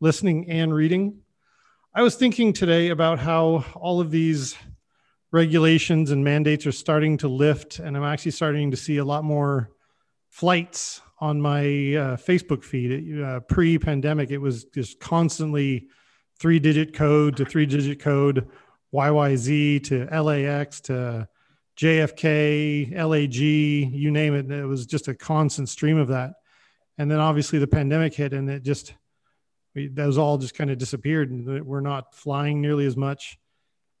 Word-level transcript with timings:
listening 0.00 0.48
and 0.48 0.72
reading. 0.72 1.18
I 1.94 2.02
was 2.02 2.14
thinking 2.14 2.52
today 2.52 2.90
about 2.90 3.18
how 3.18 3.64
all 3.74 4.00
of 4.00 4.10
these 4.10 4.56
regulations 5.32 6.10
and 6.10 6.22
mandates 6.22 6.66
are 6.66 6.72
starting 6.72 7.16
to 7.18 7.28
lift, 7.28 7.80
and 7.80 7.96
I'm 7.96 8.04
actually 8.04 8.30
starting 8.30 8.70
to 8.70 8.76
see 8.76 8.98
a 8.98 9.04
lot 9.04 9.24
more 9.24 9.70
flights 10.28 11.00
on 11.20 11.40
my 11.40 11.62
uh, 11.62 12.16
Facebook 12.16 12.62
feed. 12.62 13.20
Uh, 13.20 13.40
Pre 13.40 13.78
pandemic, 13.78 14.30
it 14.30 14.38
was 14.38 14.64
just 14.66 15.00
constantly 15.00 15.88
three 16.38 16.60
digit 16.60 16.94
code 16.94 17.36
to 17.36 17.44
three 17.44 17.66
digit 17.66 17.98
code, 17.98 18.48
YYZ 18.94 19.82
to 19.84 20.04
LAX 20.22 20.80
to 20.82 21.28
JFK, 21.76 22.94
LAG, 22.94 23.34
you 23.34 24.10
name 24.12 24.34
it. 24.34 24.50
It 24.50 24.64
was 24.64 24.86
just 24.86 25.08
a 25.08 25.14
constant 25.14 25.68
stream 25.68 25.98
of 25.98 26.08
that. 26.08 26.34
And 26.98 27.10
then 27.10 27.18
obviously 27.18 27.58
the 27.58 27.66
pandemic 27.66 28.14
hit 28.14 28.32
and 28.32 28.48
it 28.48 28.62
just 28.62 28.94
we, 29.74 29.88
those 29.88 30.18
all 30.18 30.38
just 30.38 30.54
kind 30.54 30.70
of 30.70 30.78
disappeared 30.78 31.30
and 31.30 31.64
we're 31.64 31.80
not 31.80 32.14
flying 32.14 32.60
nearly 32.60 32.86
as 32.86 32.96
much. 32.96 33.38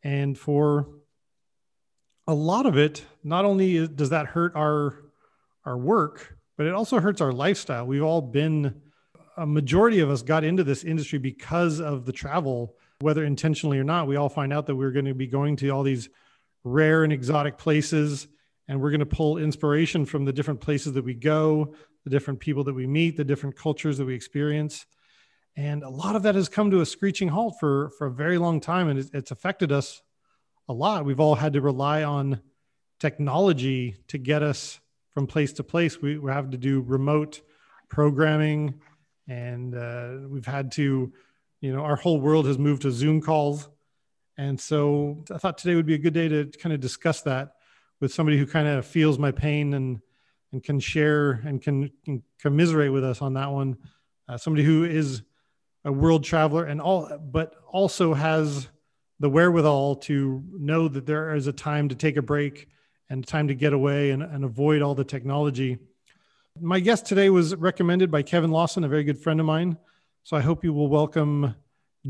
And 0.02 0.38
for 0.38 0.88
a 2.26 2.34
lot 2.34 2.66
of 2.66 2.76
it, 2.76 3.04
not 3.24 3.44
only 3.44 3.86
does 3.88 4.10
that 4.10 4.26
hurt 4.26 4.54
our 4.54 5.04
our 5.64 5.76
work, 5.76 6.36
but 6.56 6.66
it 6.66 6.72
also 6.72 6.98
hurts 6.98 7.20
our 7.20 7.32
lifestyle. 7.32 7.86
We've 7.86 8.02
all 8.02 8.22
been 8.22 8.80
a 9.36 9.46
majority 9.46 10.00
of 10.00 10.10
us 10.10 10.22
got 10.22 10.42
into 10.42 10.64
this 10.64 10.82
industry 10.82 11.18
because 11.18 11.80
of 11.80 12.06
the 12.06 12.12
travel, 12.12 12.74
whether 13.00 13.24
intentionally 13.24 13.78
or 13.78 13.84
not. 13.84 14.08
We 14.08 14.16
all 14.16 14.28
find 14.28 14.52
out 14.52 14.66
that 14.66 14.76
we're 14.76 14.90
going 14.90 15.04
to 15.04 15.14
be 15.14 15.26
going 15.26 15.56
to 15.56 15.68
all 15.70 15.82
these 15.82 16.08
rare 16.64 17.04
and 17.04 17.12
exotic 17.12 17.58
places 17.58 18.28
and 18.66 18.80
we're 18.80 18.90
going 18.90 19.00
to 19.00 19.06
pull 19.06 19.38
inspiration 19.38 20.04
from 20.04 20.24
the 20.24 20.32
different 20.32 20.60
places 20.60 20.92
that 20.94 21.04
we 21.04 21.14
go, 21.14 21.74
the 22.04 22.10
different 22.10 22.40
people 22.40 22.64
that 22.64 22.74
we 22.74 22.86
meet, 22.86 23.16
the 23.16 23.24
different 23.24 23.56
cultures 23.56 23.98
that 23.98 24.04
we 24.04 24.14
experience 24.14 24.86
and 25.58 25.82
a 25.82 25.88
lot 25.88 26.14
of 26.14 26.22
that 26.22 26.36
has 26.36 26.48
come 26.48 26.70
to 26.70 26.82
a 26.82 26.86
screeching 26.86 27.26
halt 27.26 27.56
for 27.58 27.90
for 27.98 28.06
a 28.06 28.12
very 28.12 28.38
long 28.38 28.60
time 28.60 28.88
and 28.88 29.10
it's 29.12 29.32
affected 29.32 29.72
us 29.72 30.02
a 30.68 30.72
lot. 30.72 31.04
We've 31.04 31.18
all 31.18 31.34
had 31.34 31.54
to 31.54 31.60
rely 31.60 32.04
on 32.04 32.40
technology 33.00 33.96
to 34.06 34.18
get 34.18 34.42
us 34.44 34.78
from 35.10 35.26
place 35.26 35.52
to 35.54 35.64
place. 35.64 36.00
We, 36.00 36.16
we 36.16 36.30
have 36.30 36.50
to 36.50 36.56
do 36.56 36.82
remote 36.82 37.40
programming 37.88 38.80
and 39.26 39.74
uh, 39.74 40.28
we've 40.28 40.46
had 40.46 40.70
to 40.72 41.12
you 41.60 41.72
know 41.74 41.80
our 41.80 41.96
whole 41.96 42.20
world 42.20 42.46
has 42.46 42.56
moved 42.56 42.82
to 42.82 42.92
zoom 42.92 43.20
calls. 43.20 43.68
And 44.36 44.60
so 44.60 45.24
i 45.34 45.38
thought 45.38 45.58
today 45.58 45.74
would 45.74 45.86
be 45.86 45.94
a 45.94 45.98
good 45.98 46.14
day 46.14 46.28
to 46.28 46.44
kind 46.62 46.72
of 46.72 46.78
discuss 46.78 47.22
that 47.22 47.54
with 48.00 48.14
somebody 48.14 48.38
who 48.38 48.46
kind 48.46 48.68
of 48.68 48.86
feels 48.86 49.18
my 49.18 49.32
pain 49.32 49.74
and 49.74 50.00
and 50.52 50.62
can 50.62 50.78
share 50.78 51.42
and 51.44 51.60
can, 51.60 51.90
can 52.04 52.22
commiserate 52.40 52.92
with 52.92 53.04
us 53.04 53.20
on 53.20 53.34
that 53.34 53.50
one. 53.50 53.76
Uh, 54.28 54.38
somebody 54.38 54.62
who 54.62 54.84
is 54.84 55.22
a 55.84 55.92
world 55.92 56.24
traveler 56.24 56.64
and 56.64 56.80
all 56.80 57.18
but 57.18 57.54
also 57.66 58.14
has 58.14 58.68
the 59.20 59.30
wherewithal 59.30 59.96
to 59.96 60.42
know 60.52 60.88
that 60.88 61.06
there 61.06 61.34
is 61.34 61.46
a 61.46 61.52
time 61.52 61.88
to 61.88 61.94
take 61.94 62.16
a 62.16 62.22
break 62.22 62.68
and 63.10 63.26
time 63.26 63.48
to 63.48 63.54
get 63.54 63.72
away 63.72 64.10
and, 64.10 64.22
and 64.22 64.44
avoid 64.44 64.82
all 64.82 64.94
the 64.94 65.04
technology. 65.04 65.78
My 66.60 66.78
guest 66.78 67.06
today 67.06 67.30
was 67.30 67.54
recommended 67.54 68.10
by 68.10 68.22
kevin 68.22 68.50
lawson 68.50 68.84
a 68.84 68.88
very 68.88 69.04
good 69.04 69.18
friend 69.18 69.40
of 69.40 69.46
mine. 69.46 69.76
So 70.24 70.36
i 70.36 70.40
hope 70.40 70.64
you 70.64 70.72
will 70.72 70.88
welcome 70.88 71.54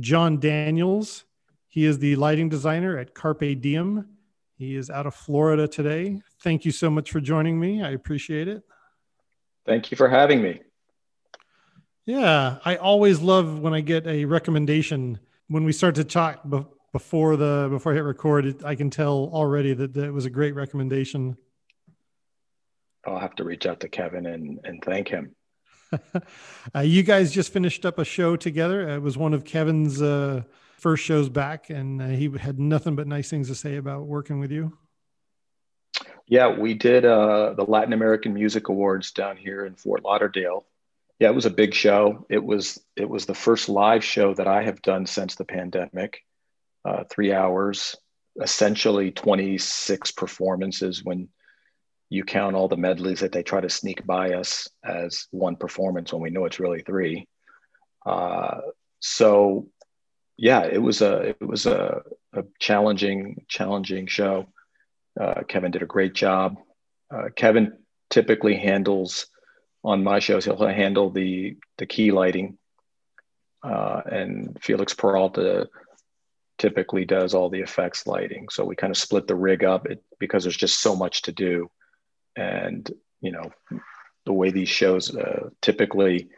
john 0.01 0.41
daniels. 0.41 1.25
He 1.69 1.85
is 1.85 1.99
the 1.99 2.17
lighting 2.17 2.49
designer 2.49 2.99
at 2.99 3.15
carpe 3.15 3.61
diem. 3.61 4.09
He 4.57 4.75
is 4.75 4.91
out 4.91 5.07
of 5.07 5.15
florida 5.15 5.69
today. 5.69 6.23
Thank 6.43 6.65
you 6.65 6.73
so 6.73 6.91
much 6.91 7.11
for 7.11 7.21
joining 7.21 7.61
me. 7.61 7.83
I 7.83 7.91
appreciate 7.91 8.49
it. 8.49 8.63
Thank 9.67 9.91
you 9.91 9.97
for 9.97 10.09
having 10.09 10.41
me 10.41 10.61
yeah, 12.09 12.57
I 12.65 12.77
always 12.77 13.21
love 13.21 13.59
when 13.61 13.75
I 13.75 13.83
get 13.83 14.07
a 14.07 14.25
recommendation 14.25 15.21
when 15.49 15.65
we 15.65 15.73
start 15.73 15.97
to 15.97 16.05
talk 16.05 16.41
be- 16.49 16.65
before 16.91 17.37
the 17.37 17.69
before 17.71 17.93
I 17.93 17.97
hit 17.97 18.01
record. 18.05 18.47
It, 18.47 18.65
I 18.65 18.77
can 18.77 18.89
tell 18.89 19.29
already 19.31 19.75
that, 19.75 19.93
that 19.93 20.05
it 20.05 20.11
was 20.11 20.25
a 20.25 20.31
great 20.31 20.55
recommendation. 20.55 21.37
I'll 23.07 23.19
have 23.19 23.35
to 23.35 23.45
reach 23.45 23.67
out 23.67 23.81
to 23.81 23.91
Kevin 23.91 24.25
and 24.25 24.59
and 24.65 24.83
thank 24.83 25.09
him. 25.09 25.35
uh, 26.75 26.81
you 26.81 27.03
guys 27.03 27.31
just 27.31 27.53
finished 27.53 27.85
up 27.85 27.99
a 27.99 28.07
show 28.07 28.37
together. 28.37 28.89
It 28.89 29.03
was 29.03 29.19
one 29.19 29.35
of 29.35 29.45
Kevin's 29.45 30.01
uh, 30.01 30.45
first 30.79 31.05
shows 31.05 31.29
back, 31.29 31.69
and 31.69 32.01
uh, 32.01 32.07
he 32.07 32.31
had 32.39 32.59
nothing 32.59 32.97
but 32.97 33.07
nice 33.07 33.29
things 33.29 33.49
to 33.49 33.55
say 33.55 33.77
about 33.77 34.07
working 34.07 34.41
with 34.41 34.51
you. 34.51 34.79
Yeah, 36.27 36.59
we 36.59 36.73
did 36.73 37.05
uh, 37.05 37.53
the 37.53 37.65
Latin 37.65 37.93
American 37.93 38.33
Music 38.33 38.71
Awards 38.71 39.13
down 39.13 39.37
here 39.37 39.67
in 39.67 39.75
Fort 39.75 40.05
Lauderdale 40.05 40.65
yeah, 41.19 41.29
it 41.29 41.35
was 41.35 41.47
a 41.47 41.51
big 41.51 41.75
show. 41.75 42.27
It 42.31 42.43
was 42.43 42.81
it 42.97 43.09
was 43.09 43.27
the 43.27 43.35
first 43.35 43.69
live 43.69 44.05
show 44.05 44.35
that 44.35 44.47
I 44.47 44.63
have 44.63 44.83
done 44.83 45.07
since 45.07 45.35
the 45.35 45.45
pandemic. 45.45 46.25
Uh, 46.85 47.05
three 47.11 47.33
hours, 47.33 47.97
essentially 48.41 49.11
twenty 49.11 49.59
six 49.59 50.13
performances 50.13 51.03
when 51.03 51.29
you 52.09 52.25
count 52.25 52.57
all 52.57 52.69
the 52.69 52.77
medleys 52.77 53.21
that 53.21 53.33
they 53.33 53.43
try 53.43 53.61
to 53.61 53.69
sneak 53.69 54.07
by 54.07 54.33
us 54.35 54.69
as 54.83 55.27
one 55.31 55.57
performance 55.57 56.13
when 56.13 56.23
we 56.23 56.31
know 56.31 56.45
it's 56.45 56.61
really 56.61 56.83
three. 56.83 57.29
Uh, 58.07 58.61
so, 59.01 59.69
yeah, 60.37 60.65
it 60.65 60.79
was 60.79 61.03
a 61.03 61.35
it 61.41 61.47
was 61.47 61.67
a, 61.67 62.03
a 62.33 62.45
challenging 62.59 63.45
challenging 63.49 64.07
show. 64.07 64.47
Uh, 65.21 65.43
Kevin 65.49 65.73
did 65.73 65.83
a 65.83 65.87
great 65.87 66.15
job. 66.15 66.57
Uh, 67.13 67.29
Kevin 67.35 67.77
typically 68.09 68.57
handles 68.57 69.27
on 69.85 70.05
my 70.05 70.19
shows, 70.19 70.45
he'll 70.45 70.57
handle 70.67 71.11
the 71.11 71.57
the 71.79 71.87
key 71.87 72.11
lighting, 72.11 72.59
uh, 73.63 74.03
and 74.11 74.59
Felix 74.61 74.95
Peralta 74.95 75.69
typically 76.59 77.05
does 77.05 77.35
all 77.35 77.49
the 77.49 77.61
effects 77.61 78.07
lighting. 78.07 78.49
So 78.51 78.65
we 78.65 78.75
kind 78.75 78.91
of 78.91 78.97
split 78.97 79.29
the 79.29 79.37
rig 79.37 79.63
up 79.63 79.87
it, 79.87 80.03
because 80.19 80.43
there's 80.43 80.57
just 80.57 80.81
so 80.81 80.97
much 80.97 81.23
to 81.23 81.33
do, 81.33 81.71
and 82.37 82.91
you 83.21 83.33
know 83.33 83.51
the 84.27 84.33
way 84.33 84.51
these 84.51 84.69
shows 84.69 85.15
uh, 85.17 85.49
typically 85.63 86.29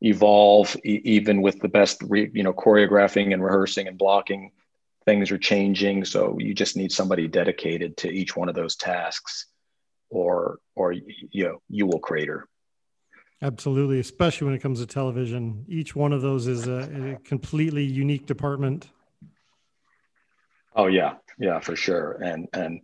evolve, 0.00 0.76
e- 0.84 1.00
even 1.04 1.40
with 1.40 1.60
the 1.60 1.68
best 1.68 2.02
re- 2.02 2.30
you 2.34 2.42
know 2.42 2.52
choreographing 2.52 3.32
and 3.32 3.42
rehearsing 3.42 3.88
and 3.88 3.96
blocking, 3.96 4.50
things 5.04 5.30
are 5.30 5.38
changing. 5.38 6.04
So 6.04 6.36
you 6.38 6.52
just 6.52 6.76
need 6.76 6.92
somebody 6.92 7.28
dedicated 7.28 7.96
to 7.98 8.10
each 8.10 8.36
one 8.36 8.48
of 8.48 8.54
those 8.54 8.76
tasks, 8.76 9.46
or 10.10 10.58
or 10.74 10.92
you 10.92 11.44
know 11.44 11.62
you 11.70 11.86
will 11.86 12.00
crater. 12.00 12.48
Absolutely, 13.40 14.00
especially 14.00 14.46
when 14.46 14.54
it 14.54 14.62
comes 14.62 14.80
to 14.80 14.86
television. 14.86 15.64
Each 15.68 15.94
one 15.94 16.12
of 16.12 16.22
those 16.22 16.48
is 16.48 16.66
a, 16.66 17.12
a, 17.12 17.16
completely 17.24 17.84
unique 17.84 18.26
department. 18.26 18.88
Oh 20.74 20.86
yeah, 20.86 21.14
yeah, 21.38 21.60
for 21.60 21.76
sure. 21.76 22.18
And 22.22 22.48
and 22.52 22.80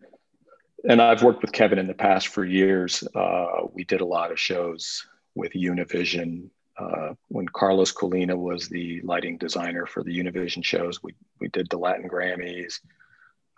and 0.88 1.02
I've 1.02 1.24
worked 1.24 1.42
with 1.42 1.50
Kevin 1.50 1.78
in 1.80 1.88
the 1.88 1.94
past 1.94 2.28
for 2.28 2.44
years. 2.44 3.02
Uh, 3.16 3.66
we 3.72 3.82
did 3.84 4.00
a 4.00 4.06
lot 4.06 4.30
of 4.30 4.38
shows 4.38 5.04
with 5.34 5.52
Univision. 5.52 6.50
Uh, 6.78 7.14
when 7.28 7.48
Carlos 7.48 7.92
Colina 7.92 8.36
was 8.36 8.68
the 8.68 9.00
lighting 9.02 9.38
designer 9.38 9.86
for 9.86 10.04
the 10.04 10.16
Univision 10.16 10.64
shows, 10.64 11.02
we 11.02 11.14
we 11.40 11.48
did 11.48 11.68
the 11.68 11.78
Latin 11.78 12.08
Grammys, 12.08 12.78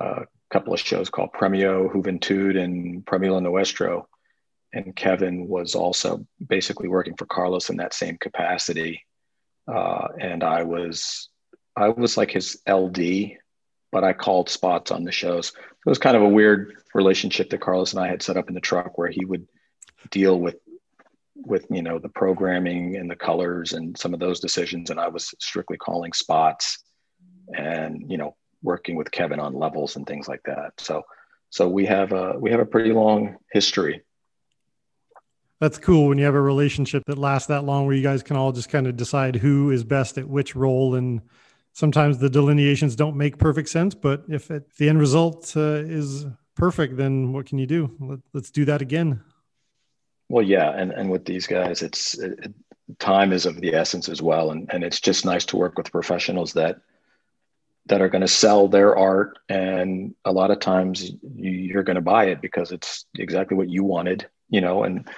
uh, 0.01 0.23
a 0.23 0.27
couple 0.51 0.73
of 0.73 0.81
shows 0.81 1.11
called 1.11 1.35
Premio 1.35 1.93
Juventud 1.93 2.59
and 2.59 3.05
Premio 3.05 3.43
Nuestro 3.43 4.09
and 4.77 4.95
Kevin 4.95 5.49
was 5.49 5.75
also 5.75 6.27
basically 6.47 6.89
working 6.89 7.17
for 7.17 7.27
Carlos 7.27 7.71
in 7.71 7.77
that 7.77 7.95
same 7.95 8.19
capacity. 8.19 9.03
Uh, 9.67 10.09
and 10.21 10.45
I 10.45 10.63
was, 10.63 11.29
I 11.77 11.89
was 11.89 12.17
like 12.17 12.31
his 12.31 12.61
LD 12.69 13.37
but 13.97 14.05
I 14.05 14.13
called 14.13 14.51
spots 14.51 14.91
on 14.91 15.05
the 15.05 15.11
shows. 15.11 15.53
It 15.57 15.89
was 15.89 15.99
kind 15.99 16.17
of 16.17 16.23
a 16.23 16.29
weird 16.29 16.75
relationship 16.95 17.49
that 17.49 17.63
Carlos 17.63 17.95
and 17.95 18.03
I 18.03 18.09
had 18.09 18.23
set 18.23 18.37
up 18.37 18.49
in 18.49 18.55
the 18.55 18.61
truck 18.61 18.99
where 18.99 19.09
he 19.09 19.25
would 19.25 19.47
deal 20.11 20.39
with 20.39 20.57
with 21.35 21.67
you 21.71 21.83
know 21.83 21.99
the 21.99 22.09
programming 22.11 22.97
and 22.97 23.11
the 23.11 23.17
colors 23.17 23.73
and 23.73 23.97
some 23.97 24.13
of 24.13 24.21
those 24.21 24.41
decisions 24.41 24.91
and 24.91 24.99
I 24.99 25.09
was 25.09 25.35
strictly 25.39 25.77
calling 25.77 26.13
spots 26.13 26.85
and 27.57 28.11
you 28.11 28.19
know 28.19 28.37
working 28.63 28.97
with 28.97 29.11
Kevin 29.11 29.41
on 29.41 29.55
levels 29.55 29.97
and 29.97 30.07
things 30.07 30.29
like 30.29 30.43
that. 30.45 30.73
So 30.79 31.03
so 31.49 31.69
we 31.69 31.87
have 31.87 32.13
a 32.13 32.39
we 32.39 32.51
have 32.51 32.61
a 32.61 32.67
pretty 32.67 32.93
long 32.93 33.37
history. 33.53 34.03
That's 35.61 35.79
cool 35.79 36.09
when 36.09 36.19
you 36.19 36.25
have 36.25 36.35
a 36.35 36.41
relationship 36.41 37.03
that 37.07 37.17
lasts 37.17 37.49
that 37.49 37.65
long, 37.65 37.87
where 37.87 37.95
you 37.95 38.03
guys 38.03 38.23
can 38.23 38.37
all 38.37 38.53
just 38.53 38.69
kind 38.69 38.87
of 38.87 38.97
decide 38.97 39.37
who 39.37 39.71
is 39.71 39.85
best 39.85 40.19
at 40.19 40.29
which 40.29 40.55
role. 40.55 40.97
And 40.97 41.23
sometimes 41.73 42.19
the 42.19 42.29
delineations 42.29 42.95
don't 42.95 43.17
make 43.17 43.39
perfect 43.39 43.71
sense, 43.71 43.95
but 43.95 44.25
if, 44.29 44.51
it, 44.51 44.77
the 44.77 44.89
end 44.89 44.99
result 44.99 45.57
uh, 45.57 45.83
is 45.87 46.27
perfect, 46.57 46.97
then 46.97 47.33
what 47.33 47.47
can 47.47 47.59
you 47.59 47.67
do? 47.67 47.91
Let, 48.01 48.43
us 48.43 48.51
do 48.51 48.67
that 48.67 48.83
again. 48.83 49.23
Well, 50.29 50.45
yeah, 50.45 50.71
and 50.71 50.91
and 50.91 51.09
with 51.09 51.25
these 51.25 51.47
guys, 51.47 51.83
it's 51.83 52.19
it, 52.19 52.53
time 52.99 53.33
is 53.33 53.47
of 53.47 53.61
the 53.61 53.75
essence 53.75 54.09
as 54.09 54.21
well, 54.21 54.51
and 54.51 54.69
and 54.73 54.83
it's 54.83 55.01
just 55.01 55.25
nice 55.25 55.45
to 55.47 55.57
work 55.57 55.79
with 55.79 55.93
professionals 55.93 56.53
that 56.55 56.81
that 57.87 58.03
are 58.03 58.09
going 58.09 58.23
to 58.23 58.29
sell 58.29 58.69
their 58.69 58.97
art 58.97 59.39
and 59.49 60.15
a 60.25 60.33
lot 60.33 60.51
of 60.51 60.59
times 60.59 61.13
you, 61.37 61.79
are 61.79 61.85
going 61.85 61.97
to 61.97 62.01
buy 62.01 62.27
it 62.27 62.41
because 62.41 62.73
it's 62.73 63.07
exactly 63.17 63.57
what 63.57 63.69
you 63.69 63.85
wanted 63.85 64.27
you 64.51 64.61
know 64.61 64.83
and 64.83 65.09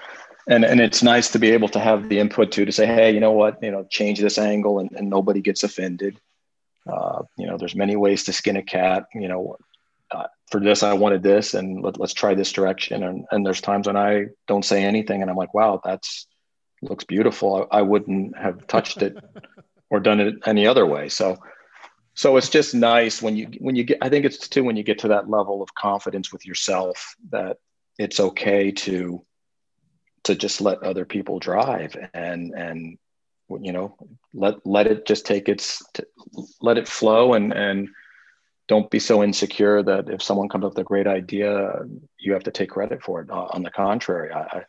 and 0.49 0.65
and 0.65 0.81
it's 0.81 1.03
nice 1.03 1.31
to 1.31 1.39
be 1.39 1.51
able 1.51 1.69
to 1.69 1.79
have 1.79 2.09
the 2.09 2.19
input 2.19 2.51
to 2.53 2.65
to 2.65 2.73
say 2.73 2.87
hey 2.87 3.13
you 3.13 3.21
know 3.21 3.33
what? 3.33 3.63
You 3.63 3.71
know 3.71 3.85
change 3.91 4.21
this 4.21 4.39
angle 4.39 4.79
and, 4.79 4.91
and 4.93 5.09
nobody 5.09 5.41
gets 5.41 5.63
offended. 5.63 6.21
Uh, 6.87 7.23
you 7.37 7.47
know 7.47 7.59
there's 7.59 7.77
many 7.77 7.97
ways 7.97 8.25
to 8.25 8.33
skin 8.33 8.57
a 8.57 8.63
cat 8.63 9.07
you 9.15 9.29
know 9.29 9.57
uh, 10.11 10.27
for 10.51 10.59
this 10.59 10.83
i 10.83 10.95
wanted 10.95 11.23
this 11.23 11.53
and 11.53 11.83
let, 11.83 12.01
us 12.01 12.15
try 12.15 12.35
this 12.35 12.51
direction. 12.51 13.03
And, 13.03 13.27
and 13.31 13.45
there's 13.45 13.61
times 13.61 13.87
when 13.87 13.97
i 13.97 14.27
don't 14.47 14.65
say 14.65 14.83
anything 14.83 15.21
and 15.21 15.31
i'm 15.31 15.37
like 15.37 15.53
wow 15.53 15.81
that's 15.85 16.27
looks 16.81 17.05
beautiful. 17.05 17.69
I, 17.71 17.79
I 17.79 17.83
wouldn't 17.83 18.37
have 18.39 18.67
touched 18.67 19.03
it 19.03 19.17
or 19.91 20.01
done 20.01 20.21
it 20.21 20.37
any 20.47 20.67
other 20.67 20.87
way. 20.87 21.09
So 21.09 21.39
so 22.15 22.37
it's 22.37 22.49
just 22.49 22.75
nice 22.75 23.23
when 23.23 23.37
you 23.37 23.49
when 23.59 23.77
you 23.77 23.85
get 23.85 23.99
i 24.03 24.09
think 24.09 24.25
it's 24.25 24.49
too 24.49 24.65
when 24.65 24.77
you 24.77 24.83
get 24.83 24.99
to 24.99 25.09
that 25.09 25.31
level 25.31 25.63
of 25.63 25.73
confidence 25.77 26.33
with 26.33 26.45
yourself 26.45 27.15
that 27.31 27.59
it's 27.97 28.19
okay 28.19 28.73
to 28.73 29.25
to 30.25 30.35
just 30.35 30.61
let 30.61 30.83
other 30.83 31.05
people 31.05 31.39
drive 31.39 31.97
and 32.15 32.53
and 32.55 32.99
you 33.61 33.73
know 33.73 33.97
let 34.35 34.55
let 34.67 34.87
it 34.87 35.07
just 35.07 35.27
take 35.27 35.49
its 35.49 35.83
let 36.61 36.79
it 36.79 36.89
flow 36.89 37.35
and 37.35 37.53
and 37.53 37.89
don't 38.67 38.91
be 38.91 38.99
so 38.99 39.23
insecure 39.23 39.83
that 39.83 40.11
if 40.11 40.23
someone 40.23 40.49
comes 40.49 40.65
up 40.65 40.73
with 40.73 40.79
a 40.79 40.85
great 40.85 41.07
idea 41.07 41.81
you 42.19 42.33
have 42.33 42.45
to 42.45 42.51
take 42.51 42.71
credit 42.71 43.03
for 43.03 43.23
it 43.23 43.31
uh, 43.31 43.49
on 43.51 43.63
the 43.63 43.71
contrary 43.71 44.33
I, 44.33 44.41
I 44.41 44.65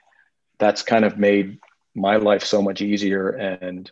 that's 0.60 0.82
kind 0.82 1.06
of 1.06 1.18
made 1.18 1.60
my 1.96 2.18
life 2.18 2.44
so 2.44 2.62
much 2.62 2.82
easier 2.82 3.30
and 3.30 3.92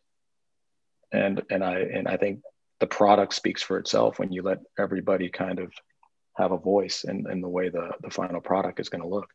and 1.12 1.42
and 1.50 1.64
i 1.64 1.80
and 1.80 2.08
i 2.08 2.18
think 2.18 2.42
the 2.80 2.88
product 2.88 3.34
speaks 3.34 3.64
for 3.64 3.78
itself 3.78 4.20
when 4.20 4.32
you 4.32 4.44
let 4.44 4.60
everybody 4.78 5.30
kind 5.30 5.60
of 5.60 5.74
have 6.38 6.52
a 6.52 6.58
voice 6.58 7.04
in, 7.04 7.30
in 7.30 7.42
the 7.42 7.50
way 7.50 7.70
the, 7.70 7.92
the 8.02 8.10
final 8.10 8.40
product 8.40 8.80
is 8.80 8.90
going 8.90 9.02
to 9.02 9.08
look. 9.08 9.28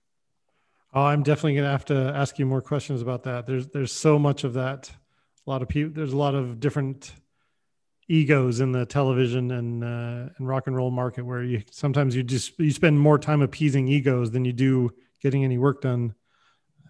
Oh, 0.94 1.02
I'm 1.02 1.22
definitely 1.22 1.54
going 1.54 1.64
to 1.64 1.70
have 1.70 1.86
to 1.86 2.12
ask 2.14 2.38
you 2.38 2.46
more 2.46 2.60
questions 2.60 3.00
about 3.00 3.22
that. 3.24 3.46
There's 3.46 3.68
there's 3.68 3.92
so 3.92 4.18
much 4.18 4.44
of 4.44 4.54
that. 4.54 4.90
A 5.46 5.50
lot 5.50 5.62
of 5.62 5.68
people. 5.68 5.92
There's 5.94 6.12
a 6.12 6.16
lot 6.16 6.34
of 6.34 6.60
different 6.60 7.12
egos 8.08 8.60
in 8.60 8.72
the 8.72 8.84
television 8.84 9.50
and 9.52 9.82
uh, 9.82 10.32
and 10.36 10.46
rock 10.46 10.66
and 10.66 10.76
roll 10.76 10.90
market 10.90 11.24
where 11.24 11.42
you 11.42 11.62
sometimes 11.70 12.14
you 12.14 12.22
just 12.22 12.58
you 12.58 12.70
spend 12.70 13.00
more 13.00 13.18
time 13.18 13.40
appeasing 13.40 13.88
egos 13.88 14.30
than 14.30 14.44
you 14.44 14.52
do 14.52 14.90
getting 15.22 15.44
any 15.44 15.58
work 15.58 15.80
done. 15.80 16.14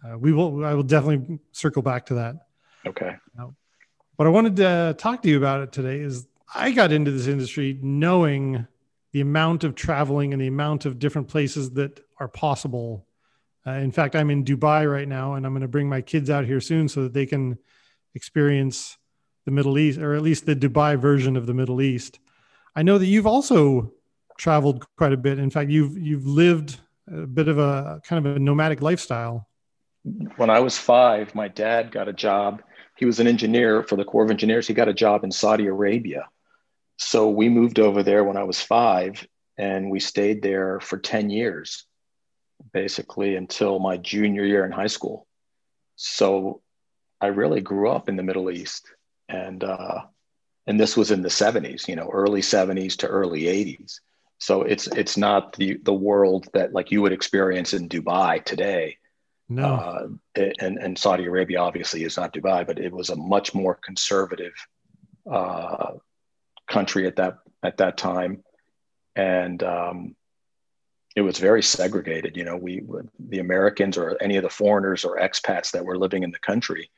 Uh, 0.04 0.18
we 0.18 0.32
will. 0.32 0.64
I 0.64 0.74
will 0.74 0.82
definitely 0.82 1.38
circle 1.52 1.82
back 1.82 2.06
to 2.06 2.14
that. 2.14 2.36
Okay. 2.84 3.14
Now, 3.36 3.54
what 4.16 4.26
I 4.26 4.30
wanted 4.30 4.56
to 4.56 4.96
talk 4.98 5.22
to 5.22 5.28
you 5.28 5.36
about 5.36 5.60
it 5.60 5.70
today 5.70 6.00
is 6.00 6.26
I 6.52 6.72
got 6.72 6.90
into 6.92 7.12
this 7.12 7.28
industry 7.28 7.78
knowing 7.80 8.66
the 9.12 9.20
amount 9.20 9.62
of 9.62 9.74
traveling 9.74 10.32
and 10.32 10.42
the 10.42 10.48
amount 10.48 10.86
of 10.86 10.98
different 10.98 11.28
places 11.28 11.70
that 11.72 12.00
are 12.18 12.28
possible. 12.28 13.06
Uh, 13.66 13.72
in 13.72 13.92
fact, 13.92 14.16
I'm 14.16 14.30
in 14.30 14.44
Dubai 14.44 14.90
right 14.90 15.06
now, 15.06 15.34
and 15.34 15.46
I'm 15.46 15.52
going 15.52 15.62
to 15.62 15.68
bring 15.68 15.88
my 15.88 16.00
kids 16.00 16.30
out 16.30 16.44
here 16.44 16.60
soon 16.60 16.88
so 16.88 17.04
that 17.04 17.12
they 17.12 17.26
can 17.26 17.58
experience 18.14 18.98
the 19.44 19.50
Middle 19.50 19.78
East, 19.78 19.98
or 19.98 20.14
at 20.14 20.22
least 20.22 20.46
the 20.46 20.56
Dubai 20.56 20.98
version 20.98 21.36
of 21.36 21.46
the 21.46 21.54
Middle 21.54 21.80
East. 21.80 22.18
I 22.74 22.82
know 22.82 22.98
that 22.98 23.06
you've 23.06 23.26
also 23.26 23.92
traveled 24.38 24.84
quite 24.96 25.12
a 25.12 25.16
bit. 25.16 25.38
In 25.38 25.50
fact, 25.50 25.70
you've 25.70 25.96
you've 25.96 26.26
lived 26.26 26.80
a 27.08 27.26
bit 27.26 27.48
of 27.48 27.58
a 27.58 28.00
kind 28.04 28.24
of 28.26 28.36
a 28.36 28.38
nomadic 28.38 28.82
lifestyle. 28.82 29.48
When 30.36 30.50
I 30.50 30.60
was 30.60 30.76
five, 30.78 31.34
my 31.34 31.48
dad 31.48 31.92
got 31.92 32.08
a 32.08 32.12
job. 32.12 32.62
He 32.96 33.06
was 33.06 33.20
an 33.20 33.26
engineer 33.26 33.82
for 33.82 33.96
the 33.96 34.04
Corps 34.04 34.24
of 34.24 34.30
Engineers. 34.30 34.66
He 34.66 34.74
got 34.74 34.88
a 34.88 34.94
job 34.94 35.24
in 35.24 35.30
Saudi 35.30 35.66
Arabia 35.66 36.28
so 37.02 37.28
we 37.28 37.48
moved 37.48 37.78
over 37.78 38.02
there 38.02 38.24
when 38.24 38.36
I 38.36 38.44
was 38.44 38.60
five, 38.60 39.26
and 39.58 39.90
we 39.90 40.00
stayed 40.00 40.42
there 40.42 40.80
for 40.80 40.98
10 40.98 41.30
years, 41.30 41.84
basically 42.72 43.36
until 43.36 43.78
my 43.78 43.96
junior 43.96 44.44
year 44.44 44.64
in 44.64 44.72
high 44.72 44.86
school. 44.86 45.26
So 45.96 46.62
I 47.20 47.26
really 47.28 47.60
grew 47.60 47.90
up 47.90 48.08
in 48.08 48.16
the 48.16 48.22
Middle 48.22 48.50
East. 48.50 48.86
And, 49.28 49.62
uh, 49.64 50.02
and 50.66 50.78
this 50.78 50.96
was 50.96 51.10
in 51.10 51.22
the 51.22 51.28
70s, 51.28 51.88
you 51.88 51.96
know, 51.96 52.08
early 52.10 52.40
70s 52.40 52.96
to 52.98 53.06
early 53.06 53.42
80s. 53.42 54.00
So 54.42 54.62
it's 54.62 54.88
it's 54.88 55.16
not 55.16 55.52
the 55.52 55.78
the 55.84 55.94
world 55.94 56.48
that 56.52 56.72
like 56.72 56.90
you 56.90 57.00
would 57.02 57.12
experience 57.12 57.74
in 57.74 57.88
Dubai 57.88 58.44
today. 58.44 58.98
No. 59.48 59.64
Uh, 59.64 60.08
and, 60.58 60.78
and 60.78 60.98
Saudi 60.98 61.26
Arabia 61.26 61.60
obviously 61.60 62.02
is 62.02 62.16
not 62.16 62.34
Dubai, 62.34 62.66
but 62.66 62.80
it 62.80 62.92
was 62.92 63.10
a 63.10 63.14
much 63.14 63.54
more 63.54 63.76
conservative 63.76 64.54
uh, 65.30 65.92
country 66.68 67.06
at 67.06 67.14
that 67.16 67.38
at 67.62 67.76
that 67.76 67.96
time, 67.96 68.42
and 69.14 69.62
um, 69.62 70.16
it 71.14 71.22
was 71.22 71.38
very 71.38 71.62
segregated. 71.62 72.36
You 72.36 72.44
know, 72.44 72.56
we 72.56 72.82
the 73.18 73.38
Americans 73.38 73.98
or 73.98 74.16
any 74.20 74.36
of 74.36 74.42
the 74.42 74.50
foreigners 74.50 75.04
or 75.04 75.18
expats 75.18 75.72
that 75.72 75.84
were 75.84 75.98
living 75.98 76.22
in 76.22 76.30
the 76.30 76.38
country 76.38 76.90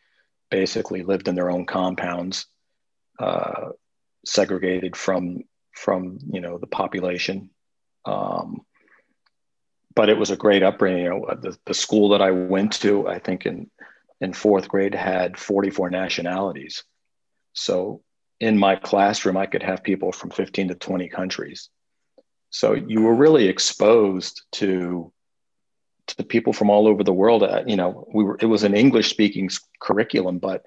basically 0.50 1.02
lived 1.02 1.28
in 1.28 1.34
their 1.34 1.50
own 1.50 1.66
compounds, 1.66 2.46
uh, 3.18 3.70
segregated 4.24 4.96
from 4.96 5.42
from 5.72 6.18
you 6.32 6.40
know 6.40 6.58
the 6.58 6.66
population. 6.66 7.50
Um, 8.04 8.60
but 9.94 10.08
it 10.08 10.18
was 10.18 10.30
a 10.30 10.36
great 10.36 10.62
upbringing. 10.62 11.04
You 11.04 11.10
know, 11.10 11.26
the, 11.40 11.56
the 11.66 11.74
school 11.74 12.10
that 12.10 12.22
I 12.22 12.30
went 12.30 12.72
to, 12.80 13.08
I 13.08 13.18
think 13.18 13.46
in 13.46 13.70
in 14.20 14.32
fourth 14.32 14.68
grade 14.68 14.94
had 14.94 15.38
44 15.38 15.90
nationalities. 15.90 16.84
So 17.52 18.02
in 18.40 18.58
my 18.58 18.76
classroom, 18.76 19.36
I 19.36 19.46
could 19.46 19.62
have 19.62 19.82
people 19.82 20.12
from 20.12 20.30
15 20.30 20.68
to 20.68 20.74
20 20.74 21.08
countries. 21.08 21.68
So 22.54 22.74
you 22.74 23.02
were 23.02 23.16
really 23.16 23.48
exposed 23.48 24.42
to 24.52 25.12
to 26.06 26.22
people 26.22 26.52
from 26.52 26.70
all 26.70 26.86
over 26.86 27.02
the 27.02 27.12
world. 27.12 27.42
Uh, 27.42 27.64
you 27.66 27.74
know, 27.74 28.06
we 28.14 28.22
were 28.22 28.38
it 28.40 28.46
was 28.46 28.62
an 28.62 28.76
English 28.76 29.10
speaking 29.10 29.50
curriculum, 29.80 30.38
but 30.38 30.62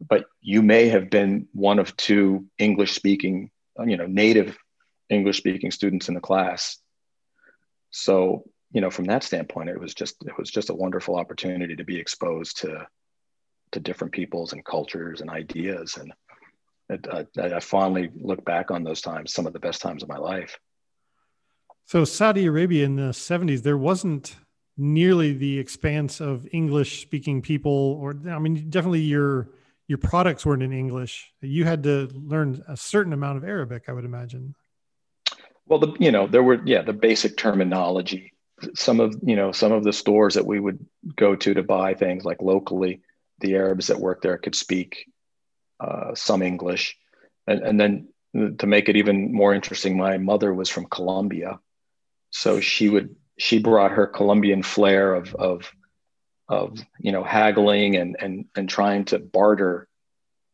but 0.00 0.24
you 0.40 0.62
may 0.62 0.88
have 0.88 1.10
been 1.10 1.46
one 1.52 1.78
of 1.78 1.94
two 1.98 2.46
English 2.56 2.92
speaking, 2.92 3.50
you 3.84 3.98
know, 3.98 4.06
native 4.06 4.56
English 5.10 5.36
speaking 5.36 5.70
students 5.70 6.08
in 6.08 6.14
the 6.14 6.20
class. 6.22 6.78
So 7.90 8.44
you 8.72 8.80
know, 8.80 8.90
from 8.90 9.04
that 9.04 9.22
standpoint, 9.22 9.68
it 9.68 9.78
was 9.78 9.92
just 9.92 10.16
it 10.24 10.38
was 10.38 10.50
just 10.50 10.70
a 10.70 10.74
wonderful 10.74 11.16
opportunity 11.16 11.76
to 11.76 11.84
be 11.84 11.98
exposed 11.98 12.60
to 12.60 12.86
to 13.72 13.80
different 13.80 14.14
peoples 14.14 14.54
and 14.54 14.64
cultures 14.64 15.20
and 15.20 15.28
ideas 15.28 15.98
and 15.98 16.10
I, 16.90 17.26
I 17.36 17.60
fondly 17.60 18.08
look 18.14 18.46
back 18.46 18.70
on 18.70 18.82
those 18.82 19.02
times, 19.02 19.34
some 19.34 19.46
of 19.46 19.52
the 19.52 19.58
best 19.58 19.82
times 19.82 20.02
of 20.02 20.08
my 20.08 20.16
life. 20.16 20.58
So, 21.88 22.04
Saudi 22.04 22.44
Arabia 22.44 22.84
in 22.84 22.96
the 22.96 23.12
70s, 23.12 23.62
there 23.62 23.78
wasn't 23.78 24.36
nearly 24.76 25.32
the 25.32 25.58
expanse 25.58 26.20
of 26.20 26.46
English 26.52 27.00
speaking 27.00 27.40
people, 27.40 27.98
or 28.02 28.14
I 28.28 28.38
mean, 28.38 28.68
definitely 28.68 29.00
your 29.00 29.48
your 29.86 29.96
products 29.96 30.44
weren't 30.44 30.62
in 30.62 30.74
English. 30.74 31.32
You 31.40 31.64
had 31.64 31.84
to 31.84 32.10
learn 32.12 32.62
a 32.68 32.76
certain 32.76 33.14
amount 33.14 33.38
of 33.38 33.44
Arabic, 33.44 33.84
I 33.88 33.94
would 33.94 34.04
imagine. 34.04 34.54
Well, 35.64 35.78
the 35.78 35.96
you 35.98 36.12
know 36.12 36.26
there 36.26 36.42
were 36.42 36.60
yeah 36.66 36.82
the 36.82 36.92
basic 36.92 37.38
terminology. 37.38 38.34
Some 38.74 39.00
of 39.00 39.16
you 39.22 39.36
know 39.36 39.50
some 39.52 39.72
of 39.72 39.82
the 39.82 39.94
stores 39.94 40.34
that 40.34 40.44
we 40.44 40.60
would 40.60 40.84
go 41.16 41.36
to 41.36 41.54
to 41.54 41.62
buy 41.62 41.94
things 41.94 42.22
like 42.22 42.42
locally, 42.42 43.00
the 43.40 43.54
Arabs 43.54 43.86
that 43.86 43.98
worked 43.98 44.24
there 44.24 44.36
could 44.36 44.54
speak 44.54 45.10
uh, 45.80 46.14
some 46.14 46.42
English, 46.42 46.98
and, 47.46 47.62
and 47.62 47.80
then 47.80 48.08
to 48.58 48.66
make 48.66 48.90
it 48.90 48.96
even 48.96 49.32
more 49.32 49.54
interesting, 49.54 49.96
my 49.96 50.18
mother 50.18 50.52
was 50.52 50.68
from 50.68 50.84
Colombia, 50.84 51.58
so 52.30 52.60
she 52.60 52.88
would 52.88 53.16
she 53.38 53.58
brought 53.58 53.92
her 53.92 54.06
Colombian 54.06 54.62
flair 54.62 55.14
of 55.14 55.34
of 55.34 55.72
of 56.48 56.78
you 56.98 57.12
know 57.12 57.24
haggling 57.24 57.96
and 57.96 58.16
and 58.20 58.46
and 58.56 58.68
trying 58.68 59.04
to 59.06 59.18
barter 59.18 59.88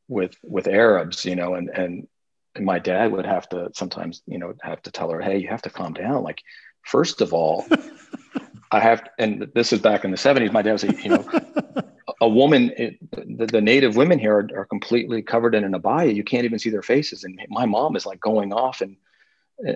with 0.08 0.36
with 0.42 0.66
Arabs, 0.66 1.24
you 1.24 1.36
know, 1.36 1.54
and 1.54 1.68
and 1.70 2.08
and 2.54 2.64
my 2.64 2.78
dad 2.78 3.12
would 3.12 3.26
have 3.26 3.48
to 3.48 3.70
sometimes, 3.74 4.22
you 4.26 4.38
know, 4.38 4.54
have 4.62 4.82
to 4.82 4.90
tell 4.90 5.10
her, 5.10 5.20
"Hey, 5.20 5.38
you 5.38 5.48
have 5.48 5.62
to 5.62 5.70
calm 5.70 5.92
down. 5.92 6.22
Like, 6.22 6.42
first 6.82 7.20
of 7.20 7.32
all, 7.32 7.66
I 8.70 8.80
have." 8.80 9.08
And 9.18 9.50
this 9.54 9.72
is 9.72 9.80
back 9.80 10.04
in 10.04 10.10
the 10.10 10.16
'70s. 10.16 10.52
My 10.52 10.62
dad 10.62 10.72
was, 10.72 10.84
you 10.84 11.08
know, 11.08 11.26
a 12.20 12.28
woman. 12.28 12.72
It, 12.76 12.98
the, 13.10 13.46
the, 13.46 13.60
native 13.60 13.96
women 13.96 14.18
here 14.18 14.34
are, 14.34 14.60
are, 14.60 14.66
completely 14.66 15.22
covered 15.22 15.54
in 15.54 15.64
an 15.64 15.72
abaya. 15.72 16.14
You 16.14 16.24
can't 16.24 16.44
even 16.44 16.58
see 16.58 16.70
their 16.70 16.82
faces. 16.82 17.24
And 17.24 17.40
my 17.48 17.66
mom 17.66 17.96
is 17.96 18.06
like 18.06 18.20
going 18.20 18.52
off, 18.52 18.80
and 18.80 18.96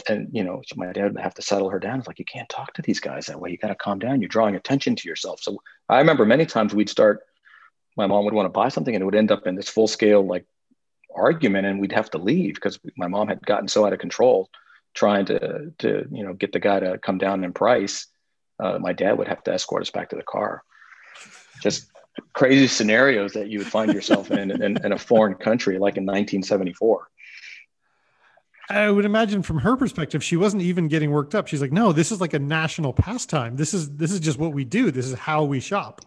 and 0.09 0.29
you 0.33 0.45
know, 0.45 0.63
my 0.77 0.93
dad 0.93 1.15
would 1.15 1.23
have 1.23 1.35
to 1.35 1.43
settle 1.43 1.71
her 1.71 1.79
down. 1.79 1.99
It's 1.99 2.09
like 2.09 2.19
you 2.19 2.25
can't 2.25 2.49
talk 2.49 2.73
to 2.75 2.83
these 2.83 3.01
guys 3.01 3.27
that 3.27 3.41
way. 3.41 3.51
You 3.51 3.59
got 3.59 3.69
to 3.69 3.75
calm 3.75 3.99
down. 3.99 4.21
You're 4.21 4.29
drawing 4.29 4.57
attention 4.57 4.97
to 4.97 5.09
yourself. 5.09 5.41
So 5.41 5.63
I 5.89 5.99
remember 5.99 6.25
many 6.25 6.47
times 6.47 6.75
we'd 6.75 6.89
start. 6.91 7.21
My 7.97 8.07
mom 8.07 8.25
would 8.25 8.35
want 8.35 8.47
to 8.47 8.51
buy 8.51 8.69
something, 8.69 8.95
and 8.95 9.03
it 9.03 9.05
would 9.05 9.15
end 9.15 9.33
up 9.33 9.47
in 9.47 9.55
this 9.55 9.69
full 9.69 9.89
scale 9.89 10.25
like 10.25 10.45
argument 11.15 11.67
and 11.67 11.81
we'd 11.81 11.93
have 11.93 12.11
to 12.11 12.19
leave 12.19 12.55
because 12.55 12.79
my 12.97 13.09
mom 13.09 13.29
had 13.29 13.45
gotten 13.45 13.69
so 13.69 13.85
out 13.85 13.93
of 13.93 13.99
control 13.99 14.51
trying 14.95 15.25
to 15.27 15.73
to 15.79 16.07
you 16.11 16.25
know 16.25 16.33
get 16.33 16.53
the 16.53 16.61
guy 16.61 16.81
to 16.81 16.99
come 16.99 17.19
down 17.19 17.45
in 17.45 17.53
price 17.53 18.07
uh, 18.61 18.79
my 18.79 18.93
dad 18.93 19.17
would 19.17 19.29
have 19.29 19.43
to 19.43 19.53
escort 19.53 19.83
us 19.83 19.91
back 19.91 20.11
to 20.11 20.17
the 20.17 20.23
car 20.23 20.63
just 21.63 21.91
crazy 22.33 22.67
scenarios 22.67 23.33
that 23.33 23.49
you 23.49 23.59
would 23.59 23.67
find 23.67 23.93
yourself 23.93 24.31
in, 24.31 24.51
in, 24.51 24.85
in 24.85 24.93
a 24.93 24.99
foreign 24.99 25.35
country 25.35 25.79
like 25.79 25.97
in 25.97 26.05
1974 26.05 27.09
I 28.71 28.91
would 28.91 29.05
imagine 29.05 29.43
from 29.43 29.59
her 29.59 29.77
perspective, 29.77 30.23
she 30.23 30.37
wasn't 30.37 30.63
even 30.63 30.89
getting 30.89 31.11
worked 31.11 31.35
up. 31.35 31.49
She's 31.49 31.61
like, 31.61 31.73
"No, 31.73 31.93
this 31.93 32.13
is 32.13 32.21
like 32.21 32.35
a 32.35 32.39
national 32.39 32.93
pastime. 32.93 33.57
This 33.57 33.73
is 33.73 33.97
this 33.97 34.13
is 34.13 34.21
just 34.21 34.39
what 34.39 34.53
we 34.53 34.65
do. 34.65 34.91
This 34.91 35.07
is 35.07 35.15
how 35.15 35.45
we 35.45 35.61
shop." 35.61 36.03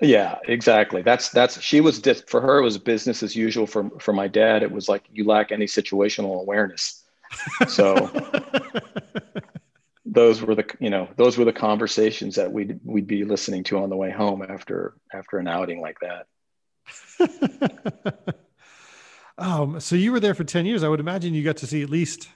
Yeah, 0.00 0.38
exactly. 0.46 1.02
That's 1.02 1.30
that's 1.30 1.60
she 1.60 1.80
was 1.80 2.00
for 2.26 2.40
her 2.40 2.58
it 2.58 2.62
was 2.62 2.78
business 2.78 3.22
as 3.22 3.34
usual. 3.34 3.66
For 3.66 3.90
for 3.98 4.12
my 4.12 4.28
dad, 4.28 4.62
it 4.62 4.70
was 4.70 4.88
like 4.88 5.04
you 5.12 5.24
lack 5.24 5.50
any 5.50 5.66
situational 5.66 6.40
awareness. 6.40 7.04
So 7.68 8.10
those 10.04 10.42
were 10.42 10.54
the 10.54 10.64
you 10.78 10.90
know 10.90 11.08
those 11.16 11.38
were 11.38 11.44
the 11.44 11.52
conversations 11.52 12.36
that 12.36 12.52
we'd 12.52 12.78
we'd 12.84 13.06
be 13.06 13.24
listening 13.24 13.64
to 13.64 13.78
on 13.78 13.90
the 13.90 13.96
way 13.96 14.10
home 14.10 14.42
after 14.42 14.94
after 15.12 15.38
an 15.38 15.48
outing 15.48 15.80
like 15.80 15.98
that. 16.00 16.26
um, 19.44 19.80
so 19.80 19.94
you 19.94 20.10
were 20.10 20.20
there 20.20 20.34
for 20.34 20.44
ten 20.44 20.66
years. 20.66 20.82
I 20.82 20.88
would 20.88 21.00
imagine 21.00 21.34
you 21.34 21.44
got 21.44 21.58
to 21.58 21.66
see 21.66 21.82
at 21.82 21.90
least. 21.90 22.28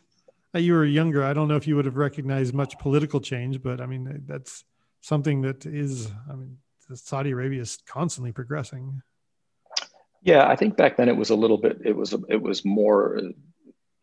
Uh, 0.55 0.59
you 0.59 0.73
were 0.73 0.85
younger. 0.85 1.25
I 1.25 1.33
don't 1.33 1.49
know 1.49 1.57
if 1.57 1.67
you 1.67 1.77
would 1.77 1.85
have 1.85 1.97
recognized 1.97 2.55
much 2.55 2.79
political 2.79 3.21
change, 3.21 3.63
but 3.63 3.81
I 3.81 3.87
mean 3.87 4.25
that's 4.27 4.65
something 5.01 5.43
that 5.43 5.67
is. 5.67 6.11
I 6.31 6.35
mean 6.35 6.59
Saudi 6.95 7.31
Arabia 7.31 7.61
is 7.61 7.79
constantly 7.87 8.33
progressing. 8.33 9.03
Yeah, 10.23 10.47
I 10.47 10.57
think 10.57 10.77
back 10.77 10.97
then 10.97 11.09
it 11.09 11.17
was 11.17 11.31
a 11.31 11.37
little 11.37 11.59
bit. 11.59 11.79
It 11.85 11.97
was 11.97 12.15
it 12.29 12.43
was 12.43 12.65
more. 12.65 13.21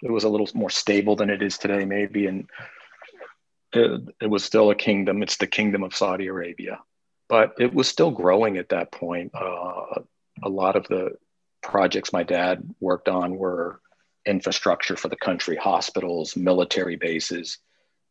It 0.01 0.11
was 0.11 0.23
a 0.23 0.29
little 0.29 0.47
more 0.53 0.69
stable 0.69 1.15
than 1.15 1.29
it 1.29 1.41
is 1.41 1.57
today, 1.57 1.85
maybe, 1.85 2.27
and 2.27 2.49
it, 3.73 4.01
it 4.21 4.27
was 4.27 4.43
still 4.43 4.69
a 4.69 4.75
kingdom. 4.75 5.23
It's 5.23 5.37
the 5.37 5.47
kingdom 5.47 5.83
of 5.83 5.95
Saudi 5.95 6.27
Arabia, 6.27 6.79
but 7.27 7.53
it 7.59 7.73
was 7.73 7.87
still 7.87 8.11
growing 8.11 8.57
at 8.57 8.69
that 8.69 8.91
point. 8.91 9.31
Uh, 9.33 10.01
a 10.43 10.49
lot 10.49 10.75
of 10.75 10.87
the 10.87 11.11
projects 11.65 12.13
my 12.13 12.23
dad 12.23 12.63
worked 12.79 13.09
on 13.09 13.37
were 13.37 13.81
infrastructure 14.25 14.95
for 14.95 15.09
the 15.09 15.15
country, 15.15 15.55
hospitals, 15.55 16.35
military 16.35 16.95
bases. 16.95 17.59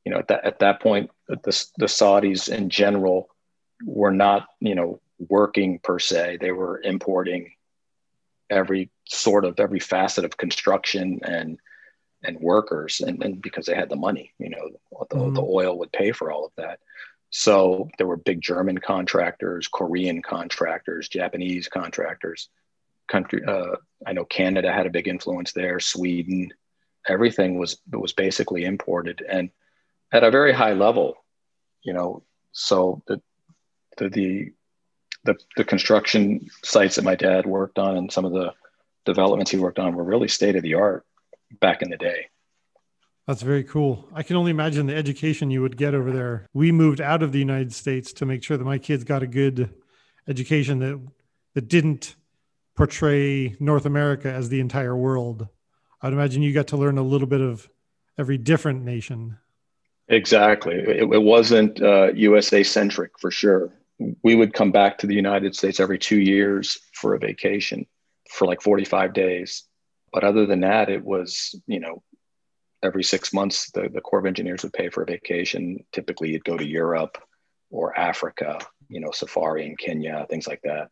You 0.05 0.13
know, 0.13 0.19
at 0.19 0.29
that 0.29 0.45
at 0.45 0.59
that 0.61 0.81
point, 0.81 1.11
the 1.29 1.67
the 1.79 1.87
Saudis 1.87 2.53
in 2.53 2.69
general 2.69 3.31
were 3.85 4.13
not, 4.13 4.49
you 4.61 4.75
know, 4.75 5.01
working 5.19 5.79
per 5.79 5.99
se. 5.99 6.39
They 6.41 6.53
were 6.53 6.81
importing 6.83 7.53
every 8.51 8.91
sort 9.07 9.45
of 9.45 9.59
every 9.59 9.81
facet 9.81 10.25
of 10.25 10.37
construction 10.37 11.21
and 11.25 11.59
and 12.23 12.41
workers 12.41 13.01
and, 13.01 13.23
and 13.23 13.43
because 13.43 13.67
they 13.67 13.75
had 13.75 13.89
the 13.89 13.97
money 13.97 14.33
you 14.39 14.51
know 14.51 14.71
the, 15.11 15.17
mm-hmm. 15.17 15.35
the 15.35 15.43
oil 15.43 15.79
would 15.79 15.93
pay 15.93 16.13
for 16.13 16.31
all 16.31 16.47
of 16.47 16.53
that 16.57 16.81
so 17.31 17.89
there 17.99 18.07
were 18.07 18.17
big 18.17 18.41
german 18.41 18.79
contractors 18.79 19.69
korean 19.69 20.23
contractors 20.23 21.09
japanese 21.09 21.69
contractors 21.69 22.49
country 23.09 23.43
uh, 23.47 23.77
i 24.07 24.13
know 24.13 24.25
canada 24.25 24.73
had 24.73 24.87
a 24.87 24.91
big 24.91 25.09
influence 25.09 25.53
there 25.53 25.81
sweden 25.81 26.49
everything 27.09 27.59
was 27.59 27.79
was 27.93 28.13
basically 28.13 28.65
imported 28.65 29.23
and 29.29 29.51
at 30.13 30.25
a 30.25 30.31
very 30.31 30.53
high 30.53 30.73
level 30.73 31.17
you 31.83 31.93
know 31.93 32.23
so 32.53 33.03
the 33.07 33.21
the, 33.99 34.09
the 34.09 34.53
the 35.25 35.37
the 35.57 35.65
construction 35.65 36.49
sites 36.63 36.97
that 36.97 37.05
my 37.05 37.15
dad 37.15 37.47
worked 37.47 37.79
on 37.79 37.97
and 37.97 38.13
some 38.13 38.25
of 38.25 38.33
the 38.33 38.53
developments 39.05 39.51
he 39.51 39.59
worked 39.59 39.79
on 39.79 39.95
were 39.95 40.05
really 40.05 40.29
state 40.29 40.57
of 40.57 40.63
the 40.63 40.75
art 40.75 41.05
back 41.61 41.83
in 41.83 41.91
the 41.91 41.97
day. 41.97 42.27
That's 43.27 43.43
very 43.43 43.65
cool. 43.65 44.07
I 44.15 44.23
can 44.23 44.37
only 44.37 44.51
imagine 44.51 44.87
the 44.87 44.95
education 44.95 45.51
you 45.51 45.63
would 45.63 45.79
get 45.79 45.95
over 45.95 46.13
there. 46.13 46.47
We 46.53 46.73
moved 46.73 47.01
out 47.01 47.23
of 47.23 47.33
the 47.33 47.39
United 47.39 47.73
States 47.73 48.13
to 48.15 48.27
make 48.27 48.43
sure 48.43 48.59
that 48.59 48.65
my 48.65 48.77
kids 48.77 49.03
got 49.03 49.23
a 49.23 49.27
good 49.27 49.75
education 50.29 50.79
that 50.81 51.01
that 51.55 51.69
didn't 51.69 52.17
portray 52.77 53.57
North 53.61 53.87
America 53.87 54.31
as 54.31 54.49
the 54.49 54.61
entire 54.61 54.97
world. 54.97 55.49
I'd 56.03 56.13
imagine 56.13 56.43
you 56.43 56.53
got 56.53 56.69
to 56.69 56.77
learn 56.77 56.99
a 56.99 57.03
little 57.03 57.29
bit 57.29 57.41
of 57.41 57.69
every 58.19 58.39
different 58.39 58.85
nation. 58.85 59.39
Exactly. 60.09 60.75
It, 60.75 61.13
it 61.13 61.23
wasn't 61.23 61.81
uh, 61.81 62.13
USA 62.15 62.63
centric 62.63 63.19
for 63.19 63.31
sure 63.31 63.73
we 64.23 64.35
would 64.35 64.55
come 64.55 64.73
back 64.73 64.99
to 64.99 65.07
the 65.07 65.15
United 65.15 65.55
States 65.55 65.81
every 65.81 65.99
two 65.99 66.19
years 66.19 66.79
for 66.93 67.15
a 67.15 67.19
vacation 67.19 67.87
for 68.31 68.47
like 68.47 68.61
45 68.61 69.13
days. 69.13 69.65
But 70.13 70.25
other 70.25 70.47
than 70.47 70.61
that, 70.61 70.89
it 70.89 71.05
was, 71.05 71.55
you 71.67 71.81
know, 71.81 72.03
every 72.83 73.05
six 73.05 73.33
months, 73.33 73.71
the, 73.71 73.89
the 73.93 74.01
Corps 74.01 74.21
of 74.21 74.27
Engineers 74.27 74.63
would 74.63 74.73
pay 74.73 74.89
for 74.89 75.03
a 75.03 75.07
vacation. 75.07 75.85
Typically, 75.93 76.31
you'd 76.31 76.45
go 76.45 76.57
to 76.57 76.67
Europe 76.67 77.19
or 77.71 77.99
Africa, 77.99 78.59
you 78.89 79.01
know, 79.01 79.11
safari 79.11 79.67
in 79.67 79.77
Kenya, 79.77 80.27
things 80.29 80.47
like 80.47 80.61
that. 80.63 80.91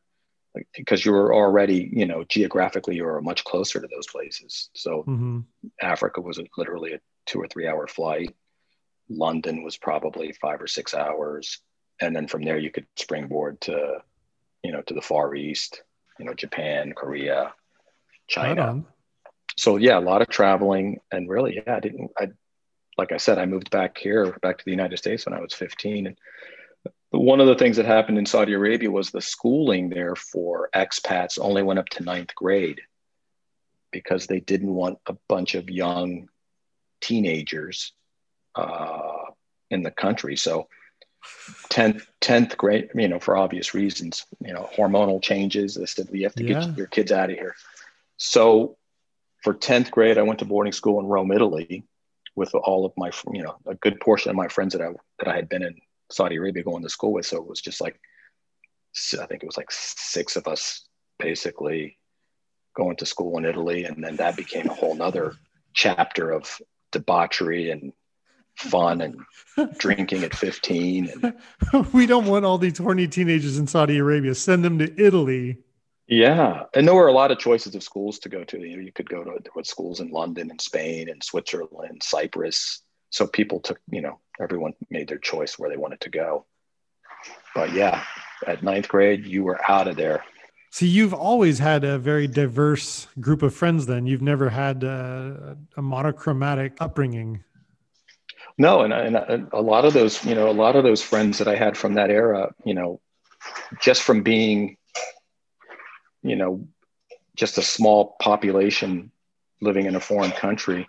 Like, 0.55 0.69
because 0.77 1.05
you 1.05 1.13
were 1.13 1.35
already, 1.35 1.91
you 1.93 2.05
know, 2.05 2.25
geographically, 2.25 2.97
you 2.97 3.05
were 3.05 3.23
much 3.23 3.43
closer 3.45 3.81
to 3.81 3.89
those 3.89 4.07
places. 4.07 4.69
So 4.75 5.03
mm-hmm. 5.09 5.41
Africa 5.81 6.21
was 6.21 6.39
literally 6.59 6.93
a 6.93 7.01
two 7.27 7.41
or 7.41 7.49
three 7.49 7.67
hour 7.67 7.87
flight. 7.87 8.35
London 9.09 9.63
was 9.63 9.77
probably 9.77 10.33
five 10.33 10.61
or 10.61 10.67
six 10.67 10.95
hours 10.95 11.61
and 12.03 12.15
then 12.15 12.27
from 12.27 12.43
there 12.43 12.59
you 12.59 12.71
could 12.71 12.87
springboard 12.97 13.61
to 13.61 13.99
you 14.63 14.73
know 14.73 14.83
to 14.83 14.95
the 14.95 15.01
far 15.01 15.35
east 15.35 15.83
you 16.19 16.25
know 16.25 16.35
japan 16.35 16.93
korea 16.95 17.53
china 18.29 18.83
so 19.57 19.77
yeah 19.77 19.99
a 19.99 20.01
lot 20.01 20.23
of 20.23 20.29
traveling 20.29 21.01
and 21.11 21.29
really 21.29 21.63
yeah 21.65 21.77
i 21.77 21.81
didn't 21.81 22.11
i 22.19 22.29
like 22.99 23.13
i 23.13 23.17
said 23.17 23.39
i 23.39 23.47
moved 23.47 23.71
back 23.71 23.97
here 23.97 24.37
back 24.43 24.59
to 24.59 24.65
the 24.65 24.71
united 24.71 24.97
states 24.97 25.27
when 25.27 25.35
i 25.35 25.41
was 25.41 25.55
15 25.55 26.09
and 26.09 26.17
one 27.12 27.40
of 27.40 27.47
the 27.47 27.54
things 27.54 27.76
that 27.76 27.87
happened 27.87 28.19
in 28.19 28.26
saudi 28.26 28.52
arabia 28.52 28.90
was 28.90 29.11
the 29.11 29.21
schooling 29.21 29.88
there 29.88 30.16
for 30.16 30.69
expats 30.75 31.38
only 31.40 31.62
went 31.62 31.78
up 31.78 31.88
to 31.88 32.02
ninth 32.02 32.35
grade 32.35 32.81
because 33.90 34.26
they 34.26 34.40
didn't 34.40 34.73
want 34.73 34.99
a 35.07 35.16
bunch 35.28 35.54
of 35.54 35.69
young 35.69 36.28
teenagers 37.00 37.92
uh, 38.54 39.25
in 39.71 39.83
the 39.83 39.90
country 39.90 40.37
so 40.37 40.69
10th 41.71 42.04
10th 42.21 42.57
grade 42.57 42.88
you 42.95 43.09
know 43.09 43.21
for 43.21 43.37
obvious 43.37 43.75
reasons 43.75 44.26
you 44.40 44.52
know 44.52 44.69
hormonal 44.76 45.23
changes 45.23 45.75
they 45.75 45.87
said 45.87 46.09
we 46.11 46.23
have 46.23 46.35
to 46.35 46.45
yeah. 46.45 46.66
get 46.66 46.76
your 46.76 46.87
kids 46.87 47.12
out 47.12 47.31
of 47.31 47.37
here 47.37 47.54
so 48.16 48.76
for 49.42 49.54
10th 49.54 49.90
grade 49.90 50.19
i 50.19 50.23
went 50.23 50.40
to 50.40 50.45
boarding 50.45 50.73
school 50.73 50.99
in 50.99 51.07
rome 51.07 51.31
italy 51.31 51.85
with 52.35 52.52
all 52.54 52.85
of 52.85 52.92
my 52.97 53.11
you 53.33 53.42
know 53.42 53.57
a 53.66 53.75
good 53.76 54.00
portion 54.00 54.31
of 54.31 54.37
my 54.37 54.49
friends 54.49 54.73
that 54.73 54.83
i 54.83 54.88
that 55.21 55.28
i 55.28 55.37
had 55.37 55.49
been 55.49 55.62
in 55.62 55.76
saudi 56.12 56.37
arabia 56.37 56.62
going 56.62 56.83
to 56.83 56.88
school 56.88 57.12
with. 57.12 57.26
So 57.26 57.38
it 57.38 57.47
was 57.47 57.61
just 57.61 57.81
like 57.81 57.99
i 59.21 59.26
think 59.26 59.42
it 59.42 59.47
was 59.47 59.57
like 59.57 59.71
six 59.71 60.37
of 60.37 60.47
us 60.47 60.87
basically 61.19 61.99
going 62.76 62.97
to 62.97 63.07
school 63.07 63.38
in 63.38 63.45
italy. 63.45 63.85
And 63.85 64.02
then 64.02 64.16
that 64.16 64.37
became 64.37 64.69
a 64.69 64.75
whole 64.75 64.95
nother 64.95 65.35
chapter 65.75 66.31
of 66.31 66.61
debauchery 66.90 67.71
and 67.71 67.92
fun 68.57 69.00
and 69.00 69.16
drinking 69.78 70.25
at 70.25 70.35
15 70.35 71.09
and 71.09 71.35
we 71.95 72.04
don't 72.04 72.26
want 72.26 72.45
all 72.45 72.59
these 72.59 72.76
horny 72.76 73.09
teenagers 73.09 73.59
in 73.59 73.66
saudi 73.66 73.99
arabia. 73.99 74.35
Send 74.35 74.64
them 74.64 74.78
to 74.78 75.02
italy. 75.02 75.59
Yeah. 76.07 76.64
And 76.75 76.87
there 76.87 76.95
were 76.95 77.07
a 77.07 77.12
lot 77.12 77.31
of 77.31 77.38
choices 77.38 77.75
of 77.75 77.83
schools 77.83 78.19
to 78.19 78.28
go 78.28 78.45
to. 78.45 78.59
You, 78.61 78.76
know, 78.76 78.83
you 78.83 78.92
could 78.92 79.09
go 79.09 79.25
to 79.25 79.64
schools 79.64 80.00
in 80.00 80.11
london 80.11 80.50
and 80.50 80.61
spain 80.61 81.09
and 81.09 81.23
switzerland 81.23 82.02
cyprus 82.02 82.83
so 83.12 83.26
people 83.26 83.61
took 83.61 83.78
you 83.88 84.00
know 84.00 84.19
everyone 84.40 84.75
made 84.90 85.07
their 85.07 85.19
choice 85.19 85.59
where 85.59 85.71
they 85.71 85.76
wanted 85.76 86.00
to 86.00 86.11
go. 86.11 86.45
But 87.54 87.73
yeah 87.73 88.02
at 88.47 88.62
ninth 88.62 88.88
grade 88.88 89.25
you 89.25 89.45
were 89.45 89.61
out 89.71 89.87
of 89.87 89.97
there. 89.97 90.25
So 90.71 90.87
you've 90.87 91.12
always 91.12 91.59
had 91.59 91.85
a 91.85 91.99
very 91.99 92.26
diverse 92.26 93.07
group 93.21 93.42
of 93.42 93.54
friends 93.54 93.85
then. 93.85 94.07
You've 94.07 94.23
never 94.23 94.49
had 94.49 94.83
a, 94.83 95.59
a 95.76 95.83
monochromatic 95.83 96.78
upbringing. 96.81 97.45
No, 98.57 98.81
and, 98.81 98.92
and 98.92 99.49
a 99.52 99.61
lot 99.61 99.85
of 99.85 99.92
those, 99.92 100.25
you 100.25 100.35
know, 100.35 100.49
a 100.49 100.52
lot 100.52 100.76
of 100.76 100.83
those 100.83 101.02
friends 101.02 101.38
that 101.38 101.49
I 101.49 101.57
had 101.57 101.76
from 101.76 101.95
that 101.95 102.11
era, 102.11 102.54
you 102.64 102.73
know, 102.73 103.00
just 103.81 104.02
from 104.02 104.23
being, 104.23 104.78
you 106.23 106.37
know, 106.37 106.66
just 107.37 107.59
a 107.59 107.62
small 107.62 108.16
population 108.21 109.11
living 109.61 109.87
in 109.87 109.95
a 109.95 110.00
foreign 110.00 110.33
country, 110.33 110.88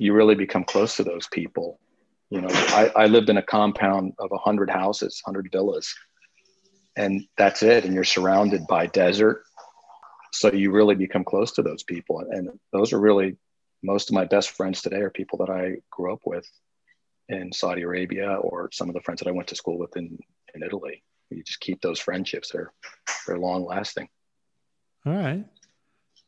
you 0.00 0.14
really 0.14 0.34
become 0.34 0.64
close 0.64 0.96
to 0.96 1.04
those 1.04 1.28
people. 1.30 1.78
You 2.30 2.40
know, 2.40 2.48
I, 2.50 2.90
I 2.96 3.06
lived 3.06 3.28
in 3.28 3.36
a 3.36 3.42
compound 3.42 4.14
of 4.18 4.30
100 4.30 4.70
houses, 4.70 5.20
100 5.24 5.52
villas, 5.52 5.94
and 6.96 7.26
that's 7.36 7.62
it. 7.62 7.84
And 7.84 7.92
you're 7.92 8.04
surrounded 8.04 8.66
by 8.66 8.86
desert. 8.86 9.42
So 10.32 10.50
you 10.50 10.70
really 10.70 10.94
become 10.94 11.22
close 11.22 11.52
to 11.52 11.62
those 11.62 11.82
people. 11.82 12.24
And 12.30 12.48
those 12.72 12.94
are 12.94 12.98
really 12.98 13.36
most 13.82 14.08
of 14.08 14.14
my 14.14 14.24
best 14.24 14.52
friends 14.52 14.80
today 14.80 15.00
are 15.00 15.10
people 15.10 15.38
that 15.44 15.50
I 15.50 15.76
grew 15.90 16.14
up 16.14 16.20
with 16.24 16.48
in 17.28 17.52
Saudi 17.52 17.82
Arabia 17.82 18.36
or 18.36 18.70
some 18.72 18.88
of 18.88 18.94
the 18.94 19.02
friends 19.02 19.20
that 19.20 19.28
I 19.28 19.32
went 19.32 19.48
to 19.48 19.56
school 19.56 19.78
with 19.78 19.94
in, 19.98 20.18
in 20.54 20.62
Italy. 20.62 21.02
You 21.28 21.44
just 21.44 21.60
keep 21.60 21.82
those 21.82 22.00
friendships. 22.00 22.52
They're, 22.52 22.72
they're 23.26 23.38
long 23.38 23.66
lasting. 23.66 24.08
All 25.04 25.12
right. 25.12 25.44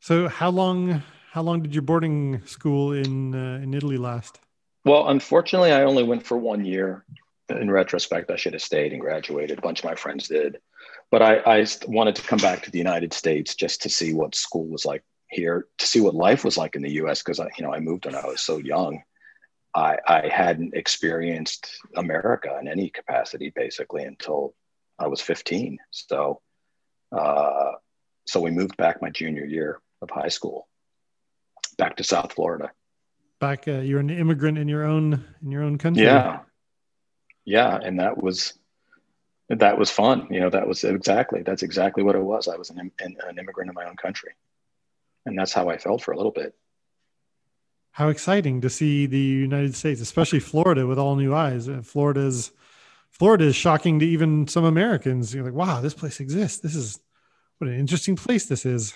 So 0.00 0.28
how 0.28 0.50
long 0.50 1.02
how 1.32 1.40
long 1.40 1.62
did 1.62 1.74
your 1.74 1.80
boarding 1.80 2.44
school 2.44 2.92
in 2.92 3.34
uh, 3.34 3.58
in 3.62 3.72
Italy 3.72 3.96
last? 3.96 4.38
Well, 4.84 5.08
unfortunately, 5.08 5.72
I 5.72 5.84
only 5.84 6.02
went 6.02 6.26
for 6.26 6.36
one 6.36 6.64
year. 6.64 7.06
In 7.48 7.70
retrospect, 7.70 8.30
I 8.30 8.36
should 8.36 8.52
have 8.52 8.62
stayed 8.62 8.92
and 8.92 9.00
graduated. 9.00 9.58
A 9.58 9.62
bunch 9.62 9.80
of 9.80 9.86
my 9.86 9.94
friends 9.94 10.28
did, 10.28 10.58
but 11.10 11.22
I, 11.22 11.36
I 11.38 11.66
wanted 11.86 12.16
to 12.16 12.22
come 12.22 12.38
back 12.38 12.62
to 12.62 12.70
the 12.70 12.78
United 12.78 13.12
States 13.14 13.54
just 13.54 13.82
to 13.82 13.88
see 13.88 14.12
what 14.12 14.34
school 14.34 14.66
was 14.66 14.84
like 14.84 15.02
here, 15.28 15.66
to 15.78 15.86
see 15.86 16.00
what 16.00 16.14
life 16.14 16.44
was 16.44 16.58
like 16.58 16.76
in 16.76 16.82
the 16.82 16.92
U.S. 17.02 17.22
Because 17.22 17.40
I, 17.40 17.48
you 17.56 17.64
know, 17.64 17.72
I 17.72 17.80
moved 17.80 18.04
when 18.04 18.14
I 18.14 18.26
was 18.26 18.42
so 18.42 18.58
young. 18.58 19.02
I, 19.74 19.96
I 20.06 20.28
hadn't 20.28 20.74
experienced 20.74 21.66
America 21.96 22.58
in 22.60 22.68
any 22.68 22.90
capacity 22.90 23.52
basically 23.56 24.04
until 24.04 24.54
I 24.98 25.06
was 25.06 25.22
15. 25.22 25.78
So, 25.90 26.42
uh, 27.10 27.72
so 28.26 28.40
we 28.40 28.50
moved 28.50 28.76
back 28.76 29.00
my 29.00 29.08
junior 29.08 29.46
year 29.46 29.80
of 30.02 30.10
high 30.10 30.28
school 30.28 30.68
back 31.82 31.96
to 31.96 32.04
South 32.04 32.32
Florida. 32.32 32.70
Back, 33.40 33.66
uh, 33.66 33.80
you're 33.80 33.98
an 33.98 34.10
immigrant 34.10 34.56
in 34.56 34.68
your 34.68 34.84
own 34.84 35.24
in 35.42 35.50
your 35.50 35.64
own 35.64 35.78
country. 35.78 36.04
Yeah, 36.04 36.40
yeah, 37.44 37.76
and 37.76 37.98
that 37.98 38.22
was 38.22 38.52
that 39.48 39.76
was 39.78 39.90
fun. 39.90 40.28
You 40.30 40.40
know, 40.40 40.50
that 40.50 40.68
was 40.68 40.84
exactly 40.84 41.42
that's 41.42 41.64
exactly 41.64 42.04
what 42.04 42.14
it 42.14 42.22
was. 42.22 42.46
I 42.46 42.56
was 42.56 42.70
an, 42.70 42.92
an, 43.00 43.16
an 43.26 43.38
immigrant 43.38 43.68
in 43.68 43.74
my 43.74 43.86
own 43.86 43.96
country, 43.96 44.30
and 45.26 45.36
that's 45.36 45.52
how 45.52 45.70
I 45.70 45.78
felt 45.78 46.02
for 46.02 46.12
a 46.12 46.16
little 46.16 46.30
bit. 46.30 46.54
How 47.90 48.08
exciting 48.10 48.60
to 48.60 48.70
see 48.70 49.06
the 49.06 49.18
United 49.18 49.74
States, 49.74 50.00
especially 50.00 50.40
Florida, 50.40 50.86
with 50.86 51.00
all 51.00 51.16
new 51.16 51.34
eyes. 51.34 51.68
Uh, 51.68 51.82
Florida's 51.82 52.52
Florida 53.10 53.46
is 53.46 53.56
shocking 53.56 53.98
to 53.98 54.06
even 54.06 54.46
some 54.46 54.64
Americans. 54.64 55.34
You're 55.34 55.44
like, 55.44 55.52
wow, 55.52 55.80
this 55.80 55.94
place 55.94 56.20
exists. 56.20 56.60
This 56.60 56.76
is 56.76 57.00
what 57.58 57.68
an 57.68 57.78
interesting 57.78 58.14
place 58.14 58.46
this 58.46 58.64
is. 58.64 58.94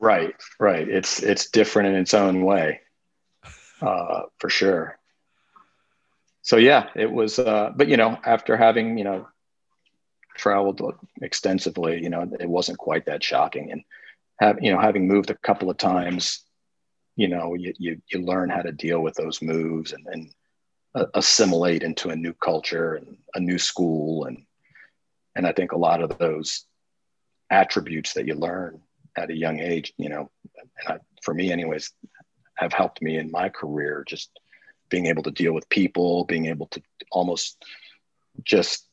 Right, 0.00 0.34
right. 0.60 0.88
It's 0.88 1.22
it's 1.22 1.50
different 1.50 1.88
in 1.88 1.94
its 1.96 2.14
own 2.14 2.44
way, 2.44 2.80
uh, 3.82 4.22
for 4.38 4.48
sure. 4.48 4.98
So 6.42 6.56
yeah, 6.56 6.88
it 6.94 7.10
was. 7.10 7.38
Uh, 7.38 7.72
but 7.74 7.88
you 7.88 7.96
know, 7.96 8.18
after 8.24 8.56
having 8.56 8.96
you 8.98 9.04
know 9.04 9.28
traveled 10.36 10.80
extensively, 11.20 12.02
you 12.02 12.10
know, 12.10 12.30
it 12.38 12.48
wasn't 12.48 12.78
quite 12.78 13.06
that 13.06 13.24
shocking. 13.24 13.72
And 13.72 13.82
have 14.38 14.62
you 14.62 14.72
know, 14.72 14.80
having 14.80 15.08
moved 15.08 15.30
a 15.30 15.34
couple 15.34 15.68
of 15.70 15.76
times, 15.78 16.44
you 17.16 17.28
know, 17.28 17.54
you 17.54 17.74
you, 17.78 18.00
you 18.12 18.20
learn 18.20 18.50
how 18.50 18.62
to 18.62 18.72
deal 18.72 19.00
with 19.00 19.14
those 19.14 19.42
moves 19.42 19.92
and 19.92 20.06
and 20.06 20.32
assimilate 21.14 21.82
into 21.82 22.10
a 22.10 22.16
new 22.16 22.32
culture 22.34 22.94
and 22.94 23.16
a 23.34 23.40
new 23.40 23.58
school 23.58 24.24
and 24.24 24.44
and 25.36 25.46
I 25.46 25.52
think 25.52 25.72
a 25.72 25.78
lot 25.78 26.02
of 26.02 26.18
those 26.18 26.64
attributes 27.50 28.14
that 28.14 28.26
you 28.26 28.34
learn 28.34 28.80
at 29.18 29.30
a 29.30 29.36
young 29.36 29.60
age, 29.60 29.92
you 29.96 30.08
know, 30.08 30.30
and 30.56 30.70
I, 30.86 30.98
for 31.22 31.34
me, 31.34 31.52
anyways, 31.52 31.92
have 32.54 32.72
helped 32.72 33.02
me 33.02 33.16
in 33.16 33.30
my 33.30 33.48
career. 33.48 34.04
Just 34.06 34.30
being 34.88 35.06
able 35.06 35.22
to 35.24 35.30
deal 35.30 35.52
with 35.52 35.68
people, 35.68 36.24
being 36.24 36.46
able 36.46 36.66
to 36.68 36.82
almost 37.10 37.62
just 38.42 38.86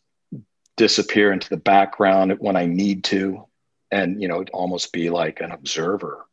disappear 0.78 1.32
into 1.32 1.50
the 1.50 1.58
background 1.58 2.36
when 2.40 2.56
I 2.56 2.66
need 2.66 3.06
to, 3.06 3.46
and 3.92 4.22
you 4.22 4.28
know, 4.28 4.44
almost 4.54 4.92
be 4.92 5.10
like 5.10 5.42
an 5.42 5.52
observer, 5.52 6.26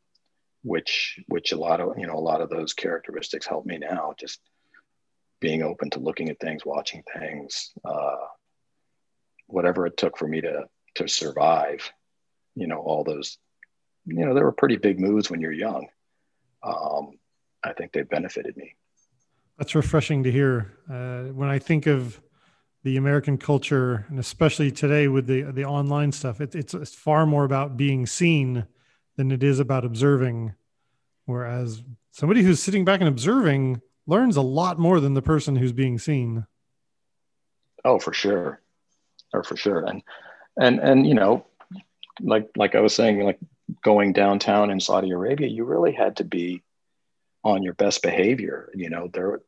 which 0.63 1.21
which 1.29 1.53
a 1.53 1.57
lot 1.57 1.81
of 1.81 1.99
you 1.99 2.07
know 2.07 2.17
a 2.17 2.29
lot 2.31 2.41
of 2.41 2.51
those 2.51 2.73
characteristics 2.73 3.47
help 3.47 3.67
me 3.67 3.79
now. 3.79 4.15
Just 4.19 4.41
being 5.41 5.63
open 5.63 5.91
to 5.91 6.01
looking 6.01 6.29
at 6.29 6.41
things, 6.41 6.65
watching 6.65 7.03
things, 7.19 7.73
uh, 7.85 8.17
whatever 9.47 9.87
it 9.87 9.97
took 9.97 10.17
for 10.17 10.27
me 10.27 10.41
to 10.41 10.65
to 10.97 11.09
survive. 11.09 11.91
You 12.55 12.67
know, 12.67 12.79
all 12.79 13.05
those 13.05 13.39
you 14.07 14.25
know, 14.25 14.35
there 14.35 14.45
were 14.45 14.53
pretty 14.53 14.77
big 14.77 14.99
moves 14.99 15.31
when 15.31 15.41
you're 15.41 15.53
young. 15.53 15.87
Um, 16.63 17.19
I 17.65 17.73
think 17.73 17.93
they 17.93 18.03
benefited 18.03 18.57
me. 18.57 18.75
That's 19.59 19.75
refreshing 19.75 20.23
to 20.25 20.33
hear. 20.33 20.73
Uh, 20.91 21.33
when 21.33 21.49
I 21.49 21.59
think 21.59 21.87
of 21.87 22.21
the 22.85 22.97
American 22.97 23.39
culture, 23.39 24.07
and 24.09 24.19
especially 24.19 24.71
today 24.71 25.09
with 25.09 25.27
the 25.27 25.43
the 25.43 25.65
online 25.65 26.11
stuff, 26.13 26.41
it, 26.41 26.55
it's 26.55 26.75
it's 26.75 26.95
far 26.95 27.27
more 27.27 27.45
about 27.45 27.77
being 27.77 28.07
seen 28.07 28.67
than 29.17 29.31
it 29.31 29.43
is 29.43 29.61
about 29.61 29.85
observing. 29.85 30.55
Whereas 31.27 31.83
somebody 32.11 32.43
who's 32.43 32.61
sitting 32.61 32.85
back 32.85 33.01
and 33.01 33.09
observing 33.09 33.81
learns 34.07 34.37
a 34.37 34.43
lot 34.43 34.79
more 34.79 34.99
than 34.99 35.15
the 35.15 35.23
person 35.23 35.55
who's 35.55 35.73
being 35.73 35.99
seen. 35.99 36.47
Oh, 37.85 37.99
for 37.99 38.13
sure, 38.13 38.61
or 39.33 39.45
for 39.45 39.57
sure, 39.57 39.85
and 39.85 40.03
and 40.59 40.81
and 40.81 41.07
you 41.07 41.15
know, 41.15 41.47
like 42.21 42.51
like 42.57 42.75
I 42.75 42.81
was 42.81 42.95
saying, 42.95 43.21
like 43.21 43.39
going 43.83 44.13
downtown 44.13 44.71
in 44.71 44.81
Saudi 44.81 45.11
Arabia, 45.11 45.49
you 45.49 45.65
really 45.65 45.93
had 45.93 46.17
to 46.17 46.25
be 46.25 46.63
on 47.45 47.63
your 47.63 47.75
best 47.75 48.03
behavior. 48.03 48.71
You 48.75 48.91
know, 48.91 49.09
there 49.13 49.41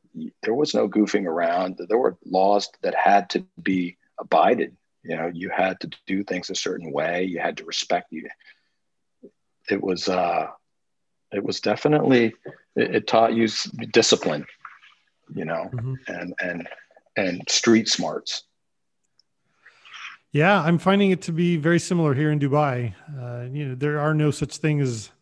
there 0.43 0.55
was 0.55 0.75
no 0.75 0.89
goofing 0.89 1.27
around. 1.27 1.81
There 1.89 1.99
were 1.99 2.17
laws 2.25 2.69
that 2.83 2.95
had 2.95 3.31
to 3.31 3.47
be 3.61 3.97
abided. 4.19 4.77
You 5.03 5.17
know, 5.17 5.31
you 5.33 5.51
had 5.51 5.81
to 5.81 5.91
do 6.07 6.25
things 6.25 6.51
a 6.51 6.55
certain 6.55 6.93
way. 6.93 7.25
You 7.25 7.41
had 7.41 7.59
to 7.59 7.65
respect 7.65 8.13
you. 8.13 8.29
It 9.71 9.83
was 9.83 10.09
uh, 10.09 10.49
it 11.33 11.43
was 11.45 11.61
definitely 11.61 12.35
it, 12.77 12.95
it 12.97 13.07
taught 13.07 13.35
you 13.35 13.49
discipline. 13.93 14.47
You 15.35 15.45
know, 15.45 15.71
mm-hmm. 15.73 15.95
and 16.09 16.35
and 16.41 16.69
and 17.17 17.43
street 17.49 17.89
smarts. 17.89 18.45
Yeah, 20.35 20.61
I'm 20.61 20.79
finding 20.79 21.13
it 21.13 21.23
to 21.23 21.33
be 21.33 21.57
very 21.57 21.79
similar 21.79 22.13
here 22.13 22.33
in 22.33 22.41
Dubai. 22.41 22.93
Uh, 23.09 23.47
you 23.53 23.69
know, 23.69 23.75
there 23.77 24.01
are 24.01 24.13
no 24.13 24.33
such 24.33 24.57
thing 24.57 24.81
as, 24.81 25.13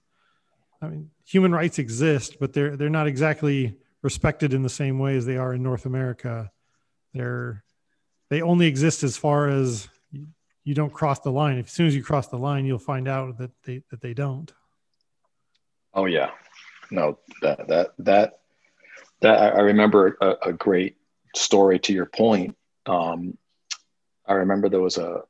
I 0.81 0.89
mean, 0.89 1.11
human 1.27 1.53
rights 1.53 1.79
exist, 1.79 2.39
but 2.41 2.55
they're 2.55 2.79
they're 2.79 2.89
not 2.89 3.07
exactly 3.07 3.77
respected 4.01 4.55
in 4.55 4.63
the 4.63 4.71
same 4.71 4.99
way 4.99 5.15
as 5.19 5.27
they 5.27 5.37
are 5.37 5.53
in 5.53 5.63
North 5.63 5.85
America. 5.85 6.51
They're 7.13 7.63
they 8.31 8.41
only 8.41 8.67
exist 8.67 9.03
as 9.03 9.19
far 9.19 9.51
as 9.51 9.87
you, 10.65 10.75
don't 10.75 10.95
cross 10.95 11.19
the 11.21 11.31
line. 11.31 11.59
As 11.59 11.71
soon 11.71 11.87
as 11.87 11.95
you 11.95 12.03
cross 12.03 12.29
the 12.29 12.39
line, 12.39 12.65
you'll 12.65 12.79
find 12.79 13.07
out 13.07 13.37
that 13.37 13.51
they 13.65 13.83
that 13.91 14.01
they 14.01 14.15
don't. 14.15 14.51
Oh 15.93 16.07
yeah, 16.07 16.31
no 16.91 17.19
that 17.43 17.69
that 17.69 17.91
that 17.99 18.41
that 19.21 19.57
I 19.57 19.61
remember 19.61 20.17
a, 20.23 20.49
a 20.49 20.53
great 20.55 20.97
story 21.37 21.79
to 21.81 21.93
your 21.93 22.07
point. 22.07 22.57
Um, 22.87 23.37
I 24.27 24.35
remember 24.35 24.69
there 24.69 24.81
was 24.81 24.99
a 24.99 25.23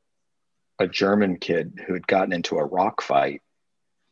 a 0.79 0.87
German 0.87 1.37
kid 1.37 1.79
who 1.85 1.93
had 1.93 2.07
gotten 2.07 2.33
into 2.33 2.57
a 2.57 2.65
rock 2.65 3.01
fight, 3.01 3.41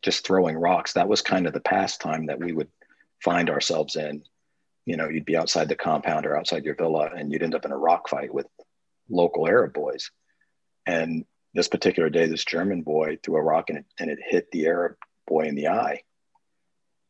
just 0.02 0.26
throwing 0.26 0.56
rocks. 0.56 0.94
That 0.94 1.08
was 1.08 1.22
kind 1.22 1.48
of 1.48 1.54
the 1.54 1.60
pastime 1.60 2.28
that 2.28 2.39
we 2.39 2.52
would 2.52 2.70
find 3.24 3.50
ourselves 3.50 3.96
in. 3.96 4.24
You 4.86 4.98
know, 4.98 5.10
you'd 5.10 5.26
be 5.26 5.38
outside 5.38 5.70
the 5.70 5.76
compound 5.76 6.26
or 6.26 6.38
outside 6.38 6.63
your 6.63 6.76
villa, 6.76 7.10
and 7.15 7.32
you'd 7.32 7.44
end 7.44 7.56
up 7.56 7.65
in 7.65 7.72
a 7.72 7.78
rock 7.78 8.10
fight 8.10 8.34
with 8.34 8.48
local 9.10 9.48
Arab 9.48 9.74
boys. 9.74 10.12
And 10.86 11.26
this 11.54 11.67
particular 11.67 12.10
day, 12.10 12.28
this 12.28 12.46
German 12.46 12.82
boy 12.82 13.17
threw 13.22 13.36
a 13.36 13.41
rock 13.41 13.70
and 13.70 13.80
it, 13.80 13.86
and 14.00 14.10
it 14.10 14.20
hit 14.26 14.50
the 14.52 14.67
Arab 14.67 14.96
boy 15.28 15.41
in 15.41 15.56
the 15.56 15.67
eye, 15.67 16.02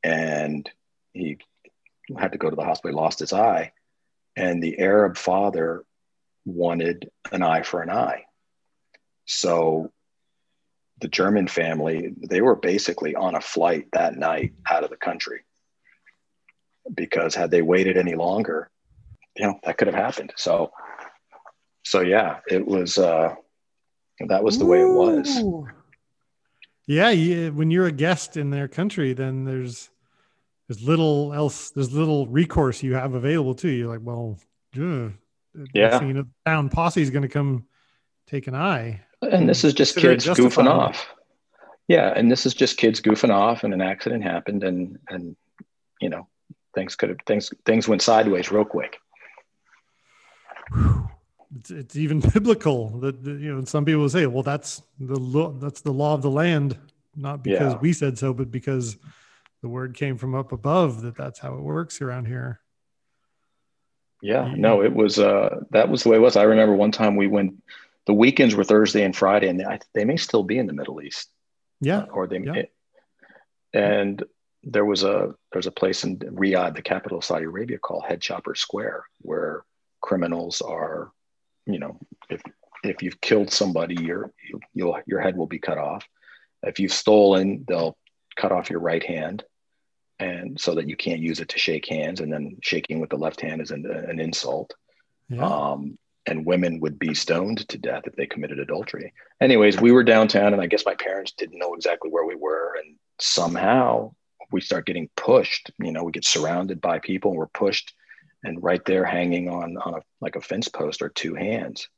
and 0.03 0.69
he 1.13 1.37
had 2.17 2.31
to 2.33 2.37
go 2.37 2.49
to 2.49 2.55
the 2.55 2.63
hospital. 2.63 2.95
He 2.95 3.01
lost 3.01 3.19
his 3.19 3.33
eye, 3.33 3.71
and 4.35 4.61
the 4.61 4.79
Arab 4.79 5.17
father 5.17 5.85
wanted 6.45 7.09
an 7.31 7.43
eye 7.43 7.61
for 7.61 7.81
an 7.81 7.89
eye. 7.89 8.25
So 9.25 9.91
the 10.99 11.07
German 11.07 11.47
family, 11.47 12.13
they 12.29 12.41
were 12.41 12.55
basically 12.55 13.15
on 13.15 13.35
a 13.35 13.41
flight 13.41 13.87
that 13.93 14.17
night 14.17 14.53
out 14.69 14.83
of 14.83 14.89
the 14.89 14.97
country 14.97 15.41
because 16.93 17.35
had 17.35 17.51
they 17.51 17.61
waited 17.61 17.97
any 17.97 18.15
longer, 18.15 18.69
you 19.37 19.45
know, 19.45 19.59
that 19.63 19.77
could 19.77 19.87
have 19.87 19.95
happened. 19.95 20.33
So, 20.35 20.71
so 21.83 22.01
yeah, 22.01 22.39
it 22.47 22.65
was, 22.65 22.97
uh, 22.97 23.35
that 24.27 24.43
was 24.43 24.57
the 24.59 24.65
Ooh. 24.65 24.67
way 24.67 24.81
it 24.81 24.89
was. 24.89 25.43
Yeah, 26.87 27.09
yeah. 27.09 27.49
When 27.49 27.71
you're 27.71 27.87
a 27.87 27.91
guest 27.91 28.37
in 28.37 28.49
their 28.49 28.67
country, 28.67 29.13
then 29.13 29.45
there's, 29.45 29.89
there's 30.67 30.83
little 30.83 31.33
else, 31.33 31.71
there's 31.71 31.93
little 31.93 32.27
recourse 32.27 32.83
you 32.83 32.93
have 32.93 33.13
available 33.13 33.55
to 33.55 33.69
you. 33.69 33.87
Like, 33.87 34.01
well, 34.03 34.37
ugh, 34.79 35.13
yeah. 35.73 36.01
You 36.03 36.13
know, 36.13 36.25
town 36.45 36.69
posse 36.69 37.01
is 37.01 37.09
going 37.09 37.23
to 37.23 37.29
come 37.29 37.65
take 38.27 38.47
an 38.47 38.55
eye. 38.55 39.01
And 39.21 39.47
this 39.47 39.63
is 39.63 39.73
just 39.73 39.95
kids 39.95 40.25
goofing 40.25 40.67
off. 40.67 41.13
Yeah, 41.87 42.13
and 42.15 42.31
this 42.31 42.45
is 42.45 42.53
just 42.53 42.77
kids 42.77 43.01
goofing 43.01 43.31
off, 43.31 43.63
and 43.63 43.73
an 43.73 43.81
accident 43.81 44.23
happened, 44.23 44.63
and 44.63 44.97
and 45.09 45.35
you 45.99 46.09
know 46.09 46.27
things 46.73 46.95
could 46.95 47.09
have 47.09 47.17
things 47.25 47.51
things 47.65 47.87
went 47.87 48.01
sideways 48.01 48.51
real 48.51 48.65
quick. 48.65 48.97
It's, 51.55 51.69
it's 51.69 51.95
even 51.97 52.19
biblical 52.33 52.89
that 52.99 53.21
you 53.23 53.55
know 53.55 53.63
some 53.65 53.85
people 53.85 54.07
say, 54.09 54.25
well, 54.25 54.43
that's 54.43 54.81
the 54.99 55.19
law, 55.19 55.51
that's 55.51 55.81
the 55.81 55.91
law 55.91 56.13
of 56.13 56.21
the 56.21 56.31
land, 56.31 56.77
not 57.15 57.43
because 57.43 57.73
yeah. 57.73 57.79
we 57.79 57.93
said 57.93 58.17
so, 58.17 58.33
but 58.33 58.51
because 58.51 58.97
the 59.61 59.69
word 59.69 59.95
came 59.95 60.17
from 60.17 60.33
up 60.33 60.51
above 60.51 61.01
that 61.01 61.15
that's 61.15 61.39
how 61.39 61.53
it 61.55 61.61
works 61.61 62.01
around 62.01 62.25
here. 62.25 62.59
Yeah, 64.21 64.53
no, 64.55 64.83
it 64.83 64.93
was 64.93 65.19
uh 65.19 65.61
that 65.71 65.89
was 65.89 66.03
the 66.03 66.09
way 66.09 66.17
it 66.17 66.21
was. 66.21 66.35
I 66.35 66.43
remember 66.43 66.75
one 66.75 66.91
time 66.91 67.15
we 67.15 67.27
went 67.27 67.61
the 68.05 68.13
weekends 68.13 68.55
were 68.55 68.63
Thursday 68.63 69.03
and 69.03 69.15
Friday, 69.15 69.47
and 69.47 69.59
they, 69.59 69.79
they 69.93 70.05
may 70.05 70.17
still 70.17 70.43
be 70.43 70.57
in 70.57 70.67
the 70.67 70.73
Middle 70.73 71.01
East. 71.01 71.29
Yeah, 71.79 71.99
uh, 71.99 72.05
or 72.07 72.27
they 72.27 72.39
yeah. 72.39 72.63
and 73.73 74.23
there 74.63 74.85
was 74.85 75.03
a 75.03 75.33
there's 75.51 75.67
a 75.67 75.71
place 75.71 76.03
in 76.03 76.17
Riyadh, 76.17 76.75
the 76.75 76.81
capital 76.81 77.17
of 77.17 77.25
Saudi 77.25 77.45
Arabia, 77.45 77.79
called 77.79 78.05
Head 78.05 78.21
Chopper 78.21 78.55
Square, 78.55 79.03
where 79.19 79.63
criminals 80.01 80.61
are, 80.61 81.11
you 81.65 81.79
know, 81.79 81.97
if 82.29 82.41
if 82.83 83.01
you've 83.01 83.21
killed 83.21 83.51
somebody, 83.51 83.95
your 83.95 84.31
you'll 84.73 84.99
your 85.05 85.21
head 85.21 85.35
will 85.35 85.47
be 85.47 85.59
cut 85.59 85.77
off. 85.77 86.07
If 86.63 86.79
you've 86.79 86.93
stolen, 86.93 87.65
they'll 87.67 87.97
cut 88.35 88.51
off 88.51 88.69
your 88.69 88.79
right 88.79 89.03
hand, 89.03 89.43
and 90.21 90.59
so 90.59 90.75
that 90.75 90.87
you 90.87 90.95
can't 90.95 91.19
use 91.19 91.39
it 91.39 91.49
to 91.49 91.59
shake 91.59 91.87
hands. 91.87 92.21
And 92.21 92.31
then 92.31 92.57
shaking 92.61 92.99
with 92.99 93.09
the 93.09 93.17
left 93.17 93.41
hand 93.41 93.61
is 93.61 93.71
an, 93.71 93.85
an 93.85 94.19
insult. 94.19 94.73
Yeah. 95.29 95.45
Um, 95.45 95.97
and 96.27 96.45
women 96.45 96.79
would 96.81 96.99
be 96.99 97.15
stoned 97.15 97.67
to 97.69 97.77
death 97.77 98.03
if 98.05 98.15
they 98.15 98.27
committed 98.27 98.59
adultery. 98.59 99.13
Anyways, 99.41 99.81
we 99.81 99.91
were 99.91 100.03
downtown, 100.03 100.53
and 100.53 100.61
I 100.61 100.67
guess 100.67 100.85
my 100.85 100.93
parents 100.93 101.31
didn't 101.31 101.57
know 101.57 101.73
exactly 101.73 102.11
where 102.11 102.25
we 102.25 102.35
were, 102.35 102.75
and 102.75 102.95
somehow 103.19 104.13
we 104.51 104.61
start 104.61 104.85
getting 104.85 105.09
pushed. 105.15 105.71
You 105.79 105.91
know, 105.91 106.03
we 106.03 106.11
get 106.11 106.25
surrounded 106.25 106.79
by 106.79 106.99
people 106.99 107.31
and 107.31 107.39
we're 107.39 107.47
pushed, 107.47 107.93
and 108.43 108.61
right 108.61 108.83
there, 108.85 109.03
hanging 109.03 109.49
on 109.49 109.77
on 109.77 109.95
a 109.95 110.01
like 110.19 110.35
a 110.35 110.41
fence 110.41 110.67
post, 110.67 111.01
are 111.01 111.09
two 111.09 111.33
hands. 111.33 111.89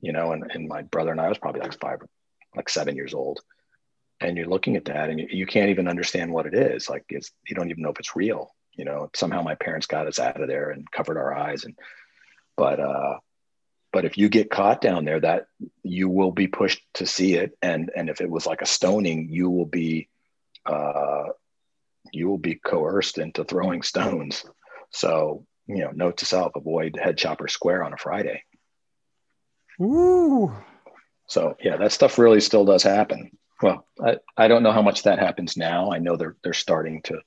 You 0.00 0.12
know, 0.12 0.32
and 0.32 0.44
and 0.50 0.68
my 0.68 0.82
brother 0.82 1.12
and 1.12 1.20
I 1.20 1.28
was 1.28 1.38
probably 1.38 1.62
like 1.62 1.80
five, 1.80 2.00
like 2.54 2.68
seven 2.68 2.96
years 2.96 3.14
old, 3.14 3.40
and 4.20 4.36
you're 4.36 4.48
looking 4.48 4.76
at 4.76 4.86
that, 4.86 5.10
and 5.10 5.20
you, 5.20 5.26
you 5.30 5.46
can't 5.46 5.70
even 5.70 5.88
understand 5.88 6.32
what 6.32 6.46
it 6.46 6.54
is. 6.54 6.88
Like, 6.88 7.04
it's 7.08 7.30
you 7.46 7.54
don't 7.54 7.70
even 7.70 7.82
know 7.82 7.90
if 7.90 7.98
it's 7.98 8.16
real. 8.16 8.54
You 8.72 8.84
know, 8.84 9.10
somehow 9.14 9.42
my 9.42 9.54
parents 9.54 9.86
got 9.86 10.06
us 10.06 10.18
out 10.18 10.40
of 10.40 10.48
there 10.48 10.70
and 10.70 10.90
covered 10.90 11.18
our 11.18 11.34
eyes, 11.34 11.64
and 11.64 11.76
but 12.56 12.80
uh, 12.80 13.18
but 13.92 14.04
if 14.04 14.18
you 14.18 14.28
get 14.28 14.50
caught 14.50 14.80
down 14.80 15.04
there 15.04 15.20
that 15.20 15.46
you 15.82 16.08
will 16.08 16.32
be 16.32 16.48
pushed 16.48 16.82
to 16.94 17.06
see 17.06 17.34
it 17.34 17.56
and 17.62 17.92
and 17.94 18.10
if 18.10 18.20
it 18.20 18.28
was 18.28 18.44
like 18.44 18.60
a 18.60 18.66
stoning 18.66 19.28
you 19.30 19.48
will 19.48 19.66
be 19.66 20.08
uh, 20.66 21.26
you 22.12 22.28
will 22.28 22.38
be 22.38 22.54
coerced 22.54 23.18
into 23.18 23.44
throwing 23.44 23.82
stones. 23.82 24.44
So, 24.90 25.44
you 25.66 25.78
know, 25.78 25.90
note 25.92 26.18
to 26.18 26.26
self, 26.26 26.52
avoid 26.54 26.98
head 27.00 27.18
chopper 27.18 27.48
square 27.48 27.82
on 27.82 27.92
a 27.92 27.96
Friday. 27.96 28.44
Ooh. 29.80 30.52
So 31.26 31.56
yeah, 31.60 31.76
that 31.78 31.92
stuff 31.92 32.18
really 32.18 32.40
still 32.40 32.64
does 32.64 32.82
happen. 32.82 33.36
Well, 33.64 33.86
I, 33.98 34.18
I 34.36 34.46
don't 34.46 34.62
know 34.62 34.72
how 34.72 34.82
much 34.82 35.04
that 35.04 35.18
happens 35.18 35.56
now. 35.56 35.90
I 35.90 35.98
know 35.98 36.16
they're 36.16 36.36
they're 36.44 36.52
starting 36.52 37.00
to 37.04 37.22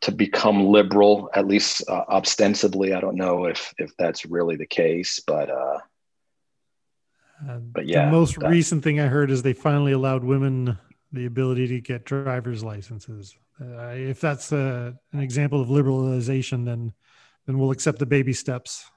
to 0.00 0.10
become 0.10 0.66
liberal, 0.66 1.30
at 1.32 1.46
least 1.46 1.88
uh, 1.88 2.02
ostensibly. 2.08 2.92
I 2.92 2.98
don't 3.00 3.14
know 3.14 3.44
if 3.44 3.72
if 3.78 3.92
that's 3.96 4.26
really 4.26 4.56
the 4.56 4.66
case, 4.66 5.20
but 5.24 5.48
uh, 5.48 5.78
uh 7.48 7.58
but 7.58 7.86
yeah. 7.86 8.06
The 8.06 8.10
most 8.10 8.40
that, 8.40 8.50
recent 8.50 8.82
thing 8.82 8.98
I 8.98 9.06
heard 9.06 9.30
is 9.30 9.44
they 9.44 9.52
finally 9.52 9.92
allowed 9.92 10.24
women 10.24 10.76
the 11.12 11.26
ability 11.26 11.68
to 11.68 11.80
get 11.80 12.04
driver's 12.04 12.64
licenses. 12.64 13.36
Uh, 13.60 13.90
if 13.94 14.20
that's 14.20 14.52
uh, 14.52 14.90
an 15.12 15.20
example 15.20 15.60
of 15.60 15.68
liberalization, 15.68 16.64
then 16.64 16.92
then 17.46 17.60
we'll 17.60 17.70
accept 17.70 18.00
the 18.00 18.06
baby 18.06 18.32
steps. 18.32 18.90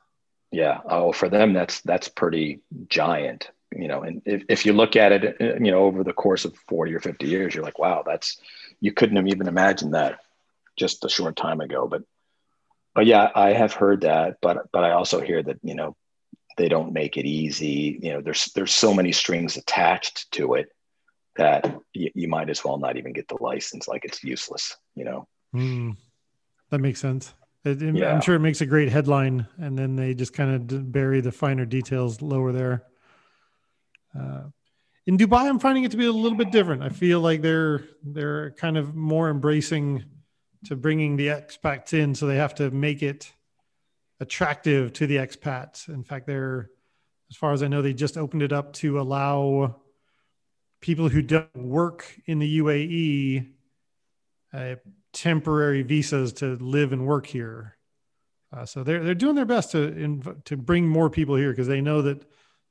Yeah. 0.51 0.79
Oh, 0.89 1.11
for 1.11 1.29
them, 1.29 1.53
that's 1.53 1.81
that's 1.81 2.07
pretty 2.07 2.61
giant. 2.87 3.51
You 3.75 3.87
know, 3.87 4.01
and 4.01 4.21
if, 4.25 4.43
if 4.49 4.65
you 4.65 4.73
look 4.73 4.95
at 4.95 5.11
it, 5.11 5.37
uh, 5.39 5.63
you 5.63 5.71
know, 5.71 5.83
over 5.83 6.03
the 6.03 6.13
course 6.13 6.45
of 6.45 6.55
forty 6.67 6.93
or 6.93 6.99
fifty 6.99 7.27
years, 7.27 7.53
you're 7.53 7.63
like, 7.63 7.79
wow, 7.79 8.03
that's 8.05 8.37
you 8.79 8.91
couldn't 8.91 9.17
have 9.17 9.27
even 9.27 9.47
imagined 9.47 9.93
that 9.93 10.19
just 10.75 11.05
a 11.05 11.09
short 11.09 11.35
time 11.35 11.61
ago. 11.61 11.87
But 11.87 12.03
but 12.95 13.05
yeah, 13.05 13.29
I 13.35 13.53
have 13.53 13.73
heard 13.73 14.01
that, 14.01 14.37
but 14.41 14.71
but 14.71 14.83
I 14.83 14.91
also 14.91 15.21
hear 15.21 15.43
that 15.43 15.57
you 15.61 15.75
know 15.75 15.95
they 16.57 16.67
don't 16.67 16.93
make 16.93 17.17
it 17.17 17.25
easy. 17.25 17.99
You 18.01 18.13
know, 18.13 18.21
there's 18.21 18.45
there's 18.55 18.73
so 18.73 18.93
many 18.93 19.11
strings 19.11 19.55
attached 19.55 20.31
to 20.31 20.55
it 20.55 20.69
that 21.39 21.79
you, 21.93 22.11
you 22.13 22.27
might 22.27 22.49
as 22.49 22.63
well 22.63 22.77
not 22.77 22.97
even 22.97 23.13
get 23.13 23.27
the 23.29 23.37
license 23.41 23.87
like 23.87 24.03
it's 24.03 24.23
useless 24.23 24.75
you 24.93 25.05
know 25.05 25.27
mm, 25.55 25.95
that 26.69 26.79
makes 26.79 26.99
sense 26.99 27.33
it, 27.63 27.81
it, 27.81 27.95
yeah. 27.95 28.13
i'm 28.13 28.21
sure 28.21 28.35
it 28.35 28.39
makes 28.39 28.61
a 28.61 28.65
great 28.65 28.89
headline 28.89 29.47
and 29.57 29.77
then 29.77 29.95
they 29.95 30.13
just 30.13 30.33
kind 30.33 30.53
of 30.71 30.91
bury 30.91 31.21
the 31.21 31.31
finer 31.31 31.65
details 31.65 32.21
lower 32.21 32.51
there 32.51 32.83
in 34.15 35.17
dubai 35.17 35.47
i'm 35.49 35.59
finding 35.59 35.83
it 35.83 35.91
to 35.91 35.97
be 35.97 36.05
a 36.05 36.11
little 36.11 36.37
bit 36.37 36.51
different 36.51 36.81
i 36.81 36.89
feel 36.89 37.19
like 37.19 37.41
they're 37.41 37.83
they're 38.03 38.51
kind 38.51 38.77
of 38.77 38.95
more 38.95 39.29
embracing 39.29 40.03
to 40.65 40.75
bringing 40.75 41.15
the 41.15 41.27
expats 41.27 41.93
in 41.93 42.13
so 42.13 42.25
they 42.27 42.35
have 42.35 42.55
to 42.55 42.69
make 42.71 43.01
it 43.01 43.31
attractive 44.19 44.91
to 44.93 45.07
the 45.07 45.15
expats 45.15 45.87
in 45.87 46.03
fact 46.03 46.27
they're 46.27 46.69
as 47.29 47.37
far 47.37 47.53
as 47.53 47.63
i 47.63 47.67
know 47.67 47.81
they 47.81 47.93
just 47.93 48.17
opened 48.17 48.41
it 48.41 48.51
up 48.51 48.73
to 48.73 48.99
allow 48.99 49.75
people 50.81 51.09
who 51.09 51.21
don't 51.21 51.55
work 51.55 52.05
in 52.25 52.39
the 52.39 52.59
UAE 52.59 53.47
uh, 54.53 54.75
temporary 55.13 55.81
visas 55.81 56.33
to 56.33 56.55
live 56.55 56.93
and 56.93 57.05
work 57.05 57.25
here. 57.25 57.77
Uh, 58.51 58.65
so 58.65 58.83
they're 58.83 59.03
they're 59.03 59.13
doing 59.13 59.35
their 59.35 59.45
best 59.45 59.71
to 59.71 59.91
inv- 59.91 60.43
to 60.45 60.57
bring 60.57 60.87
more 60.87 61.09
people 61.09 61.35
here 61.35 61.51
because 61.51 61.67
they 61.67 61.81
know 61.81 62.01
that 62.01 62.25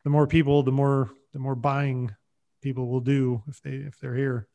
the 0.05 0.11
more 0.11 0.27
people, 0.27 0.63
the 0.63 0.73
more 0.73 1.11
the 1.39 1.45
more 1.45 1.55
buying 1.55 2.11
people 2.63 2.89
will 2.89 3.01
do 3.01 3.41
if 3.47 3.63
they 3.63 3.71
if 3.71 3.97
they're 4.01 4.17
here. 4.17 4.49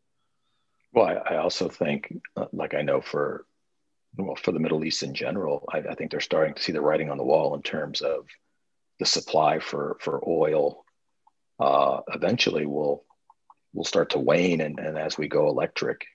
Well, 0.92 1.06
I, 1.06 1.36
I 1.36 1.38
also 1.38 1.70
think, 1.70 2.14
uh, 2.36 2.48
like 2.52 2.74
I 2.74 2.82
know 2.82 3.00
for 3.00 3.46
well 4.18 4.36
for 4.36 4.52
the 4.52 4.60
Middle 4.60 4.84
East 4.84 5.02
in 5.02 5.14
general, 5.14 5.66
I, 5.72 5.78
I 5.78 5.96
think 5.96 6.12
they're 6.12 6.20
starting 6.20 6.54
to 6.56 6.62
see 6.62 6.74
the 6.74 6.82
writing 6.82 7.10
on 7.10 7.18
the 7.18 7.24
wall 7.24 7.56
in 7.56 7.62
terms 7.62 8.02
of 8.02 8.26
the 9.00 9.06
supply 9.06 9.60
for 9.60 9.96
for 10.02 10.22
oil. 10.28 10.84
Uh, 11.58 12.02
eventually, 12.14 12.66
will 12.66 13.06
will 13.74 13.86
start 13.86 14.10
to 14.10 14.20
wane 14.20 14.60
and, 14.60 14.78
and 14.78 14.98
as 14.98 15.18
we 15.18 15.28
go 15.30 15.48
electric 15.48 16.06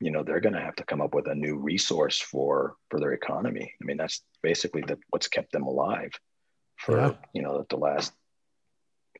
you 0.00 0.10
know 0.10 0.22
they're 0.22 0.40
going 0.40 0.54
to 0.54 0.60
have 0.60 0.76
to 0.76 0.84
come 0.84 1.00
up 1.00 1.14
with 1.14 1.28
a 1.28 1.34
new 1.34 1.56
resource 1.56 2.18
for 2.18 2.74
for 2.90 3.00
their 3.00 3.12
economy 3.12 3.72
i 3.80 3.84
mean 3.86 3.96
that's 3.96 4.22
basically 4.42 4.82
the, 4.86 4.98
what's 5.08 5.28
kept 5.28 5.50
them 5.52 5.62
alive 5.62 6.10
for 6.76 6.98
yeah. 6.98 7.12
you 7.32 7.40
know 7.40 7.64
the 7.70 7.76
last 7.76 8.12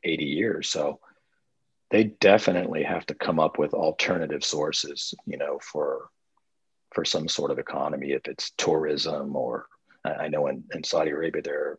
80 0.03 0.25
years 0.25 0.69
so 0.69 0.99
they 1.89 2.05
definitely 2.05 2.83
have 2.83 3.05
to 3.07 3.15
come 3.15 3.39
up 3.39 3.57
with 3.57 3.73
alternative 3.73 4.43
sources 4.43 5.13
you 5.25 5.37
know 5.37 5.59
for 5.59 6.09
for 6.93 7.05
some 7.05 7.27
sort 7.27 7.51
of 7.51 7.59
economy 7.59 8.11
if 8.11 8.27
it's 8.27 8.51
tourism 8.57 9.35
or 9.35 9.67
i 10.05 10.27
know 10.27 10.47
in, 10.47 10.63
in 10.73 10.83
saudi 10.83 11.11
arabia 11.11 11.41
they're 11.41 11.77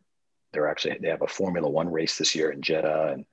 they're 0.51 0.67
actually 0.67 0.97
they 1.01 1.09
have 1.09 1.21
a 1.21 1.27
formula 1.27 1.69
one 1.69 1.91
race 1.91 2.17
this 2.17 2.35
year 2.35 2.51
in 2.51 2.61
jeddah 2.61 3.11
and 3.13 3.25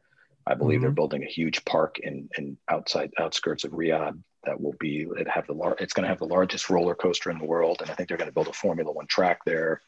I 0.46 0.54
believe 0.54 0.78
mm-hmm. 0.78 0.82
they're 0.82 0.90
building 0.90 1.22
a 1.22 1.26
huge 1.26 1.64
park 1.64 1.98
in, 2.00 2.28
in 2.36 2.56
outside 2.68 3.12
outskirts 3.18 3.64
of 3.64 3.72
Riyadh 3.72 4.18
that 4.44 4.60
will 4.60 4.74
be 4.80 5.06
it 5.18 5.28
have 5.28 5.46
the 5.46 5.52
lar- 5.52 5.76
it's 5.78 5.92
going 5.92 6.04
to 6.04 6.08
have 6.08 6.18
the 6.18 6.24
largest 6.24 6.70
roller 6.70 6.94
coaster 6.94 7.30
in 7.30 7.38
the 7.38 7.44
world, 7.44 7.78
and 7.80 7.90
I 7.90 7.94
think 7.94 8.08
they're 8.08 8.18
going 8.18 8.30
to 8.30 8.34
build 8.34 8.48
a 8.48 8.52
Formula 8.52 8.90
One 8.90 9.06
track 9.06 9.40
there. 9.44 9.82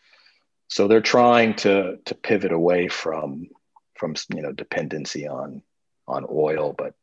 So 0.69 0.89
they're 0.89 1.01
trying 1.01 1.55
to 1.57 1.99
to 2.05 2.15
pivot 2.15 2.53
away 2.53 2.89
from 2.89 3.49
from 4.03 4.17
you 4.35 4.43
know 4.43 4.51
dependency 4.51 5.29
on 5.29 5.63
on 6.09 6.27
oil, 6.29 6.75
but 6.77 6.95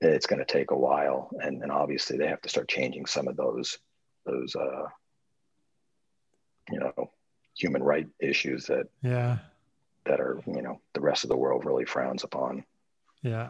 it's 0.00 0.26
going 0.26 0.38
to 0.38 0.44
take 0.44 0.70
a 0.70 0.78
while, 0.78 1.30
and 1.40 1.60
and 1.62 1.72
obviously 1.72 2.16
they 2.16 2.28
have 2.28 2.40
to 2.42 2.48
start 2.48 2.68
changing 2.68 3.06
some 3.06 3.26
of 3.26 3.36
those 3.36 3.78
those 4.24 4.54
uh, 4.54 4.84
you 6.70 6.78
know 6.78 7.10
human 7.56 7.82
right 7.82 8.06
issues 8.20 8.66
that 8.66 8.86
yeah. 9.02 9.38
that 10.04 10.20
are 10.20 10.40
you 10.46 10.62
know 10.62 10.80
the 10.94 11.00
rest 11.00 11.24
of 11.24 11.28
the 11.28 11.36
world 11.36 11.64
really 11.64 11.84
frowns 11.84 12.22
upon. 12.22 12.64
Yeah. 13.22 13.48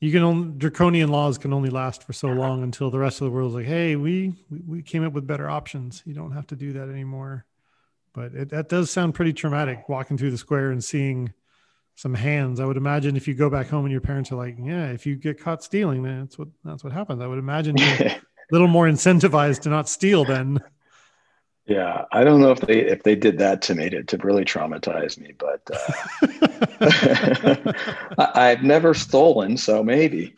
You 0.00 0.10
can 0.10 0.22
only 0.22 0.58
draconian 0.58 1.10
laws 1.10 1.36
can 1.36 1.52
only 1.52 1.68
last 1.68 2.04
for 2.04 2.14
so 2.14 2.28
long 2.28 2.62
until 2.62 2.90
the 2.90 2.98
rest 2.98 3.20
of 3.20 3.26
the 3.26 3.30
world's 3.30 3.54
like 3.54 3.66
hey 3.66 3.94
we 3.96 4.34
we 4.66 4.82
came 4.82 5.04
up 5.04 5.12
with 5.12 5.26
better 5.26 5.48
options. 5.48 6.02
You 6.06 6.14
don't 6.14 6.32
have 6.32 6.46
to 6.48 6.56
do 6.56 6.72
that 6.72 6.88
anymore. 6.88 7.44
But 8.14 8.34
it, 8.34 8.48
that 8.48 8.70
does 8.70 8.90
sound 8.90 9.14
pretty 9.14 9.34
traumatic 9.34 9.88
walking 9.90 10.16
through 10.16 10.32
the 10.32 10.38
square 10.38 10.70
and 10.70 10.82
seeing 10.82 11.32
some 12.02 12.14
hands 12.14 12.58
i 12.58 12.64
would 12.64 12.76
imagine 12.76 13.14
if 13.14 13.28
you 13.28 13.34
go 13.34 13.48
back 13.48 13.68
home 13.68 13.84
and 13.84 13.92
your 13.92 14.00
parents 14.00 14.32
are 14.32 14.34
like 14.34 14.56
yeah 14.58 14.88
if 14.88 15.06
you 15.06 15.14
get 15.14 15.40
caught 15.40 15.62
stealing 15.62 16.02
then 16.02 16.22
that's 16.22 16.36
what 16.36 16.48
that's 16.64 16.82
what 16.82 16.92
happens 16.92 17.22
i 17.22 17.26
would 17.28 17.38
imagine 17.38 17.76
you're 17.76 18.08
a 18.08 18.20
little 18.50 18.66
more 18.66 18.88
incentivized 18.88 19.60
to 19.60 19.68
not 19.68 19.88
steal 19.88 20.24
then 20.24 20.58
yeah, 21.64 22.06
I 22.10 22.24
don't 22.24 22.40
know 22.40 22.50
if 22.50 22.58
they 22.58 22.80
if 22.80 23.04
they 23.04 23.14
did 23.14 23.38
that 23.38 23.62
to 23.62 23.76
me 23.76 23.88
to, 23.90 24.02
to 24.02 24.16
really 24.18 24.44
traumatize 24.44 25.16
me, 25.16 25.32
but 25.38 25.62
uh, 25.72 25.78
I, 28.34 28.48
have 28.48 28.64
never 28.64 28.94
stolen, 28.94 29.56
so 29.56 29.84
maybe. 29.84 30.34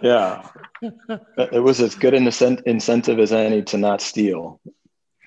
yeah, 0.00 0.48
it 0.80 1.60
was 1.60 1.80
as 1.80 1.96
good 1.96 2.14
an 2.14 2.28
incentive 2.66 3.18
as 3.18 3.32
any 3.32 3.62
to 3.62 3.76
not 3.76 4.00
steal. 4.00 4.60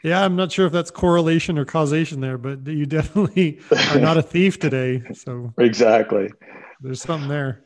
Yeah, 0.03 0.23
I'm 0.23 0.35
not 0.35 0.51
sure 0.51 0.65
if 0.67 0.71
that's 0.71 0.91
correlation 0.91 1.57
or 1.57 1.65
causation 1.65 2.21
there, 2.21 2.37
but 2.37 2.65
you 2.67 2.85
definitely 2.85 3.59
are 3.91 3.99
not 3.99 4.17
a 4.17 4.21
thief 4.21 4.59
today. 4.59 5.03
So 5.13 5.53
exactly, 5.57 6.29
there's 6.81 7.01
something 7.01 7.27
there. 7.27 7.63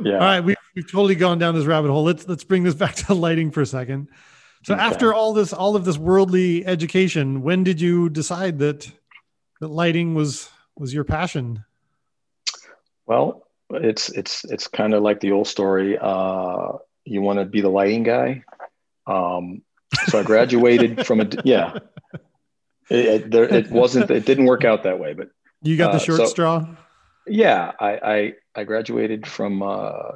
Yeah. 0.00 0.14
All 0.14 0.18
right, 0.20 0.40
we, 0.40 0.54
we've 0.74 0.90
totally 0.90 1.14
gone 1.14 1.38
down 1.38 1.54
this 1.54 1.66
rabbit 1.66 1.90
hole. 1.90 2.04
Let's 2.04 2.26
let's 2.28 2.44
bring 2.44 2.62
this 2.62 2.74
back 2.84 2.94
to 2.94 3.14
lighting 3.14 3.50
for 3.50 3.60
a 3.60 3.66
second. 3.66 4.08
So 4.64 4.74
okay. 4.74 4.82
after 4.82 5.12
all 5.12 5.32
this 5.32 5.52
all 5.52 5.76
of 5.76 5.84
this 5.84 5.98
worldly 5.98 6.64
education, 6.64 7.42
when 7.42 7.64
did 7.64 7.80
you 7.80 8.08
decide 8.08 8.58
that 8.60 8.90
that 9.60 9.68
lighting 9.68 10.14
was 10.14 10.48
was 10.76 10.94
your 10.94 11.04
passion? 11.04 11.64
Well, 13.06 13.46
it's 13.70 14.08
it's 14.10 14.44
it's 14.44 14.68
kind 14.68 14.94
of 14.94 15.02
like 15.02 15.20
the 15.20 15.32
old 15.32 15.48
story. 15.48 15.98
Uh, 16.00 16.72
you 17.04 17.20
want 17.20 17.38
to 17.40 17.44
be 17.44 17.60
the 17.60 17.68
lighting 17.68 18.02
guy. 18.02 18.44
Um, 19.06 19.62
so 20.06 20.20
I 20.20 20.22
graduated 20.22 21.06
from 21.06 21.20
a 21.20 21.28
yeah. 21.44 21.78
It, 22.90 23.06
it, 23.06 23.30
there, 23.30 23.44
it 23.44 23.70
wasn't. 23.70 24.10
It 24.10 24.26
didn't 24.26 24.44
work 24.44 24.64
out 24.64 24.82
that 24.82 24.98
way, 24.98 25.14
but 25.14 25.28
you 25.62 25.76
got 25.76 25.92
the 25.92 25.96
uh, 25.96 26.00
short 26.00 26.18
so, 26.18 26.26
straw. 26.26 26.66
Yeah, 27.26 27.72
I, 27.80 27.90
I 27.96 28.32
I 28.54 28.64
graduated 28.64 29.26
from 29.26 29.62
uh, 29.62 30.12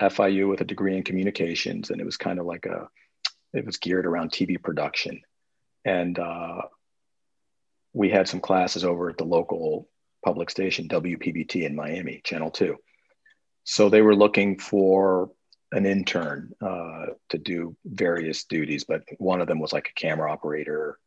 FIU 0.00 0.48
with 0.48 0.60
a 0.60 0.64
degree 0.64 0.96
in 0.96 1.02
communications, 1.02 1.90
and 1.90 2.00
it 2.00 2.04
was 2.04 2.16
kind 2.16 2.38
of 2.38 2.46
like 2.46 2.66
a 2.66 2.88
it 3.52 3.66
was 3.66 3.76
geared 3.78 4.06
around 4.06 4.30
TV 4.30 4.62
production, 4.62 5.20
and 5.84 6.18
uh, 6.18 6.62
we 7.92 8.08
had 8.10 8.28
some 8.28 8.40
classes 8.40 8.84
over 8.84 9.10
at 9.10 9.18
the 9.18 9.24
local 9.24 9.88
public 10.24 10.50
station 10.50 10.88
WPBT 10.88 11.64
in 11.64 11.74
Miami, 11.74 12.20
Channel 12.24 12.50
Two. 12.50 12.76
So 13.64 13.88
they 13.88 14.02
were 14.02 14.16
looking 14.16 14.58
for 14.58 15.30
an 15.72 15.86
intern 15.86 16.52
uh, 16.60 17.06
to 17.30 17.38
do 17.38 17.74
various 17.84 18.44
duties, 18.44 18.84
but 18.84 19.02
one 19.18 19.40
of 19.40 19.48
them 19.48 19.58
was 19.58 19.72
like 19.72 19.88
a 19.88 20.00
camera 20.00 20.30
operator, 20.30 20.98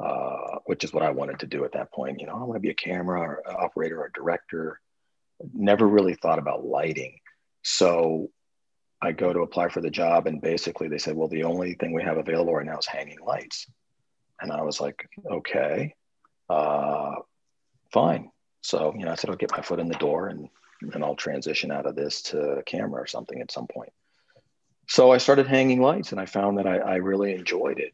uh, 0.00 0.58
which 0.66 0.82
is 0.82 0.92
what 0.92 1.04
I 1.04 1.10
wanted 1.10 1.38
to 1.40 1.46
do 1.46 1.64
at 1.64 1.72
that 1.72 1.92
point. 1.92 2.20
You 2.20 2.26
know, 2.26 2.34
I 2.34 2.42
want 2.42 2.54
to 2.54 2.60
be 2.60 2.70
a 2.70 2.74
camera 2.74 3.20
or 3.20 3.42
operator 3.46 4.00
or 4.00 4.10
director. 4.12 4.80
Never 5.54 5.86
really 5.86 6.14
thought 6.14 6.40
about 6.40 6.66
lighting. 6.66 7.20
So 7.62 8.30
I 9.00 9.12
go 9.12 9.32
to 9.32 9.40
apply 9.40 9.68
for 9.68 9.80
the 9.80 9.90
job, 9.90 10.26
and 10.26 10.42
basically 10.42 10.88
they 10.88 10.98
said, 10.98 11.16
"Well, 11.16 11.28
the 11.28 11.44
only 11.44 11.74
thing 11.74 11.92
we 11.92 12.02
have 12.02 12.18
available 12.18 12.54
right 12.54 12.66
now 12.66 12.78
is 12.78 12.86
hanging 12.86 13.20
lights." 13.24 13.66
And 14.40 14.50
I 14.50 14.62
was 14.62 14.80
like, 14.80 15.08
"Okay, 15.30 15.94
uh, 16.50 17.14
fine." 17.92 18.32
So 18.62 18.92
you 18.98 19.04
know, 19.04 19.12
I 19.12 19.14
said, 19.14 19.30
"I'll 19.30 19.36
get 19.36 19.52
my 19.52 19.62
foot 19.62 19.80
in 19.80 19.88
the 19.88 19.94
door 19.94 20.28
and." 20.28 20.48
And 20.94 21.02
I'll 21.02 21.16
transition 21.16 21.72
out 21.72 21.86
of 21.86 21.96
this 21.96 22.22
to 22.22 22.62
camera 22.64 23.02
or 23.02 23.06
something 23.08 23.40
at 23.40 23.50
some 23.50 23.66
point 23.66 23.92
so 24.88 25.12
I 25.12 25.18
started 25.18 25.46
hanging 25.46 25.82
lights 25.82 26.12
and 26.12 26.20
I 26.20 26.24
found 26.24 26.58
that 26.58 26.66
I, 26.66 26.78
I 26.78 26.94
really 26.96 27.34
enjoyed 27.34 27.78
it. 27.78 27.92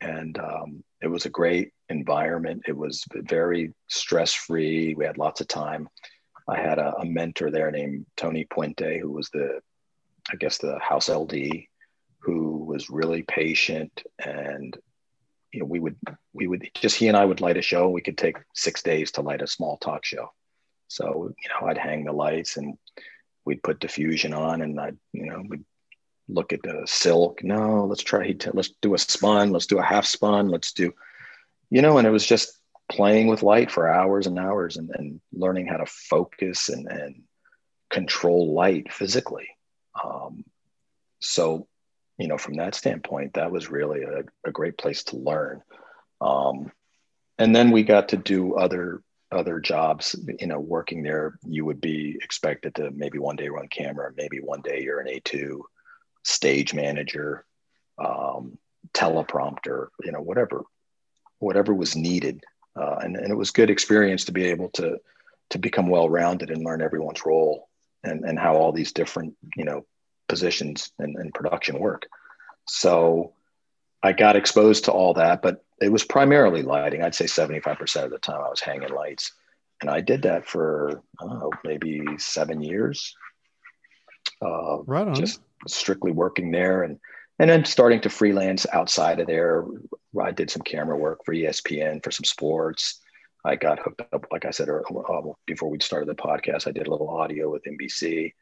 And 0.00 0.38
um, 0.38 0.84
it 1.00 1.08
was 1.08 1.24
a 1.24 1.30
great 1.30 1.72
environment. 1.88 2.64
It 2.68 2.76
was 2.76 3.04
very 3.14 3.72
stress 3.88 4.34
free. 4.34 4.94
We 4.94 5.06
had 5.06 5.16
lots 5.16 5.40
of 5.40 5.48
time. 5.48 5.88
I 6.46 6.60
had 6.60 6.78
a, 6.78 6.94
a, 6.98 7.06
mentor 7.06 7.50
there 7.50 7.70
named 7.70 8.04
Tony 8.18 8.44
Puente, 8.44 9.00
who 9.00 9.10
was 9.10 9.30
the, 9.30 9.60
I 10.30 10.36
guess, 10.36 10.58
the 10.58 10.78
house 10.78 11.08
LD, 11.08 11.34
who 12.18 12.64
was 12.64 12.90
really 12.90 13.22
patient. 13.22 14.02
And, 14.22 14.76
you 15.50 15.60
know, 15.60 15.66
we 15.66 15.80
would, 15.80 15.96
we 16.34 16.46
would 16.46 16.68
just, 16.74 16.96
he 16.96 17.08
and 17.08 17.16
I 17.16 17.24
would 17.24 17.40
light 17.40 17.56
a 17.56 17.62
show. 17.62 17.88
We 17.88 18.02
could 18.02 18.18
take 18.18 18.36
six 18.54 18.82
days 18.82 19.12
to 19.12 19.22
light 19.22 19.40
a 19.40 19.46
small 19.46 19.78
talk 19.78 20.04
show. 20.04 20.30
So, 20.88 21.32
you 21.42 21.48
know, 21.48 21.68
I'd 21.68 21.78
hang 21.78 22.04
the 22.04 22.12
lights 22.12 22.58
and 22.58 22.76
we'd 23.46 23.62
put 23.62 23.80
diffusion 23.80 24.34
on 24.34 24.60
and 24.60 24.78
I'd, 24.78 24.98
you 25.14 25.24
know, 25.24 25.42
we'd 25.48 25.64
look 26.28 26.52
at 26.52 26.62
the 26.62 26.82
silk. 26.86 27.42
No, 27.44 27.84
let's 27.84 28.02
try 28.02 28.32
to 28.32 28.50
let's 28.54 28.70
do 28.80 28.94
a 28.94 28.98
spun. 28.98 29.50
Let's 29.50 29.66
do 29.66 29.78
a 29.78 29.82
half 29.82 30.06
spun. 30.06 30.48
Let's 30.48 30.72
do, 30.72 30.92
you 31.70 31.82
know, 31.82 31.98
and 31.98 32.06
it 32.06 32.10
was 32.10 32.26
just 32.26 32.58
playing 32.90 33.28
with 33.28 33.42
light 33.42 33.70
for 33.70 33.88
hours 33.88 34.26
and 34.26 34.38
hours 34.38 34.76
and, 34.76 34.90
and 34.94 35.20
learning 35.32 35.66
how 35.66 35.78
to 35.78 35.86
focus 35.86 36.68
and, 36.68 36.86
and 36.86 37.22
control 37.90 38.54
light 38.54 38.92
physically. 38.92 39.48
Um, 40.02 40.44
so, 41.20 41.66
you 42.18 42.28
know, 42.28 42.38
from 42.38 42.56
that 42.56 42.74
standpoint, 42.74 43.34
that 43.34 43.50
was 43.50 43.70
really 43.70 44.02
a, 44.02 44.24
a 44.46 44.52
great 44.52 44.76
place 44.76 45.04
to 45.04 45.16
learn. 45.16 45.62
Um, 46.20 46.70
and 47.38 47.54
then 47.54 47.70
we 47.70 47.82
got 47.82 48.10
to 48.10 48.16
do 48.16 48.54
other 48.54 49.02
other 49.32 49.58
jobs 49.58 50.14
you 50.38 50.46
know 50.46 50.60
working 50.60 51.02
there 51.02 51.38
you 51.44 51.64
would 51.64 51.80
be 51.80 52.16
expected 52.22 52.72
to 52.72 52.90
maybe 52.92 53.18
one 53.18 53.34
day 53.34 53.48
run 53.48 53.66
camera 53.66 54.12
maybe 54.16 54.38
one 54.38 54.60
day 54.60 54.80
you're 54.80 55.00
an 55.00 55.08
a2 55.08 55.60
stage 56.24 56.74
manager, 56.74 57.44
um, 57.98 58.58
teleprompter, 58.92 59.88
you 60.02 60.12
know, 60.12 60.20
whatever, 60.20 60.64
whatever 61.38 61.72
was 61.72 61.94
needed. 61.94 62.44
Uh, 62.76 62.96
and, 63.02 63.16
and 63.16 63.30
it 63.30 63.36
was 63.36 63.50
good 63.50 63.70
experience 63.70 64.24
to 64.24 64.32
be 64.32 64.46
able 64.46 64.68
to, 64.70 64.98
to 65.50 65.58
become 65.58 65.88
well-rounded 65.88 66.50
and 66.50 66.64
learn 66.64 66.82
everyone's 66.82 67.24
role 67.24 67.68
and, 68.02 68.24
and 68.24 68.38
how 68.38 68.56
all 68.56 68.72
these 68.72 68.92
different, 68.92 69.36
you 69.56 69.64
know, 69.64 69.84
positions 70.28 70.90
and, 70.98 71.16
and 71.16 71.34
production 71.34 71.78
work. 71.78 72.06
So 72.66 73.34
I 74.02 74.12
got 74.12 74.36
exposed 74.36 74.86
to 74.86 74.92
all 74.92 75.14
that, 75.14 75.42
but 75.42 75.64
it 75.80 75.90
was 75.90 76.04
primarily 76.04 76.62
lighting. 76.62 77.02
I'd 77.02 77.14
say 77.14 77.26
75% 77.26 78.04
of 78.04 78.10
the 78.10 78.18
time 78.18 78.40
I 78.40 78.48
was 78.48 78.60
hanging 78.60 78.90
lights. 78.90 79.32
And 79.80 79.90
I 79.90 80.00
did 80.00 80.22
that 80.22 80.46
for, 80.46 81.02
I 81.20 81.26
don't 81.26 81.38
know, 81.38 81.50
maybe 81.64 82.02
seven 82.18 82.62
years. 82.62 83.14
Uh, 84.40 84.82
right 84.82 85.06
on. 85.06 85.14
Just 85.14 85.40
strictly 85.66 86.12
working 86.12 86.50
there 86.50 86.82
and 86.82 86.98
and 87.38 87.50
then 87.50 87.64
starting 87.64 88.00
to 88.02 88.10
freelance 88.10 88.64
outside 88.72 89.18
of 89.18 89.26
there. 89.26 89.64
I 90.20 90.30
did 90.30 90.50
some 90.50 90.62
camera 90.62 90.96
work 90.96 91.24
for 91.24 91.34
ESPN 91.34 92.02
for 92.02 92.12
some 92.12 92.24
sports. 92.24 93.00
I 93.44 93.56
got 93.56 93.80
hooked 93.80 94.02
up, 94.12 94.26
like 94.30 94.44
I 94.44 94.50
said 94.50 94.68
uh, 94.70 95.20
before 95.46 95.68
we 95.68 95.78
started 95.80 96.08
the 96.08 96.14
podcast. 96.14 96.66
I 96.66 96.72
did 96.72 96.86
a 96.86 96.90
little 96.90 97.10
audio 97.10 97.50
with 97.50 97.64
NBC, 97.64 98.32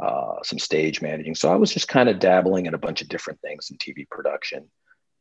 uh, 0.00 0.36
some 0.42 0.58
stage 0.58 1.02
managing. 1.02 1.34
So 1.34 1.52
I 1.52 1.56
was 1.56 1.72
just 1.72 1.88
kind 1.88 2.08
of 2.08 2.20
dabbling 2.20 2.66
in 2.66 2.74
a 2.74 2.78
bunch 2.78 3.02
of 3.02 3.08
different 3.08 3.40
things 3.40 3.70
in 3.70 3.76
TV 3.76 4.08
production, 4.08 4.70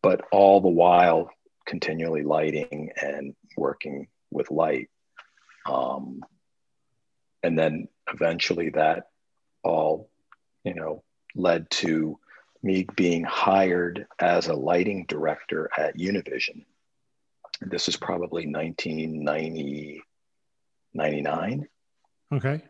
but 0.01 0.21
all 0.31 0.62
the 0.62 0.69
while 0.69 1.29
continually 1.65 2.23
lighting 2.23 2.91
and 3.01 3.36
working 3.57 4.07
with 4.31 4.51
light. 4.51 4.89
Um, 5.65 6.21
and 7.43 7.57
then 7.57 7.89
eventually 8.12 8.69
that 8.69 9.07
all, 9.63 10.10
you 10.63 10.73
know, 10.73 11.03
led 11.38 11.69
to 11.69 12.19
me 12.63 12.86
being 12.95 13.23
hired 13.23 14.08
as 14.19 14.47
a 14.47 14.54
lighting 14.54 15.06
director 15.08 15.69
at 15.78 15.97
Univision. 15.97 16.65
This 17.62 17.88
is 17.88 17.95
probably 17.95 18.45
1990, 18.45 20.02
99. 20.93 21.67
Okay. 22.34 22.62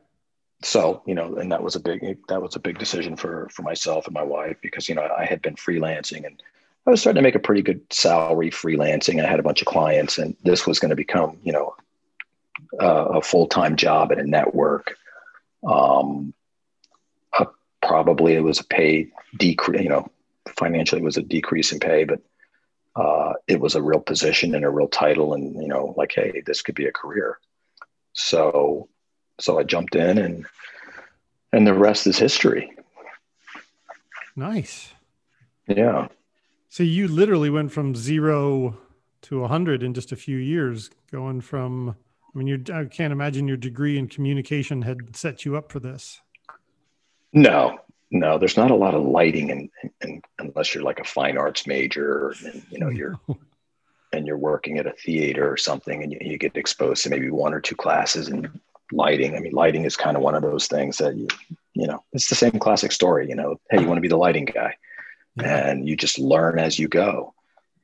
So, 0.63 1.03
you 1.05 1.13
know, 1.13 1.35
and 1.35 1.51
that 1.51 1.61
was 1.61 1.75
a 1.75 1.79
big, 1.79 2.01
that 2.29 2.41
was 2.41 2.55
a 2.55 2.59
big 2.59 2.79
decision 2.79 3.15
for, 3.15 3.47
for 3.51 3.61
myself 3.61 4.05
and 4.05 4.13
my 4.13 4.23
wife 4.23 4.57
because, 4.61 4.89
you 4.89 4.95
know, 4.95 5.07
I 5.17 5.25
had 5.25 5.41
been 5.41 5.55
freelancing 5.55 6.25
and 6.25 6.41
I 6.85 6.91
was 6.91 7.01
starting 7.01 7.21
to 7.21 7.27
make 7.27 7.35
a 7.35 7.39
pretty 7.39 7.61
good 7.61 7.81
salary 7.91 8.49
freelancing. 8.49 9.23
I 9.23 9.27
had 9.27 9.39
a 9.39 9.43
bunch 9.43 9.61
of 9.61 9.67
clients 9.67 10.17
and 10.17 10.35
this 10.43 10.65
was 10.65 10.79
going 10.79 10.89
to 10.89 10.95
become, 10.95 11.37
you 11.43 11.51
know, 11.51 11.75
uh, 12.81 13.05
a 13.15 13.21
full-time 13.21 13.75
job 13.75 14.11
at 14.11 14.19
a 14.19 14.25
network. 14.25 14.95
Um, 15.67 16.33
probably 17.87 18.33
it 18.33 18.43
was 18.43 18.59
a 18.59 18.65
pay 18.65 19.07
decrease, 19.37 19.81
you 19.81 19.89
know, 19.89 20.11
financially 20.57 21.01
it 21.01 21.05
was 21.05 21.17
a 21.17 21.21
decrease 21.21 21.71
in 21.71 21.79
pay, 21.79 22.03
but 22.03 22.21
uh, 22.95 23.33
it 23.47 23.59
was 23.59 23.75
a 23.75 23.81
real 23.81 23.99
position 23.99 24.53
and 24.53 24.65
a 24.65 24.69
real 24.69 24.87
title 24.87 25.33
and, 25.33 25.55
you 25.61 25.67
know, 25.67 25.93
like, 25.97 26.11
hey, 26.13 26.41
this 26.45 26.61
could 26.61 26.75
be 26.75 26.87
a 26.87 26.91
career. 26.91 27.39
So, 28.13 28.89
so 29.39 29.59
I 29.59 29.63
jumped 29.63 29.95
in 29.95 30.17
and, 30.17 30.45
and 31.53 31.65
the 31.65 31.73
rest 31.73 32.07
is 32.07 32.17
history. 32.17 32.71
Nice. 34.35 34.93
Yeah. 35.67 36.07
So 36.69 36.83
you 36.83 37.07
literally 37.07 37.49
went 37.49 37.71
from 37.71 37.95
zero 37.95 38.77
to 39.23 39.43
a 39.43 39.47
hundred 39.47 39.81
in 39.81 39.93
just 39.93 40.11
a 40.11 40.15
few 40.15 40.37
years, 40.37 40.89
going 41.11 41.41
from, 41.41 41.95
I 42.33 42.37
mean, 42.37 42.47
you 42.47 42.63
I 42.73 42.85
can't 42.85 43.13
imagine 43.13 43.47
your 43.47 43.57
degree 43.57 43.97
in 43.97 44.07
communication 44.07 44.83
had 44.83 45.15
set 45.15 45.45
you 45.45 45.55
up 45.55 45.71
for 45.71 45.79
this. 45.79 46.21
No, 47.33 47.79
no, 48.09 48.37
there's 48.37 48.57
not 48.57 48.71
a 48.71 48.75
lot 48.75 48.95
of 48.95 49.03
lighting, 49.03 49.51
and 49.51 49.69
and 50.01 50.23
unless 50.39 50.73
you're 50.73 50.83
like 50.83 50.99
a 50.99 51.03
fine 51.03 51.37
arts 51.37 51.67
major, 51.67 52.33
and 52.45 52.63
you 52.69 52.79
know 52.79 52.89
you're 52.89 53.19
and 54.13 54.25
you're 54.25 54.37
working 54.37 54.77
at 54.77 54.87
a 54.87 54.93
theater 54.93 55.51
or 55.51 55.57
something, 55.57 56.03
and 56.03 56.13
you, 56.13 56.19
you 56.21 56.37
get 56.37 56.55
exposed 56.55 57.03
to 57.03 57.09
maybe 57.09 57.29
one 57.29 57.53
or 57.53 57.59
two 57.59 57.75
classes 57.75 58.29
in 58.29 58.49
lighting. 58.91 59.35
I 59.35 59.39
mean, 59.39 59.51
lighting 59.51 59.83
is 59.83 59.97
kind 59.97 60.15
of 60.15 60.23
one 60.23 60.35
of 60.35 60.41
those 60.41 60.67
things 60.67 60.97
that 60.97 61.15
you 61.15 61.27
you 61.73 61.87
know 61.87 62.03
it's 62.13 62.29
the 62.29 62.35
same 62.35 62.59
classic 62.59 62.91
story. 62.91 63.27
You 63.27 63.35
know, 63.35 63.59
hey, 63.69 63.81
you 63.81 63.87
want 63.87 63.97
to 63.97 64.01
be 64.01 64.07
the 64.07 64.17
lighting 64.17 64.45
guy, 64.45 64.75
yeah. 65.35 65.69
and 65.69 65.87
you 65.87 65.95
just 65.97 66.19
learn 66.19 66.59
as 66.59 66.79
you 66.79 66.87
go. 66.87 67.33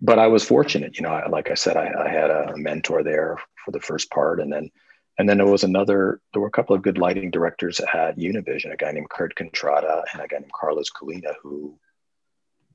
But 0.02 0.20
I 0.20 0.28
was 0.28 0.44
fortunate, 0.44 0.98
you 0.98 1.04
know, 1.04 1.14
I, 1.14 1.30
like 1.30 1.50
I 1.50 1.54
said, 1.54 1.78
I, 1.78 1.90
I 1.98 2.10
had 2.10 2.30
a 2.30 2.58
mentor 2.58 3.04
there 3.04 3.38
for 3.64 3.72
the 3.72 3.80
first 3.80 4.10
part, 4.10 4.42
and 4.42 4.52
then 4.52 4.70
and 5.18 5.30
then 5.30 5.38
there 5.38 5.48
was 5.48 5.64
another, 5.64 6.20
there 6.32 6.42
were 6.42 6.48
a 6.48 6.52
couple 6.52 6.76
of 6.76 6.82
good 6.82 6.98
lighting 6.98 7.32
directors 7.32 7.80
at 7.80 8.18
Univision, 8.18 8.74
a 8.74 8.78
guy 8.78 8.92
named 8.92 9.10
Kurt 9.10 9.36
Contrada 9.36 10.04
and 10.12 10.22
a 10.22 10.28
guy 10.28 10.40
named 10.40 10.52
Carlos 10.54 10.90
Colina, 10.90 11.34
who, 11.42 11.78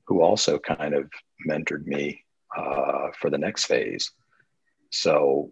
who 0.05 0.21
also 0.21 0.57
kind 0.57 0.93
of 0.93 1.09
mentored 1.47 1.85
me 1.85 2.23
uh, 2.55 3.09
for 3.19 3.29
the 3.29 3.37
next 3.37 3.65
phase. 3.65 4.11
So 4.91 5.51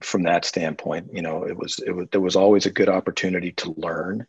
from 0.00 0.24
that 0.24 0.44
standpoint, 0.44 1.10
you 1.12 1.22
know, 1.22 1.44
it 1.44 1.56
was, 1.56 1.78
it 1.78 1.92
was, 1.92 2.08
there 2.10 2.20
was 2.20 2.36
always 2.36 2.66
a 2.66 2.70
good 2.70 2.88
opportunity 2.88 3.52
to 3.52 3.74
learn 3.76 4.26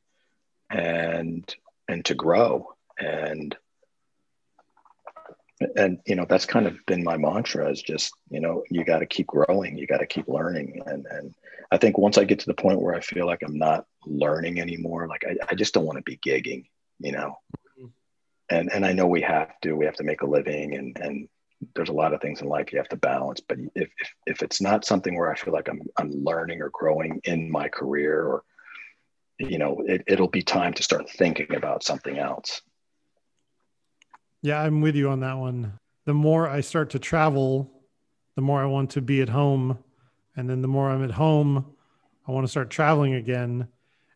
and, 0.69 1.54
and 1.88 2.06
to 2.06 2.15
grow. 2.15 2.74
And, 3.00 3.56
and 5.76 6.00
you 6.06 6.15
know 6.15 6.26
that's 6.28 6.45
kind 6.45 6.67
of 6.67 6.78
been 6.86 7.04
my 7.04 7.17
mantra 7.17 7.69
is 7.69 7.82
just 7.82 8.13
you 8.30 8.39
know 8.39 8.63
you 8.69 8.84
got 8.84 9.00
to 9.00 9.06
keep 9.06 9.28
growing 9.28 9.78
you 9.78 9.88
got 9.88 9.98
to 9.98 10.06
keep 10.06 10.28
learning. 10.28 10.82
And 10.86 11.06
and 11.10 11.36
i 11.72 11.78
think 11.78 11.98
once 11.98 12.17
i 12.17 12.24
get 12.24 12.39
to 12.39 12.45
the 12.45 12.54
point 12.54 12.82
where 12.82 12.95
i 12.95 13.02
feel 13.02 13.26
like 13.26 13.41
i'm 13.43 13.58
not 13.58 13.86
learning 14.06 14.60
anymore 14.60 15.08
like 15.08 15.24
i, 15.28 15.36
I 15.50 15.56
just 15.56 15.74
don't 15.74 15.86
want 15.86 15.98
to 15.98 16.04
be 16.04 16.17
gigging 16.17 16.65
you 17.00 17.12
know? 17.12 17.38
Mm-hmm. 17.78 17.88
and 18.50 18.72
and 18.72 18.86
i 18.86 18.93
know 18.93 19.08
we 19.08 19.22
have 19.22 19.60
to 19.62 19.74
we 19.74 19.86
have 19.86 19.95
to 19.95 20.04
make 20.04 20.22
a 20.22 20.28
living 20.28 20.76
and 20.76 20.98
and 20.98 21.28
there's 21.76 21.89
a 21.89 21.93
lot 21.93 22.13
of 22.13 22.22
things 22.22 22.41
in 22.41 22.48
life 22.48 22.72
you 22.72 22.78
have 22.78 22.88
to 22.89 22.95
balance 22.95 23.41
but 23.41 23.58
if 23.76 23.89
if, 24.00 24.13
if 24.26 24.41
it's 24.41 24.62
not 24.62 24.86
something 24.86 25.17
where 25.17 25.32
i 25.32 25.36
feel 25.36 25.54
like 25.54 25.67
i'm 25.67 25.82
i'm 25.98 26.12
learning 26.12 26.62
or 26.62 26.69
growing 26.69 27.19
in 27.26 27.52
my 27.52 27.67
career 27.67 28.22
or 28.22 28.43
you 29.39 29.58
know 29.58 29.84
it, 29.86 30.04
it'll 30.08 30.30
be 30.30 30.41
time 30.41 30.74
to 30.74 30.84
start 30.84 31.10
thinking 31.10 31.54
about 31.56 31.84
something 31.84 32.17
else 32.17 32.62
yeah, 34.41 34.62
I'm 34.62 34.82
with 34.82 34.95
you 34.95 35.10
on 35.10 35.19
that 35.21 35.38
one. 35.38 35.73
The 36.06 36.13
more 36.13 36.47
I 36.47 36.62
start 36.62 36.91
to 36.91 36.99
travel, 36.99 37.71
the 38.36 38.41
more 38.41 38.62
I 38.62 38.65
want 38.65 38.91
to 38.91 39.02
be 39.02 39.21
at 39.21 39.30
home. 39.30 39.80
And 40.36 40.49
then 40.49 40.62
the 40.62 40.67
more 40.67 40.89
I'm 40.89 41.04
at 41.04 41.12
home, 41.12 41.65
I 42.28 42.32
want 42.32 42.45
to 42.45 42.49
start 42.49 42.69
traveling 42.69 43.13
again. 43.13 43.67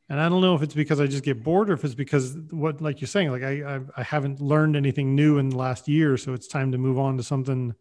And 0.10 0.22
I 0.22 0.30
don't 0.30 0.42
know 0.42 0.56
if 0.56 0.62
it's 0.62 0.74
because 0.74 1.00
I 1.02 1.08
just 1.08 1.24
get 1.24 1.44
bored 1.44 1.70
or 1.70 1.74
if 1.74 1.84
it's 1.84 1.96
because 1.96 2.38
what, 2.52 2.82
like 2.82 3.02
you're 3.02 3.08
saying, 3.08 3.32
like 3.32 3.44
I, 3.44 3.76
I, 3.76 3.80
I 3.98 4.04
haven't 4.04 4.40
learned 4.40 4.76
anything 4.76 5.16
new 5.16 5.38
in 5.38 5.50
the 5.50 5.58
last 5.58 5.88
year. 5.88 6.18
So 6.18 6.34
it's 6.34 6.48
time 6.48 6.72
to 6.72 6.78
move 6.78 7.00
on 7.00 7.18
to 7.18 7.24
something, 7.24 7.74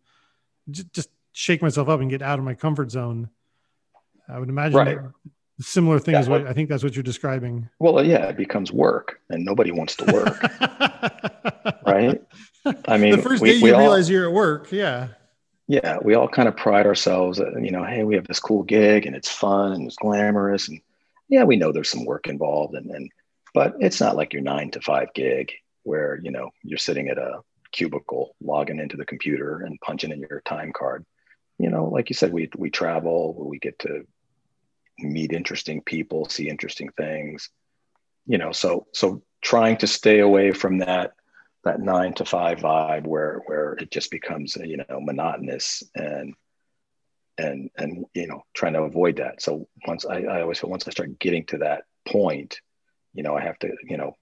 just, 0.71 0.93
just 0.93 1.11
shake 1.33 1.63
myself 1.63 1.89
up 1.89 2.01
and 2.01 2.11
get 2.11 2.23
out 2.23 2.39
of 2.39 2.45
my 2.45 2.55
comfort 2.55 2.91
zone. 2.91 3.29
I 4.29 4.39
would 4.39 4.49
imagine 4.49 4.79
right. 4.79 4.99
Similar 5.63 5.99
thing 5.99 6.15
yeah, 6.15 6.29
what 6.29 6.47
I 6.47 6.53
think 6.53 6.69
that's 6.69 6.83
what 6.83 6.95
you're 6.95 7.03
describing. 7.03 7.69
Well, 7.79 8.05
yeah, 8.05 8.27
it 8.27 8.37
becomes 8.37 8.73
work 8.73 9.21
and 9.31 9.45
nobody 9.45 9.73
wants 9.73 9.97
to 9.97 10.13
work. 10.13 10.43
right. 11.87 12.23
I 12.87 12.97
mean, 12.97 13.13
the 13.17 13.23
first 13.23 13.43
we, 13.43 13.51
day 13.51 13.57
you 13.57 13.67
realize 13.67 14.09
all, 14.09 14.13
you're 14.13 14.29
at 14.29 14.33
work. 14.33 14.71
Yeah. 14.71 15.09
Yeah. 15.69 15.99
We 16.03 16.15
all 16.15 16.29
kind 16.29 16.49
of 16.49 16.57
pride 16.57 16.87
ourselves, 16.87 17.41
uh, 17.41 17.57
you 17.59 17.71
know, 17.71 17.85
Hey, 17.85 18.05
we 18.05 18.15
have 18.15 18.27
this 18.27 18.41
cool 18.41 18.63
gig 18.63 19.07
and 19.07 19.17
it's 19.17 19.31
fun 19.31 19.73
and 19.73 19.87
it's 19.87 19.97
glamorous. 19.97 20.69
And 20.69 20.81
yeah, 21.29 21.45
we 21.45 21.57
know 21.57 21.73
there's 21.73 21.91
some 21.91 22.05
work 22.05 22.29
involved 22.29 22.75
and, 22.75 22.91
and, 22.91 23.11
but 23.55 23.75
it's 23.81 24.01
not 24.01 24.17
like 24.17 24.33
your 24.33 24.43
nine 24.43 24.71
to 24.73 24.81
five 24.81 25.09
gig 25.15 25.53
where, 25.83 26.19
you 26.23 26.31
know, 26.31 26.51
you're 26.63 26.79
sitting 26.79 27.09
at 27.09 27.19
a 27.19 27.41
cubicle, 27.73 28.35
logging 28.41 28.79
into 28.79 28.97
the 28.97 29.05
computer 29.05 29.61
and 29.61 29.81
punching 29.81 30.11
in 30.11 30.21
your 30.21 30.43
time 30.45 30.73
card. 30.73 31.05
You 31.59 31.71
know, 31.71 31.87
like 31.87 32.11
you 32.11 32.15
said, 32.15 32.33
we, 32.33 32.51
we 32.57 32.71
travel, 32.71 33.35
we 33.49 33.59
get 33.59 33.79
to 33.81 34.07
meet 35.03 35.33
interesting 35.33 35.83
people, 35.83 36.29
see 36.29 36.49
interesting 36.49 36.91
things, 36.97 37.51
you 38.27 38.39
know, 38.39 38.53
so, 38.53 38.87
so 38.93 39.23
trying 39.41 39.77
to 39.79 39.87
stay 39.87 40.21
away 40.21 40.53
from 40.53 40.79
that, 40.79 41.13
that 41.65 41.81
nine 41.81 42.13
to 42.15 42.25
five 42.25 42.59
vibe 42.59 43.07
where, 43.07 43.43
where 43.47 43.75
it 43.75 43.91
just 43.91 44.11
becomes, 44.11 44.57
you 44.57 44.77
know, 44.77 45.01
monotonous 45.01 45.83
and, 45.95 46.35
and, 47.39 47.71
and, 47.77 48.05
you 48.15 48.27
know, 48.27 48.45
trying 48.55 48.75
to 48.75 48.83
avoid 48.83 49.17
that. 49.17 49.41
So 49.41 49.69
once 49.87 50.05
I, 50.05 50.23
I 50.23 50.43
always 50.43 50.59
feel 50.59 50.71
once 50.71 50.87
I 50.87 50.91
start 50.91 51.19
getting 51.19 51.45
to 51.47 51.59
that 51.59 51.85
point, 52.07 52.61
you 53.15 53.23
know, 53.23 53.37
I 53.37 53.43
have 53.43 53.59
to, 53.61 53.71
you 53.89 53.97
know, 53.97 54.17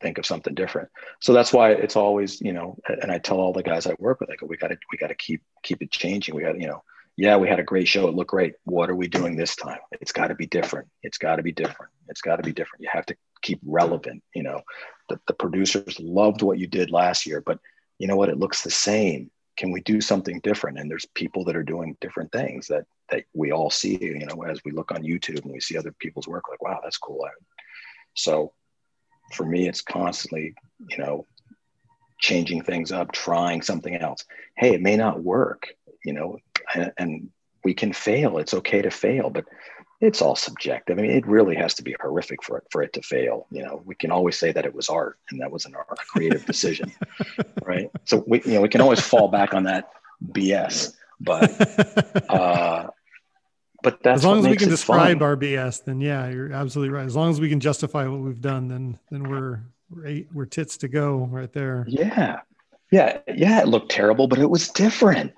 think 0.00 0.18
of 0.18 0.26
something 0.26 0.54
different. 0.54 0.88
So 1.20 1.32
that's 1.32 1.52
why 1.52 1.72
it's 1.72 1.96
always, 1.96 2.40
you 2.40 2.52
know, 2.52 2.76
and 2.86 3.10
I 3.10 3.18
tell 3.18 3.38
all 3.38 3.52
the 3.52 3.62
guys 3.62 3.86
I 3.86 3.94
work 3.98 4.20
with, 4.20 4.28
like, 4.28 4.42
we 4.42 4.56
got 4.56 4.68
to, 4.68 4.78
we 4.92 4.98
got 4.98 5.08
to 5.08 5.14
keep, 5.14 5.42
keep 5.62 5.82
it 5.82 5.90
changing. 5.90 6.34
We 6.34 6.42
got, 6.42 6.60
you 6.60 6.66
know, 6.66 6.82
yeah, 7.16 7.36
we 7.36 7.48
had 7.48 7.58
a 7.58 7.64
great 7.64 7.88
show. 7.88 8.08
It 8.08 8.14
looked 8.14 8.30
great. 8.30 8.54
What 8.64 8.90
are 8.90 8.94
we 8.94 9.08
doing 9.08 9.36
this 9.36 9.56
time? 9.56 9.78
It's 10.00 10.12
got 10.12 10.28
to 10.28 10.34
be 10.34 10.46
different. 10.46 10.88
It's 11.02 11.18
got 11.18 11.36
to 11.36 11.42
be 11.42 11.52
different. 11.52 11.92
It's 12.08 12.20
got 12.20 12.36
to 12.36 12.42
be 12.42 12.52
different. 12.52 12.82
You 12.82 12.90
have 12.92 13.06
to 13.06 13.16
keep 13.42 13.58
relevant. 13.64 14.22
You 14.34 14.42
know, 14.42 14.60
the, 15.08 15.18
the 15.26 15.32
producers 15.32 15.98
loved 15.98 16.42
what 16.42 16.58
you 16.58 16.66
did 16.66 16.90
last 16.90 17.26
year, 17.26 17.40
but 17.40 17.58
you 17.98 18.06
know 18.06 18.16
what? 18.16 18.28
It 18.28 18.38
looks 18.38 18.62
the 18.62 18.70
same. 18.70 19.30
Can 19.56 19.72
we 19.72 19.80
do 19.80 20.02
something 20.02 20.40
different? 20.40 20.78
And 20.78 20.90
there's 20.90 21.06
people 21.14 21.44
that 21.44 21.56
are 21.56 21.62
doing 21.62 21.96
different 22.00 22.30
things 22.32 22.66
that 22.66 22.84
that 23.08 23.24
we 23.32 23.50
all 23.50 23.70
see. 23.70 23.98
You 23.98 24.26
know, 24.26 24.42
as 24.42 24.60
we 24.64 24.72
look 24.72 24.92
on 24.92 25.02
YouTube 25.02 25.42
and 25.42 25.52
we 25.52 25.60
see 25.60 25.78
other 25.78 25.92
people's 25.92 26.28
work, 26.28 26.50
like, 26.50 26.62
wow, 26.62 26.80
that's 26.82 26.98
cool. 26.98 27.26
So, 28.12 28.52
for 29.32 29.46
me, 29.46 29.66
it's 29.66 29.80
constantly, 29.80 30.54
you 30.90 30.98
know, 30.98 31.26
changing 32.18 32.62
things 32.62 32.92
up, 32.92 33.12
trying 33.12 33.62
something 33.62 33.94
else. 33.94 34.24
Hey, 34.56 34.74
it 34.74 34.82
may 34.82 34.96
not 34.96 35.22
work. 35.22 35.68
You 36.04 36.12
know, 36.12 36.38
and, 36.74 36.92
and 36.98 37.30
we 37.64 37.74
can 37.74 37.92
fail. 37.92 38.38
It's 38.38 38.54
okay 38.54 38.82
to 38.82 38.90
fail, 38.90 39.30
but 39.30 39.44
it's 40.00 40.20
all 40.20 40.36
subjective. 40.36 40.98
I 40.98 41.02
mean, 41.02 41.10
it 41.10 41.26
really 41.26 41.56
has 41.56 41.74
to 41.74 41.82
be 41.82 41.96
horrific 42.00 42.42
for 42.42 42.58
it 42.58 42.64
for 42.70 42.82
it 42.82 42.92
to 42.94 43.02
fail. 43.02 43.46
You 43.50 43.62
know, 43.62 43.82
we 43.84 43.94
can 43.94 44.10
always 44.10 44.36
say 44.36 44.52
that 44.52 44.66
it 44.66 44.74
was 44.74 44.88
art 44.88 45.18
and 45.30 45.40
that 45.40 45.50
was 45.50 45.64
an 45.64 45.74
art, 45.74 45.86
a 45.90 46.04
creative 46.04 46.44
decision, 46.44 46.92
right? 47.62 47.90
So 48.04 48.22
we, 48.26 48.42
you 48.44 48.54
know, 48.54 48.60
we 48.60 48.68
can 48.68 48.80
always 48.80 49.00
fall 49.00 49.28
back 49.28 49.54
on 49.54 49.64
that 49.64 49.90
BS. 50.32 50.94
But, 51.18 52.30
uh, 52.30 52.88
but 53.82 54.02
that's 54.02 54.18
as 54.18 54.24
long 54.24 54.40
as 54.40 54.46
we 54.46 54.56
can 54.56 54.68
describe 54.68 55.18
fun. 55.18 55.28
our 55.28 55.36
BS, 55.36 55.84
then 55.84 56.00
yeah, 56.00 56.28
you're 56.28 56.52
absolutely 56.52 56.94
right. 56.94 57.06
As 57.06 57.16
long 57.16 57.30
as 57.30 57.40
we 57.40 57.48
can 57.48 57.60
justify 57.60 58.06
what 58.06 58.20
we've 58.20 58.40
done, 58.40 58.68
then 58.68 58.98
then 59.10 59.28
we're 59.28 59.62
we're, 59.90 60.24
we're 60.32 60.46
tits 60.46 60.76
to 60.78 60.88
go 60.88 61.28
right 61.30 61.52
there. 61.52 61.86
Yeah, 61.88 62.40
yeah, 62.90 63.18
yeah. 63.34 63.62
It 63.62 63.68
looked 63.68 63.90
terrible, 63.90 64.28
but 64.28 64.40
it 64.40 64.50
was 64.50 64.68
different 64.68 65.32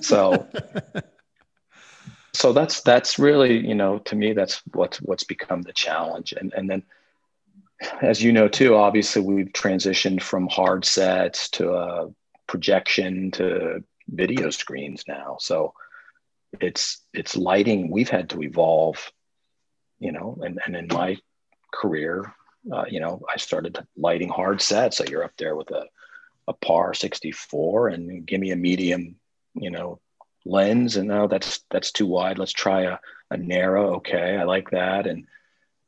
so 0.00 0.48
so 2.32 2.52
that's 2.52 2.80
that's 2.82 3.18
really 3.18 3.66
you 3.66 3.74
know 3.74 3.98
to 4.00 4.16
me 4.16 4.32
that's 4.32 4.62
what's 4.72 4.98
what's 4.98 5.24
become 5.24 5.62
the 5.62 5.72
challenge. 5.72 6.32
And 6.32 6.52
and 6.54 6.68
then 6.68 6.82
as 8.02 8.22
you 8.22 8.32
know 8.32 8.48
too 8.48 8.74
obviously 8.74 9.22
we've 9.22 9.52
transitioned 9.52 10.22
from 10.22 10.48
hard 10.48 10.84
sets 10.84 11.48
to 11.50 11.72
a 11.72 12.10
projection 12.46 13.30
to 13.32 13.84
video 14.08 14.50
screens 14.50 15.04
now. 15.08 15.36
So 15.40 15.74
it's 16.60 17.02
it's 17.12 17.36
lighting 17.36 17.90
we've 17.90 18.10
had 18.10 18.30
to 18.30 18.42
evolve 18.42 19.10
you 19.98 20.12
know 20.12 20.38
and, 20.42 20.60
and 20.64 20.76
in 20.76 20.86
my 20.88 21.16
career 21.72 22.32
uh, 22.72 22.84
you 22.88 23.00
know 23.00 23.20
i 23.28 23.36
started 23.36 23.78
lighting 23.96 24.28
hard 24.28 24.60
sets. 24.60 24.98
So 24.98 25.04
you're 25.04 25.24
up 25.24 25.36
there 25.36 25.56
with 25.56 25.70
a 25.70 25.86
a 26.46 26.52
par 26.52 26.94
64 26.94 27.88
and 27.88 28.26
give 28.26 28.40
me 28.40 28.50
a 28.50 28.56
medium 28.56 29.16
you 29.54 29.70
know 29.70 30.00
lens 30.44 30.96
and 30.96 31.08
now 31.08 31.26
that's 31.26 31.60
that's 31.70 31.92
too 31.92 32.06
wide. 32.06 32.38
Let's 32.38 32.52
try 32.52 32.82
a, 32.82 32.98
a 33.30 33.36
narrow. 33.36 33.96
Okay 33.96 34.36
i 34.36 34.44
like 34.44 34.70
that. 34.70 35.06
And 35.06 35.26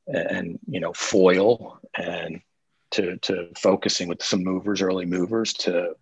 and 0.06 0.58
you 0.66 0.80
know 0.80 0.92
foil 0.92 1.80
and 1.96 2.40
to 2.92 3.16
to 3.18 3.48
focusing 3.56 4.08
with 4.08 4.22
some 4.22 4.42
movers 4.42 4.80
early 4.80 5.06
movers 5.06 5.52
to 5.52 5.96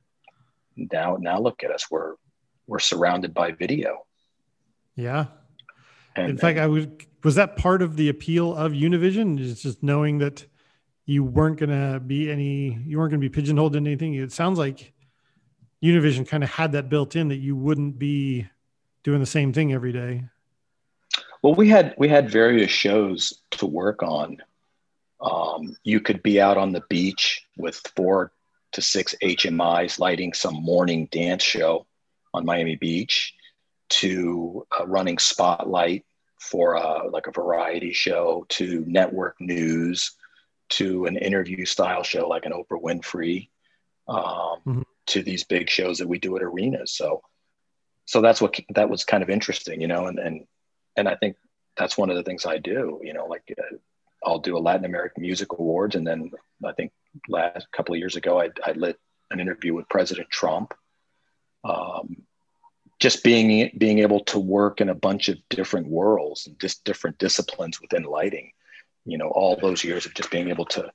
now 0.76 1.16
now 1.20 1.40
look 1.40 1.64
at 1.64 1.70
us. 1.70 1.90
We're 1.90 2.14
we're 2.66 2.78
surrounded 2.78 3.34
by 3.34 3.52
video. 3.52 4.06
Yeah. 4.96 5.26
And, 6.16 6.30
in 6.30 6.38
fact 6.38 6.58
and, 6.58 6.64
i 6.64 6.66
would 6.66 7.04
was 7.24 7.34
that 7.36 7.56
part 7.56 7.82
of 7.82 7.96
the 7.96 8.08
appeal 8.08 8.54
of 8.54 8.72
univision? 8.72 9.40
Is 9.40 9.62
just 9.62 9.82
knowing 9.82 10.18
that 10.18 10.44
you 11.06 11.24
weren't 11.24 11.58
going 11.58 11.70
to 11.70 12.00
be 12.00 12.30
any 12.30 12.78
you 12.86 12.98
weren't 12.98 13.10
going 13.10 13.20
to 13.20 13.28
be 13.28 13.34
pigeonholed 13.34 13.76
in 13.76 13.86
anything? 13.86 14.14
It 14.14 14.32
sounds 14.32 14.58
like 14.58 14.92
Univision 15.84 16.26
kind 16.26 16.42
of 16.42 16.50
had 16.50 16.72
that 16.72 16.88
built 16.88 17.14
in 17.14 17.28
that 17.28 17.36
you 17.36 17.54
wouldn't 17.54 17.98
be 17.98 18.48
doing 19.02 19.20
the 19.20 19.26
same 19.26 19.52
thing 19.52 19.72
every 19.72 19.92
day. 19.92 20.24
Well, 21.42 21.54
we 21.54 21.68
had 21.68 21.94
we 21.98 22.08
had 22.08 22.30
various 22.30 22.70
shows 22.70 23.42
to 23.52 23.66
work 23.66 24.02
on. 24.02 24.38
Um, 25.20 25.76
you 25.84 26.00
could 26.00 26.22
be 26.22 26.40
out 26.40 26.56
on 26.56 26.72
the 26.72 26.82
beach 26.88 27.46
with 27.58 27.76
four 27.94 28.32
to 28.72 28.80
six 28.80 29.14
HMIs 29.22 29.98
lighting 29.98 30.32
some 30.32 30.54
morning 30.54 31.06
dance 31.12 31.42
show 31.42 31.86
on 32.32 32.46
Miami 32.46 32.76
Beach, 32.76 33.34
to 33.90 34.66
uh, 34.80 34.86
running 34.86 35.18
spotlight 35.18 36.04
for 36.40 36.76
uh, 36.76 37.10
like 37.10 37.26
a 37.26 37.32
variety 37.32 37.92
show, 37.92 38.46
to 38.48 38.82
network 38.86 39.36
news, 39.38 40.12
to 40.70 41.04
an 41.04 41.18
interview 41.18 41.66
style 41.66 42.02
show 42.02 42.26
like 42.26 42.46
an 42.46 42.52
Oprah 42.52 42.82
Winfrey. 42.82 43.48
Um, 44.08 44.60
mm-hmm 44.66 44.82
to 45.06 45.22
these 45.22 45.44
big 45.44 45.68
shows 45.68 45.98
that 45.98 46.08
we 46.08 46.18
do 46.18 46.36
at 46.36 46.42
arenas. 46.42 46.92
So, 46.92 47.22
so 48.06 48.20
that's 48.20 48.40
what 48.40 48.58
that 48.70 48.90
was 48.90 49.04
kind 49.04 49.22
of 49.22 49.30
interesting, 49.30 49.80
you 49.80 49.88
know, 49.88 50.06
and 50.06 50.18
and 50.18 50.46
and 50.96 51.08
I 51.08 51.16
think 51.16 51.36
that's 51.76 51.98
one 51.98 52.10
of 52.10 52.16
the 52.16 52.22
things 52.22 52.46
I 52.46 52.58
do, 52.58 53.00
you 53.02 53.12
know, 53.12 53.26
like 53.26 53.42
uh, 53.58 53.76
I'll 54.24 54.38
do 54.38 54.56
a 54.56 54.60
Latin 54.60 54.84
American 54.84 55.22
Music 55.22 55.52
Awards, 55.52 55.96
and 55.96 56.06
then 56.06 56.30
I 56.64 56.72
think 56.72 56.92
last 57.28 57.70
couple 57.72 57.94
of 57.94 57.98
years 57.98 58.16
ago 58.16 58.40
I, 58.40 58.50
I 58.64 58.72
lit 58.72 58.98
an 59.30 59.40
interview 59.40 59.74
with 59.74 59.88
President 59.88 60.30
Trump, 60.30 60.74
um, 61.64 62.22
just 63.00 63.24
being 63.24 63.70
being 63.76 63.98
able 64.00 64.20
to 64.20 64.38
work 64.38 64.80
in 64.80 64.88
a 64.88 64.94
bunch 64.94 65.28
of 65.28 65.38
different 65.48 65.88
worlds 65.88 66.46
and 66.46 66.58
just 66.60 66.84
different 66.84 67.18
disciplines 67.18 67.80
within 67.80 68.04
lighting 68.04 68.52
you 69.04 69.18
know 69.18 69.28
all 69.28 69.56
those 69.56 69.84
years 69.84 70.06
of 70.06 70.14
just 70.14 70.30
being 70.30 70.48
able 70.48 70.64
to 70.64 70.90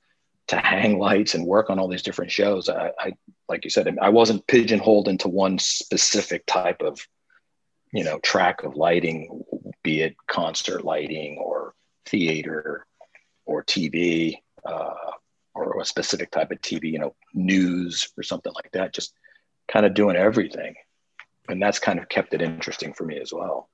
to 0.50 0.56
hang 0.58 0.98
lights 0.98 1.34
and 1.34 1.46
work 1.46 1.70
on 1.70 1.78
all 1.78 1.88
these 1.88 2.02
different 2.02 2.30
shows 2.30 2.68
I, 2.68 2.92
I 2.98 3.12
like 3.48 3.64
you 3.64 3.70
said 3.70 3.96
i 4.00 4.08
wasn't 4.08 4.46
pigeonholed 4.46 5.08
into 5.08 5.28
one 5.28 5.58
specific 5.58 6.44
type 6.46 6.82
of 6.82 7.00
you 7.92 8.04
know 8.04 8.18
track 8.20 8.62
of 8.62 8.76
lighting 8.76 9.42
be 9.82 10.02
it 10.02 10.16
concert 10.26 10.84
lighting 10.84 11.38
or 11.38 11.74
theater 12.06 12.86
or 13.46 13.64
tv 13.64 14.36
uh, 14.64 15.12
or 15.54 15.80
a 15.80 15.84
specific 15.84 16.30
type 16.30 16.50
of 16.50 16.60
tv 16.60 16.92
you 16.92 16.98
know 16.98 17.14
news 17.34 18.12
or 18.16 18.22
something 18.22 18.52
like 18.54 18.70
that 18.72 18.92
just 18.92 19.14
kind 19.70 19.86
of 19.86 19.94
doing 19.94 20.16
everything. 20.16 20.74
And 21.48 21.62
that's 21.62 21.78
kind 21.78 21.98
of 21.98 22.08
kept 22.08 22.34
it 22.34 22.42
interesting 22.42 22.92
for 22.92 23.04
me 23.04 23.18
as 23.18 23.32
well. 23.32 23.70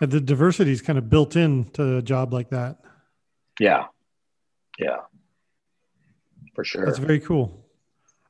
And 0.00 0.10
the 0.10 0.20
diversity 0.20 0.72
is 0.72 0.82
kind 0.82 0.98
of 0.98 1.10
built 1.10 1.36
into 1.36 1.96
a 1.96 2.02
job 2.02 2.32
like 2.32 2.50
that. 2.50 2.78
Yeah. 3.58 3.86
Yeah 4.78 4.98
for 6.56 6.64
sure. 6.64 6.86
that's 6.86 6.98
very 6.98 7.20
cool. 7.20 7.62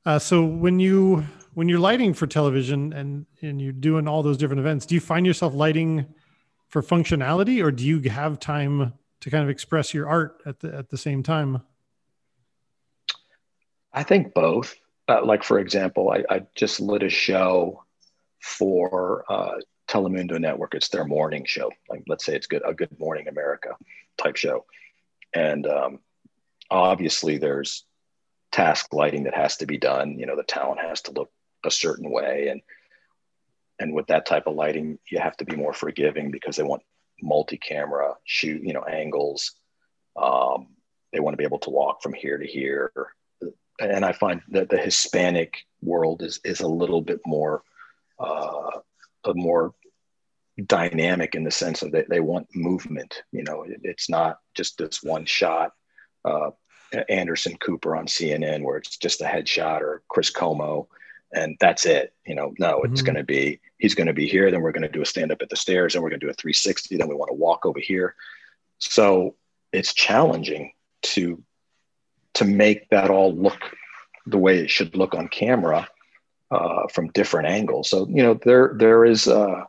Uh, 0.05 0.19
so 0.19 0.45
when 0.45 0.79
you 0.81 1.25
when 1.55 1.69
you're 1.69 1.79
lighting 1.79 2.13
for 2.13 2.27
television 2.27 2.93
and 2.93 3.25
and 3.41 3.63
you're 3.63 3.73
doing 3.73 4.07
all 4.07 4.23
those 4.23 4.37
different 4.37 4.61
events 4.61 4.85
do 4.85 4.95
you 4.95 5.01
find 5.01 5.25
yourself 5.25 5.55
lighting 5.55 6.05
for 6.69 6.83
functionality 6.83 7.65
or 7.65 7.71
do 7.71 7.85
you 7.87 8.01
have 8.11 8.39
time 8.39 8.93
to 9.21 9.31
kind 9.31 9.45
of 9.45 9.49
express 9.49 9.95
your 9.95 10.09
art 10.09 10.43
at 10.45 10.59
the 10.61 10.75
at 10.75 10.91
the 10.91 10.99
same 10.99 11.23
time? 11.23 11.63
I 13.93 14.03
think 14.03 14.35
both. 14.35 14.77
Uh, 15.09 15.25
like 15.25 15.45
for 15.45 15.61
example 15.61 16.11
I, 16.11 16.25
I 16.29 16.43
just 16.57 16.81
lit 16.81 17.05
a 17.05 17.09
show 17.09 17.85
for 18.43 19.25
uh, 19.29 19.61
Telemundo 19.89 20.41
Network. 20.41 20.75
It's 20.75 20.89
their 20.89 21.05
morning 21.05 21.45
show. 21.47 21.71
Like 21.89 22.03
let's 22.09 22.25
say 22.25 22.35
it's 22.35 22.49
good 22.49 22.63
a 22.67 22.75
Good 22.75 22.99
Morning 22.99 23.29
America 23.29 23.77
type 24.19 24.35
show, 24.37 24.65
and 25.33 25.65
um, 25.67 26.01
obviously 26.71 27.39
there's 27.39 27.85
task 28.53 28.93
lighting 28.93 29.25
that 29.25 29.35
has 29.35 29.57
to 29.59 29.67
be 29.67 29.79
done. 29.79 30.19
You 30.19 30.27
know, 30.27 30.37
the 30.37 30.43
talent 30.43 30.81
has 30.81 31.03
to 31.03 31.13
look 31.13 31.31
a 31.65 31.71
certain 31.71 32.11
way, 32.11 32.49
and 32.49 32.61
and 33.79 33.93
with 33.93 34.07
that 34.07 34.27
type 34.27 34.47
of 34.47 34.55
lighting, 34.55 34.99
you 35.11 35.19
have 35.19 35.37
to 35.39 35.45
be 35.45 35.57
more 35.57 35.73
forgiving 35.73 36.31
because 36.31 36.57
they 36.57 36.63
want 36.63 36.83
multi-camera 37.23 38.15
shoot, 38.25 38.63
you 38.63 38.73
know, 38.73 38.83
angles. 38.83 39.53
Um, 40.17 40.69
they 41.13 41.21
want 41.21 41.35
to 41.35 41.39
be 41.39 41.45
able 41.45 41.59
to 41.61 41.71
walk 41.71 42.03
from 42.03 42.15
here 42.15 42.39
to 42.39 42.47
here. 42.47 42.93
And 43.79 44.05
I 44.05 44.13
find 44.13 44.41
that 44.49 44.71
the 44.71 44.79
Hispanic 44.79 45.59
world 45.83 46.23
is 46.23 46.41
is 46.45 46.61
a 46.61 46.69
little 46.69 47.03
bit 47.03 47.21
more 47.27 47.63
uh, 48.19 48.81
a 49.25 49.35
more 49.35 49.75
dynamic 50.65 51.35
in 51.35 51.45
the 51.45 51.51
sense 51.51 51.83
of 51.83 51.93
that 51.93 52.09
they 52.09 52.21
want 52.21 52.49
movement. 52.55 53.23
You 53.33 53.45
know, 53.45 53.63
it, 53.63 53.81
it's 53.83 54.09
not 54.09 54.39
just 54.55 54.79
this 54.79 55.03
one 55.03 55.27
shot. 55.27 55.73
Uh, 56.25 56.51
Anderson 57.09 57.57
Cooper 57.57 57.97
on 57.97 58.07
CNN, 58.07 58.63
where 58.63 58.77
it's 58.77 58.97
just 58.97 59.21
a 59.21 59.25
headshot, 59.25 59.81
or 59.81 60.03
Chris 60.09 60.31
Cuomo, 60.31 60.87
and 61.33 61.57
that's 61.61 61.87
it. 61.87 62.15
You 62.27 62.35
know, 62.35 62.55
no, 62.59 62.83
it's 62.83 63.01
mm-hmm. 63.01 63.07
going 63.07 63.17
to 63.17 63.25
be 63.25 63.61
he's 63.79 63.95
going 63.95 64.07
to 64.07 64.13
be 64.13 64.27
here. 64.27 64.51
Then 64.51 64.63
we're 64.63 64.73
going 64.73 64.83
to 64.83 64.89
do 64.89 65.03
a 65.03 65.07
stand 65.07 65.33
up 65.33 65.43
at 65.43 65.49
the 65.51 65.57
stairs, 65.57 65.95
and 65.95 66.03
we're 66.03 66.11
going 66.11 66.21
to 66.21 66.27
do 66.27 66.31
a 66.31 66.35
360. 66.35 66.97
Then 66.97 67.09
we 67.09 67.15
want 67.15 67.31
to 67.31 67.35
walk 67.35 67.67
over 67.67 67.81
here. 67.81 68.15
So 68.79 69.35
it's 69.73 69.95
challenging 69.95 70.73
to 71.03 71.43
to 72.35 72.45
make 72.45 72.89
that 72.91 73.11
all 73.11 73.35
look 73.35 73.75
the 74.27 74.39
way 74.39 74.59
it 74.59 74.71
should 74.71 74.97
look 74.97 75.15
on 75.15 75.29
camera 75.29 75.89
uh, 76.51 76.87
from 76.93 77.09
different 77.09 77.49
angles. 77.49 77.91
So 77.91 78.07
you 78.09 78.23
know 78.23 78.35
there 78.35 78.75
there 78.79 79.05
is 79.05 79.27
uh, 79.27 79.65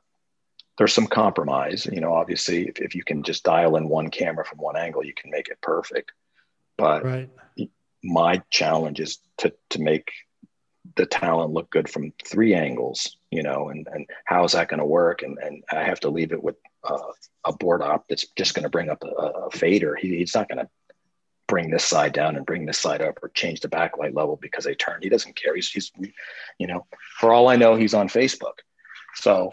there's 0.77 0.93
some 0.93 1.07
compromise. 1.07 1.85
You 1.85 2.01
know, 2.01 2.13
obviously, 2.13 2.67
if, 2.67 2.79
if 2.79 2.95
you 2.95 3.03
can 3.03 3.23
just 3.23 3.43
dial 3.43 3.75
in 3.75 3.89
one 3.89 4.09
camera 4.09 4.45
from 4.45 4.59
one 4.59 4.77
angle, 4.77 5.03
you 5.03 5.13
can 5.13 5.31
make 5.31 5.47
it 5.49 5.59
perfect. 5.61 6.11
But 6.77 7.03
right. 7.03 7.29
my 8.03 8.41
challenge 8.49 8.99
is 8.99 9.19
to 9.39 9.53
to 9.71 9.81
make 9.81 10.11
the 10.95 11.05
talent 11.05 11.51
look 11.51 11.69
good 11.69 11.89
from 11.89 12.13
three 12.23 12.53
angles. 12.53 13.17
You 13.31 13.43
know, 13.43 13.69
and 13.69 13.87
and 13.91 14.07
how 14.25 14.43
is 14.43 14.53
that 14.53 14.69
going 14.69 14.79
to 14.79 14.85
work? 14.85 15.21
And 15.21 15.37
and 15.39 15.63
I 15.71 15.83
have 15.83 15.99
to 16.01 16.09
leave 16.09 16.31
it 16.31 16.41
with 16.41 16.55
uh, 16.83 17.11
a 17.45 17.53
board 17.53 17.81
op 17.81 18.07
that's 18.07 18.27
just 18.37 18.53
going 18.53 18.63
to 18.63 18.69
bring 18.69 18.89
up 18.89 19.03
a, 19.03 19.07
a 19.07 19.51
fader. 19.51 19.95
He, 19.95 20.17
he's 20.17 20.35
not 20.35 20.47
going 20.47 20.59
to 20.59 20.69
bring 21.47 21.71
this 21.71 21.85
side 21.85 22.13
down 22.13 22.35
and 22.35 22.45
bring 22.45 22.65
this 22.65 22.77
side 22.77 23.01
up 23.01 23.19
or 23.23 23.29
change 23.29 23.61
the 23.61 23.69
backlight 23.69 24.13
level 24.13 24.37
because 24.41 24.65
they 24.65 24.75
turned. 24.75 25.03
He 25.03 25.09
doesn't 25.09 25.35
care. 25.35 25.55
He's, 25.55 25.71
he's, 25.71 25.91
you 26.59 26.67
know, 26.67 26.85
for 27.19 27.33
all 27.33 27.47
I 27.47 27.55
know, 27.55 27.75
he's 27.75 27.93
on 27.93 28.09
Facebook. 28.09 28.59
So 29.15 29.51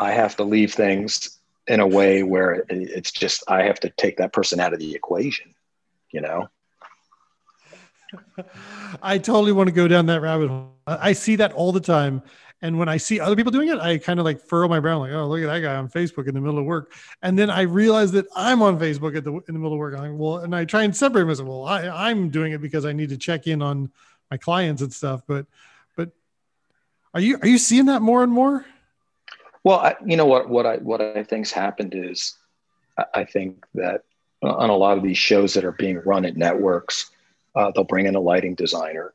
I 0.00 0.10
have 0.12 0.36
to 0.36 0.44
leave 0.44 0.74
things 0.74 1.38
in 1.68 1.80
a 1.80 1.86
way 1.86 2.22
where 2.22 2.64
it's 2.68 3.12
just, 3.12 3.44
I 3.48 3.62
have 3.62 3.80
to 3.80 3.90
take 3.90 4.18
that 4.18 4.32
person 4.32 4.60
out 4.60 4.72
of 4.72 4.80
the 4.80 4.94
equation, 4.94 5.54
you 6.12 6.20
know? 6.20 6.48
I 9.02 9.18
totally 9.18 9.52
want 9.52 9.68
to 9.68 9.72
go 9.72 9.88
down 9.88 10.06
that 10.06 10.20
rabbit 10.20 10.48
hole. 10.48 10.72
I 10.86 11.12
see 11.12 11.36
that 11.36 11.52
all 11.52 11.72
the 11.72 11.80
time. 11.80 12.22
And 12.62 12.78
when 12.78 12.88
I 12.88 12.96
see 12.96 13.20
other 13.20 13.36
people 13.36 13.52
doing 13.52 13.68
it, 13.68 13.78
I 13.78 13.98
kind 13.98 14.18
of 14.18 14.24
like 14.24 14.40
furrow 14.40 14.66
my 14.66 14.80
brow, 14.80 14.98
like, 14.98 15.12
oh, 15.12 15.26
look 15.26 15.42
at 15.42 15.46
that 15.46 15.60
guy 15.60 15.76
on 15.76 15.88
Facebook 15.88 16.26
in 16.26 16.34
the 16.34 16.40
middle 16.40 16.58
of 16.58 16.64
work. 16.64 16.92
And 17.22 17.38
then 17.38 17.50
I 17.50 17.62
realize 17.62 18.12
that 18.12 18.26
I'm 18.34 18.62
on 18.62 18.78
Facebook 18.78 19.16
at 19.16 19.24
the 19.24 19.32
in 19.32 19.54
the 19.54 19.58
middle 19.58 19.74
of 19.74 19.78
work. 19.78 19.94
I'm 19.94 20.12
like, 20.12 20.20
well, 20.20 20.38
and 20.38 20.54
I 20.54 20.64
try 20.64 20.84
and 20.84 20.96
separate 20.96 21.26
myself. 21.26 21.48
Well, 21.48 21.64
I, 21.66 21.86
I'm 22.08 22.30
doing 22.30 22.52
it 22.52 22.62
because 22.62 22.86
I 22.86 22.92
need 22.92 23.10
to 23.10 23.18
check 23.18 23.46
in 23.46 23.60
on 23.60 23.90
my 24.30 24.38
clients 24.38 24.80
and 24.80 24.92
stuff. 24.92 25.22
But 25.26 25.46
but 25.96 26.10
are 27.12 27.20
you 27.20 27.38
are 27.42 27.48
you 27.48 27.58
seeing 27.58 27.86
that 27.86 28.00
more 28.00 28.22
and 28.22 28.32
more? 28.32 28.64
Well, 29.62 29.80
I, 29.80 29.96
you 30.04 30.16
know 30.16 30.26
what 30.26 30.48
what 30.48 30.64
I 30.64 30.76
what 30.76 31.02
I 31.02 31.24
think's 31.24 31.50
happened 31.52 31.94
is 31.94 32.36
I 33.14 33.24
think 33.24 33.66
that 33.74 34.04
on 34.42 34.70
a 34.70 34.76
lot 34.76 34.96
of 34.96 35.02
these 35.02 35.18
shows 35.18 35.54
that 35.54 35.64
are 35.64 35.72
being 35.72 36.00
run 36.04 36.24
at 36.24 36.36
networks, 36.36 37.10
uh, 37.56 37.72
they'll 37.74 37.84
bring 37.84 38.06
in 38.06 38.14
a 38.14 38.20
lighting 38.20 38.54
designer 38.54 39.14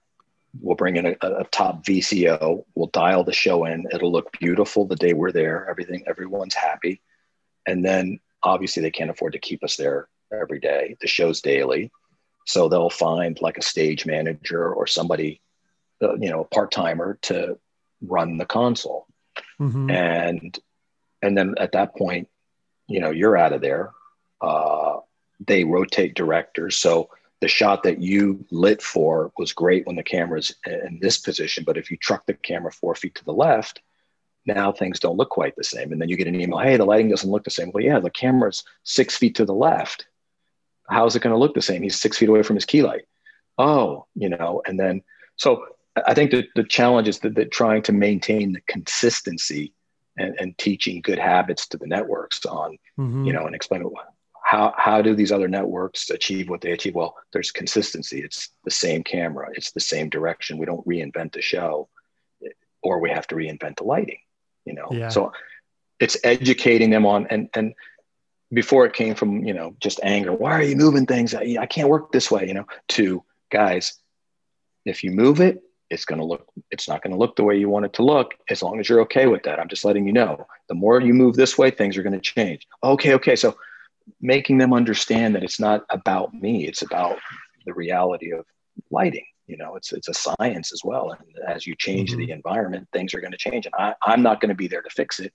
We'll 0.60 0.76
bring 0.76 0.98
in 0.98 1.06
a, 1.06 1.16
a, 1.22 1.46
top 1.46 1.86
VCO. 1.86 2.66
We'll 2.76 2.88
dial 2.88 3.24
the 3.24 3.32
show 3.32 3.66
in. 3.66 3.88
It'll 3.94 4.12
look 4.12 4.38
beautiful 4.38 4.86
the 4.86 4.98
day 4.98 5.14
we're 5.14 5.32
there. 5.32 5.70
Everything, 5.70 6.04
everyone's 6.08 6.54
happy. 6.54 7.02
And 7.66 7.86
then 7.86 8.20
obviously 8.44 8.82
they 8.82 8.92
can't 8.92 9.10
afford 9.10 9.34
to 9.34 9.40
keep 9.40 9.64
us 9.64 9.78
there 9.78 10.10
every 10.34 10.60
day. 10.60 10.98
The 11.00 11.08
show's 11.08 11.42
daily. 11.42 11.92
So 12.46 12.68
they'll 12.68 12.90
find 12.90 13.40
like 13.40 13.58
a 13.58 13.62
stage 13.62 14.06
manager 14.06 14.74
or 14.74 14.88
somebody, 14.88 15.42
uh, 16.02 16.16
you 16.16 16.30
know, 16.30 16.42
a 16.42 16.46
part 16.46 16.72
timer 16.72 17.18
to 17.24 17.58
run 18.02 18.38
the 18.38 18.46
console. 18.46 19.08
Mm-hmm. 19.60 19.90
And, 19.90 20.60
and 21.22 21.38
then 21.38 21.56
at 21.60 21.74
that 21.74 21.96
point, 21.96 22.28
you 22.88 23.00
know, 23.00 23.12
you're 23.12 23.38
out 23.38 23.54
of 23.54 23.62
there. 23.62 23.92
Uh, 24.42 24.98
they 25.48 25.64
rotate 25.64 26.14
directors. 26.14 26.78
So 26.78 27.10
the 27.42 27.48
shot 27.48 27.84
that 27.84 28.02
you 28.02 28.46
lit 28.52 28.82
for 28.82 29.32
was 29.38 29.52
great 29.52 29.86
when 29.86 29.96
the 29.96 30.04
camera's 30.04 30.56
in 30.66 31.00
this 31.02 31.18
position, 31.18 31.64
but 31.66 31.78
if 31.78 31.90
you 31.92 31.98
truck 31.98 32.26
the 32.26 32.36
camera 32.36 32.72
four 32.72 32.96
feet 32.96 33.16
to 33.16 33.26
the 33.26 33.34
left, 33.34 33.82
now 34.46 34.72
things 34.72 35.00
don't 35.00 35.18
look 35.18 35.30
quite 35.30 35.56
the 35.56 35.64
same. 35.64 35.92
And 35.92 36.00
then 36.00 36.08
you 36.08 36.18
get 36.18 36.28
an 36.28 36.40
email, 36.40 36.60
hey, 36.60 36.78
the 36.78 36.86
lighting 36.86 37.10
doesn't 37.10 37.30
look 37.30 37.44
the 37.44 37.50
same. 37.50 37.72
Well, 37.74 37.84
yeah, 37.84 38.00
the 38.00 38.10
camera's 38.10 38.64
six 38.84 39.18
feet 39.18 39.36
to 39.36 39.46
the 39.46 39.54
left. 39.54 40.08
How 40.90 41.06
is 41.06 41.16
it 41.16 41.22
going 41.22 41.34
to 41.34 41.40
look 41.40 41.54
the 41.54 41.62
same? 41.62 41.82
He's 41.82 42.00
six 42.00 42.18
feet 42.18 42.30
away 42.30 42.44
from 42.44 42.56
his 42.56 42.66
key 42.66 42.84
light. 42.84 43.04
Oh, 43.58 44.06
you 44.16 44.30
know, 44.30 44.62
and 44.66 44.80
then 44.80 45.04
so 45.36 45.66
I 46.08 46.14
think 46.14 46.32
that 46.32 46.46
the 46.56 46.64
challenge 46.64 47.08
is 47.08 47.20
that, 47.20 47.36
that 47.36 47.52
trying 47.52 47.82
to 47.84 47.92
maintain 47.92 48.54
the 48.54 48.62
consistency 48.62 49.74
and, 50.18 50.36
and, 50.40 50.58
teaching 50.58 51.02
good 51.02 51.18
habits 51.18 51.68
to 51.68 51.78
the 51.78 51.88
networks 51.88 52.46
on, 52.46 52.78
mm-hmm. 53.00 53.26
you 53.26 53.34
know, 53.34 53.46
and 53.46 53.56
explain 53.56 53.82
how 54.52 54.74
how 54.78 55.02
do 55.02 55.16
these 55.16 55.32
other 55.32 55.48
networks 55.48 56.10
achieve 56.10 56.50
what 56.50 56.60
they 56.60 56.74
achieve? 56.74 56.94
Well 56.94 57.16
there's 57.32 57.52
consistency. 57.52 58.20
It's 58.22 58.50
the 58.66 58.72
same 58.86 59.02
camera. 59.02 59.48
It's 59.54 59.72
the 59.72 59.80
same 59.80 60.10
direction. 60.10 60.58
We 60.58 60.66
don't 60.66 60.86
reinvent 60.86 61.32
the 61.32 61.42
show 61.42 61.88
or 62.84 63.00
we 63.00 63.10
have 63.12 63.28
to 63.28 63.36
reinvent 63.36 63.78
the 63.78 63.86
lighting 63.86 64.20
you 64.66 64.74
know? 64.74 64.90
Yeah. 64.92 65.08
so 65.08 65.32
it's 66.00 66.18
educating 66.24 66.90
them 66.90 67.06
on 67.06 67.28
and 67.28 67.50
and 67.54 67.74
before 68.52 68.86
it 68.86 68.94
came 68.94 69.16
from 69.16 69.46
you 69.46 69.54
know 69.54 69.74
just 69.80 70.02
anger 70.04 70.34
why 70.34 70.52
are 70.52 70.64
you 70.64 70.76
moving 70.76 71.06
things? 71.06 71.34
I, 71.34 71.56
I 71.60 71.66
can't 71.66 71.88
work 71.88 72.12
this 72.12 72.30
way 72.30 72.46
you 72.46 72.54
know 72.54 72.68
to 72.90 73.24
guys 73.52 73.94
if 74.86 75.02
you 75.04 75.12
move 75.12 75.40
it 75.40 75.64
it's 75.90 76.06
going 76.06 76.20
to 76.20 76.26
look 76.26 76.52
it's 76.72 76.90
not 76.90 77.02
going 77.02 77.14
to 77.14 77.20
look 77.20 77.38
the 77.38 77.44
way 77.44 77.58
you 77.58 77.70
want 77.70 77.86
it 77.86 77.94
to 77.94 78.04
look 78.04 78.34
as 78.50 78.62
long 78.62 78.80
as 78.82 78.90
you're 78.90 79.02
okay 79.02 79.28
with 79.28 79.44
that. 79.44 79.60
I'm 79.60 79.68
just 79.68 79.86
letting 79.86 80.08
you 80.08 80.14
know. 80.14 80.48
The 80.70 80.76
more 80.76 81.02
you 81.02 81.14
move 81.14 81.36
this 81.36 81.58
way 81.58 81.70
things 81.70 81.98
are 81.98 82.04
going 82.04 82.20
to 82.22 82.32
change. 82.36 82.68
Okay 82.84 83.14
okay. 83.16 83.36
So 83.36 83.56
making 84.20 84.58
them 84.58 84.74
understand 84.74 85.36
that 85.36 85.44
it's 85.44 85.60
not 85.60 85.86
about 85.90 86.34
me 86.34 86.68
it's 86.68 86.82
about 86.82 87.18
the 87.66 87.74
reality 87.74 88.32
of 88.32 88.46
lighting 88.90 89.26
you 89.48 89.58
know 89.58 89.76
it's 89.76 89.92
it's 89.94 90.08
a 90.08 90.14
science 90.14 90.72
as 90.72 90.82
well 90.84 91.12
and 91.12 91.22
as 91.48 91.66
you 91.66 91.76
change 91.76 92.12
mm-hmm. 92.12 92.20
the 92.20 92.32
environment 92.32 92.88
things 92.92 93.14
are 93.14 93.22
going 93.22 93.32
to 93.32 93.38
change 93.38 93.66
and 93.66 93.76
I, 93.78 93.96
i'm 94.04 94.22
not 94.22 94.42
going 94.42 94.50
to 94.50 94.56
be 94.56 94.68
there 94.68 94.82
to 94.82 94.90
fix 94.90 95.20
it 95.20 95.34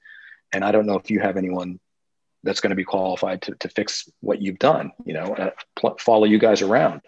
and 0.53 0.65
i 0.65 0.73
don't 0.73 0.87
know 0.87 0.99
if 0.99 1.11
you 1.11 1.21
have 1.21 1.37
anyone 1.37 1.79
that's 2.43 2.61
going 2.61 2.71
to 2.71 2.77
be 2.77 2.85
qualified 2.85 3.43
to, 3.43 3.55
to 3.57 3.69
fix 3.69 4.09
what 4.21 4.41
you've 4.41 4.59
done 4.59 4.93
you 5.05 5.15
know 5.15 5.35
uh, 5.35 5.51
pl- 5.77 5.97
follow 5.99 6.25
you 6.25 6.39
guys 6.39 6.63
around 6.63 7.01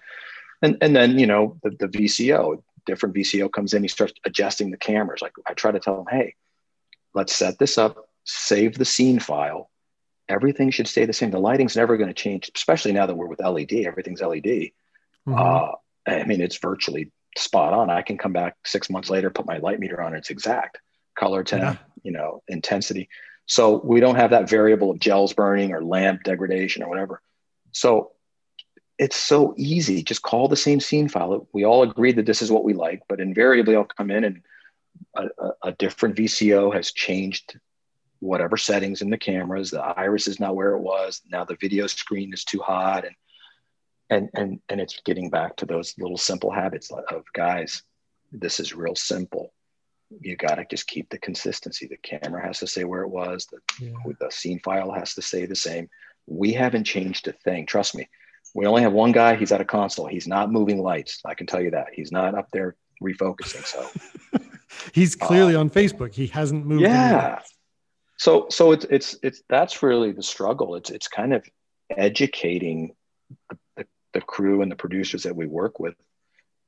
and 0.62 0.76
and 0.80 0.94
then 0.94 1.18
you 1.18 1.26
know 1.26 1.58
the, 1.62 1.70
the 1.70 1.88
vco 1.88 2.62
different 2.86 3.14
vco 3.14 3.50
comes 3.50 3.74
in 3.74 3.82
he 3.82 3.88
starts 3.88 4.14
adjusting 4.24 4.70
the 4.70 4.76
cameras 4.76 5.22
like 5.22 5.32
i 5.46 5.52
try 5.52 5.70
to 5.70 5.80
tell 5.80 6.00
him 6.00 6.06
hey 6.10 6.34
let's 7.14 7.34
set 7.34 7.58
this 7.58 7.78
up, 7.78 8.08
save 8.24 8.78
the 8.78 8.84
scene 8.84 9.18
file. 9.18 9.70
Everything 10.28 10.70
should 10.70 10.88
stay 10.88 11.04
the 11.04 11.12
same. 11.12 11.30
The 11.30 11.38
lighting's 11.38 11.76
never 11.76 11.96
going 11.96 12.08
to 12.08 12.14
change, 12.14 12.50
especially 12.54 12.92
now 12.92 13.06
that 13.06 13.14
we're 13.14 13.26
with 13.26 13.40
LED. 13.40 13.72
Everything's 13.72 14.20
LED. 14.20 14.70
Mm-hmm. 15.26 15.34
Uh, 15.34 15.72
I 16.06 16.24
mean, 16.24 16.40
it's 16.40 16.58
virtually 16.58 17.10
spot 17.36 17.72
on. 17.72 17.90
I 17.90 18.02
can 18.02 18.18
come 18.18 18.32
back 18.32 18.56
six 18.64 18.90
months 18.90 19.10
later, 19.10 19.30
put 19.30 19.46
my 19.46 19.58
light 19.58 19.80
meter 19.80 20.00
on, 20.02 20.14
it's 20.14 20.30
exact 20.30 20.78
color 21.16 21.42
temp, 21.42 21.62
yeah. 21.62 21.76
you 22.02 22.12
know, 22.12 22.42
intensity. 22.48 23.08
So 23.46 23.80
we 23.82 24.00
don't 24.00 24.16
have 24.16 24.30
that 24.30 24.48
variable 24.48 24.90
of 24.90 25.00
gels 25.00 25.32
burning 25.32 25.72
or 25.72 25.82
lamp 25.82 26.22
degradation 26.22 26.82
or 26.82 26.88
whatever. 26.88 27.22
So 27.72 28.12
it's 28.98 29.16
so 29.16 29.54
easy. 29.56 30.02
Just 30.02 30.22
call 30.22 30.48
the 30.48 30.56
same 30.56 30.80
scene 30.80 31.08
file. 31.08 31.48
We 31.52 31.64
all 31.64 31.82
agree 31.82 32.12
that 32.12 32.26
this 32.26 32.42
is 32.42 32.50
what 32.50 32.64
we 32.64 32.74
like, 32.74 33.02
but 33.08 33.20
invariably 33.20 33.76
I'll 33.76 33.84
come 33.84 34.10
in 34.10 34.24
and 34.24 34.42
a, 35.14 35.28
a, 35.38 35.50
a 35.64 35.72
different 35.72 36.16
VCO 36.16 36.74
has 36.74 36.92
changed 36.92 37.58
whatever 38.20 38.56
settings 38.56 39.02
in 39.02 39.10
the 39.10 39.18
cameras. 39.18 39.70
The 39.70 39.80
iris 39.80 40.28
is 40.28 40.40
not 40.40 40.56
where 40.56 40.72
it 40.72 40.80
was. 40.80 41.22
Now 41.30 41.44
the 41.44 41.56
video 41.60 41.86
screen 41.86 42.32
is 42.32 42.44
too 42.44 42.60
hot 42.60 43.04
and 43.04 43.14
and 44.10 44.30
and 44.34 44.60
and 44.68 44.80
it's 44.80 45.00
getting 45.04 45.30
back 45.30 45.56
to 45.56 45.66
those 45.66 45.94
little 45.98 46.16
simple 46.16 46.50
habits 46.50 46.90
of 46.90 47.24
guys 47.34 47.82
this 48.32 48.60
is 48.60 48.74
real 48.74 48.94
simple. 48.94 49.52
You 50.20 50.36
got 50.36 50.56
to 50.56 50.66
just 50.70 50.86
keep 50.86 51.08
the 51.10 51.18
consistency. 51.18 51.86
The 51.86 51.96
camera 51.98 52.44
has 52.44 52.58
to 52.60 52.66
say 52.66 52.84
where 52.84 53.02
it 53.02 53.10
was. 53.10 53.46
The, 53.46 53.86
yeah. 53.86 54.12
the 54.20 54.30
scene 54.30 54.60
file 54.60 54.92
has 54.92 55.14
to 55.14 55.22
stay 55.22 55.46
the 55.46 55.56
same. 55.56 55.88
We 56.26 56.52
haven't 56.52 56.84
changed 56.84 57.28
a 57.28 57.32
thing. 57.32 57.66
Trust 57.66 57.94
me. 57.94 58.08
We 58.54 58.66
only 58.66 58.82
have 58.82 58.92
one 58.92 59.12
guy. 59.12 59.36
He's 59.36 59.52
at 59.52 59.60
a 59.60 59.64
console. 59.64 60.06
He's 60.06 60.26
not 60.26 60.50
moving 60.50 60.78
lights. 60.78 61.20
I 61.24 61.34
can 61.34 61.46
tell 61.46 61.60
you 61.60 61.70
that. 61.72 61.88
He's 61.92 62.10
not 62.10 62.34
up 62.34 62.48
there 62.52 62.76
refocusing 63.02 63.64
so. 63.64 63.88
He's 64.92 65.14
clearly 65.14 65.54
uh, 65.54 65.60
on 65.60 65.70
facebook. 65.70 66.14
He 66.14 66.26
hasn't 66.26 66.66
moved 66.66 66.82
yeah 66.82 67.40
so 68.18 68.48
so 68.50 68.72
it's 68.72 68.84
it's 68.90 69.16
it's 69.22 69.42
that's 69.48 69.82
really 69.82 70.12
the 70.12 70.22
struggle. 70.22 70.74
It's 70.74 70.90
it's 70.90 71.08
kind 71.08 71.32
of 71.32 71.46
educating 71.96 72.94
the, 73.76 73.86
the 74.12 74.20
crew 74.20 74.60
and 74.60 74.70
the 74.70 74.76
producers 74.76 75.22
that 75.22 75.36
we 75.36 75.46
work 75.46 75.78
with 75.78 75.94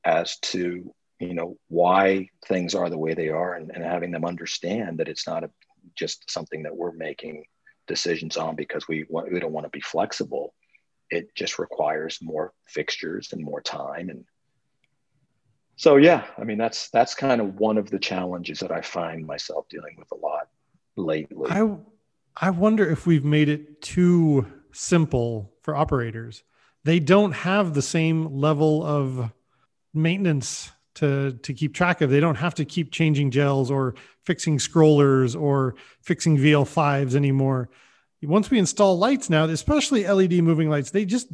as 0.05 0.37
to 0.39 0.93
you 1.19 1.33
know 1.33 1.57
why 1.67 2.29
things 2.47 2.73
are 2.73 2.89
the 2.89 2.97
way 2.97 3.13
they 3.13 3.29
are 3.29 3.55
and, 3.55 3.69
and 3.75 3.83
having 3.83 4.11
them 4.11 4.25
understand 4.25 4.97
that 4.99 5.09
it's 5.09 5.27
not 5.27 5.43
a, 5.43 5.49
just 5.95 6.31
something 6.31 6.63
that 6.63 6.75
we're 6.75 6.93
making 6.93 7.43
decisions 7.85 8.37
on 8.37 8.55
because 8.55 8.87
we 8.87 9.05
want, 9.09 9.31
we 9.31 9.39
don't 9.39 9.51
want 9.51 9.65
to 9.65 9.69
be 9.69 9.81
flexible. 9.81 10.53
It 11.09 11.35
just 11.35 11.59
requires 11.59 12.19
more 12.21 12.53
fixtures 12.65 13.33
and 13.33 13.43
more 13.43 13.61
time 13.61 14.09
and 14.09 14.23
so 15.75 15.97
yeah 15.97 16.25
i 16.37 16.43
mean 16.43 16.57
that's 16.57 16.89
that's 16.89 17.15
kind 17.15 17.41
of 17.41 17.55
one 17.55 17.77
of 17.77 17.89
the 17.89 17.99
challenges 17.99 18.59
that 18.59 18.71
i 18.71 18.81
find 18.81 19.25
myself 19.25 19.65
dealing 19.69 19.95
with 19.97 20.11
a 20.11 20.15
lot 20.15 20.47
lately 20.95 21.49
i 21.49 21.77
i 22.37 22.49
wonder 22.49 22.87
if 22.87 23.05
we've 23.05 23.25
made 23.25 23.49
it 23.49 23.81
too 23.81 24.45
simple 24.71 25.53
for 25.61 25.75
operators 25.75 26.43
they 26.83 26.99
don't 26.99 27.33
have 27.33 27.73
the 27.73 27.81
same 27.81 28.39
level 28.39 28.83
of 28.83 29.31
maintenance 29.93 30.71
to 30.95 31.33
to 31.43 31.53
keep 31.53 31.73
track 31.73 32.01
of. 32.01 32.09
They 32.09 32.19
don't 32.19 32.35
have 32.35 32.55
to 32.55 32.65
keep 32.65 32.91
changing 32.91 33.31
gels 33.31 33.71
or 33.71 33.95
fixing 34.23 34.57
scrollers 34.57 35.39
or 35.39 35.75
fixing 36.01 36.37
VL5s 36.37 37.15
anymore. 37.15 37.69
Once 38.23 38.51
we 38.51 38.59
install 38.59 38.97
lights 38.99 39.29
now, 39.29 39.45
especially 39.45 40.07
LED 40.07 40.33
moving 40.43 40.69
lights, 40.69 40.91
they 40.91 41.05
just 41.05 41.27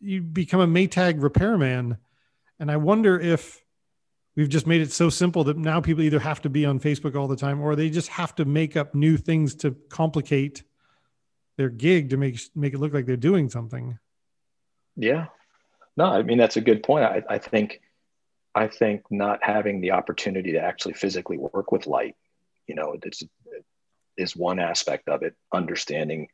you 0.00 0.22
become 0.22 0.60
a 0.60 0.66
Maytag 0.66 1.22
repairman. 1.22 1.98
And 2.58 2.70
I 2.70 2.76
wonder 2.76 3.18
if 3.18 3.62
we've 4.40 4.48
just 4.48 4.66
made 4.66 4.80
it 4.80 4.90
so 4.90 5.10
simple 5.10 5.44
that 5.44 5.58
now 5.58 5.82
people 5.82 6.02
either 6.02 6.18
have 6.18 6.40
to 6.40 6.48
be 6.48 6.64
on 6.64 6.80
Facebook 6.80 7.14
all 7.14 7.28
the 7.28 7.36
time 7.36 7.60
or 7.60 7.76
they 7.76 7.90
just 7.90 8.08
have 8.08 8.34
to 8.34 8.46
make 8.46 8.74
up 8.74 8.94
new 8.94 9.18
things 9.18 9.54
to 9.54 9.76
complicate 9.90 10.62
their 11.58 11.68
gig 11.68 12.08
to 12.08 12.16
make 12.16 12.40
make 12.54 12.72
it 12.72 12.78
look 12.78 12.94
like 12.94 13.04
they're 13.04 13.18
doing 13.18 13.50
something. 13.50 13.98
Yeah. 14.96 15.26
No, 15.94 16.06
I 16.06 16.22
mean 16.22 16.38
that's 16.38 16.56
a 16.56 16.62
good 16.62 16.82
point. 16.82 17.04
I, 17.04 17.22
I 17.28 17.36
think 17.36 17.82
I 18.54 18.66
think 18.68 19.02
not 19.10 19.40
having 19.42 19.82
the 19.82 19.90
opportunity 19.90 20.52
to 20.52 20.60
actually 20.60 20.94
physically 20.94 21.36
work 21.36 21.70
with 21.70 21.86
light, 21.86 22.16
you 22.66 22.74
know, 22.74 22.96
it's 23.02 23.22
is 24.16 24.34
one 24.34 24.58
aspect 24.58 25.10
of 25.10 25.22
it. 25.22 25.34
Understanding, 25.52 26.28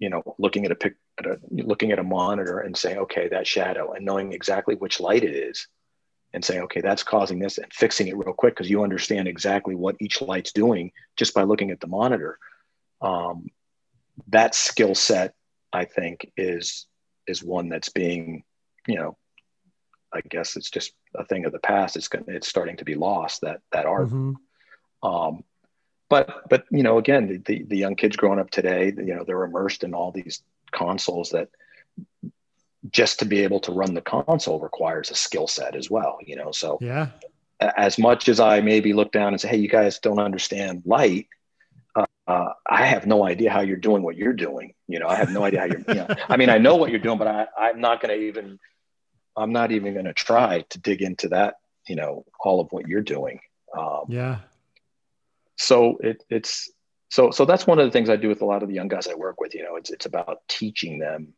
you 0.00 0.10
know, 0.10 0.34
looking 0.36 0.64
at 0.64 0.72
a 0.72 0.74
pic, 0.74 0.96
at 1.18 1.26
a, 1.26 1.38
looking 1.48 1.92
at 1.92 2.00
a 2.00 2.02
monitor 2.02 2.58
and 2.58 2.76
saying, 2.76 2.98
okay, 2.98 3.28
that 3.28 3.46
shadow, 3.46 3.92
and 3.92 4.04
knowing 4.04 4.32
exactly 4.32 4.74
which 4.74 4.98
light 4.98 5.22
it 5.22 5.36
is, 5.36 5.68
and 6.34 6.44
saying, 6.44 6.62
okay, 6.62 6.80
that's 6.80 7.02
causing 7.02 7.38
this, 7.38 7.58
and 7.58 7.72
fixing 7.72 8.08
it 8.08 8.16
real 8.16 8.34
quick 8.34 8.54
because 8.54 8.68
you 8.68 8.82
understand 8.82 9.28
exactly 9.28 9.74
what 9.74 9.96
each 10.00 10.20
light's 10.20 10.52
doing 10.52 10.90
just 11.16 11.32
by 11.32 11.44
looking 11.44 11.70
at 11.70 11.80
the 11.80 11.86
monitor. 11.86 12.38
Um, 13.00 13.46
that 14.28 14.54
skill 14.54 14.94
set, 14.94 15.34
I 15.72 15.84
think, 15.84 16.30
is 16.36 16.86
is 17.26 17.42
one 17.42 17.68
that's 17.68 17.88
being, 17.88 18.44
you 18.86 18.96
know, 18.96 19.16
I 20.12 20.20
guess 20.28 20.56
it's 20.56 20.70
just 20.70 20.92
a 21.14 21.24
thing 21.24 21.46
of 21.46 21.52
the 21.52 21.58
past. 21.60 21.96
It's 21.96 22.08
gonna, 22.08 22.24
it's 22.28 22.48
starting 22.48 22.76
to 22.78 22.84
be 22.84 22.94
lost 22.94 23.40
that 23.42 23.60
that 23.72 23.86
art. 23.86 24.08
Mm-hmm. 24.08 25.08
Um, 25.08 25.44
but 26.10 26.48
but 26.48 26.64
you 26.70 26.82
know, 26.82 26.98
again, 26.98 27.28
the, 27.28 27.38
the, 27.38 27.62
the 27.64 27.76
young 27.76 27.94
kids 27.94 28.16
growing 28.16 28.40
up 28.40 28.50
today, 28.50 28.86
you 28.86 29.14
know, 29.14 29.24
they're 29.24 29.44
immersed 29.44 29.84
in 29.84 29.94
all 29.94 30.10
these 30.10 30.42
consoles 30.72 31.30
that 31.30 31.48
just 32.90 33.18
to 33.20 33.24
be 33.24 33.42
able 33.42 33.60
to 33.60 33.72
run 33.72 33.94
the 33.94 34.00
console 34.00 34.60
requires 34.60 35.10
a 35.10 35.14
skill 35.14 35.46
set 35.46 35.74
as 35.76 35.90
well. 35.90 36.18
You 36.24 36.36
know, 36.36 36.52
so 36.52 36.78
yeah. 36.80 37.08
As 37.60 37.98
much 37.98 38.28
as 38.28 38.40
I 38.40 38.60
maybe 38.60 38.92
look 38.92 39.12
down 39.12 39.28
and 39.32 39.40
say, 39.40 39.48
"Hey, 39.48 39.56
you 39.56 39.68
guys 39.68 39.98
don't 39.98 40.18
understand 40.18 40.82
light," 40.84 41.28
uh, 42.26 42.52
I 42.66 42.86
have 42.86 43.06
no 43.06 43.24
idea 43.24 43.50
how 43.50 43.60
you're 43.60 43.76
doing 43.76 44.02
what 44.02 44.16
you're 44.16 44.32
doing. 44.32 44.74
You 44.88 44.98
know, 44.98 45.06
I 45.06 45.16
have 45.16 45.30
no 45.30 45.44
idea 45.44 45.60
how 45.60 45.66
you're, 45.66 45.84
you 45.86 45.94
know, 45.94 46.08
I 46.28 46.36
mean, 46.36 46.48
I 46.48 46.58
know 46.58 46.76
what 46.76 46.90
you're 46.90 47.00
doing, 47.00 47.18
but 47.18 47.28
I, 47.28 47.46
I'm 47.58 47.80
not 47.80 48.00
going 48.00 48.18
to 48.18 48.26
even, 48.26 48.58
I'm 49.36 49.52
not 49.52 49.72
even 49.72 49.92
going 49.92 50.06
to 50.06 50.14
try 50.14 50.64
to 50.70 50.80
dig 50.80 51.02
into 51.02 51.28
that, 51.28 51.56
you 51.86 51.96
know, 51.96 52.24
all 52.40 52.60
of 52.60 52.68
what 52.72 52.88
you're 52.88 53.02
doing. 53.02 53.40
Um, 53.76 54.04
yeah. 54.08 54.38
So 55.56 55.98
it, 56.00 56.24
it's, 56.30 56.70
so, 57.10 57.30
so 57.30 57.44
that's 57.44 57.66
one 57.66 57.78
of 57.78 57.84
the 57.84 57.90
things 57.90 58.08
I 58.08 58.16
do 58.16 58.28
with 58.28 58.42
a 58.42 58.46
lot 58.46 58.62
of 58.62 58.68
the 58.68 58.74
young 58.74 58.88
guys 58.88 59.06
I 59.06 59.14
work 59.14 59.40
with, 59.40 59.54
you 59.54 59.62
know, 59.62 59.76
it's, 59.76 59.90
it's 59.90 60.06
about 60.06 60.38
teaching 60.48 60.98
them 60.98 61.34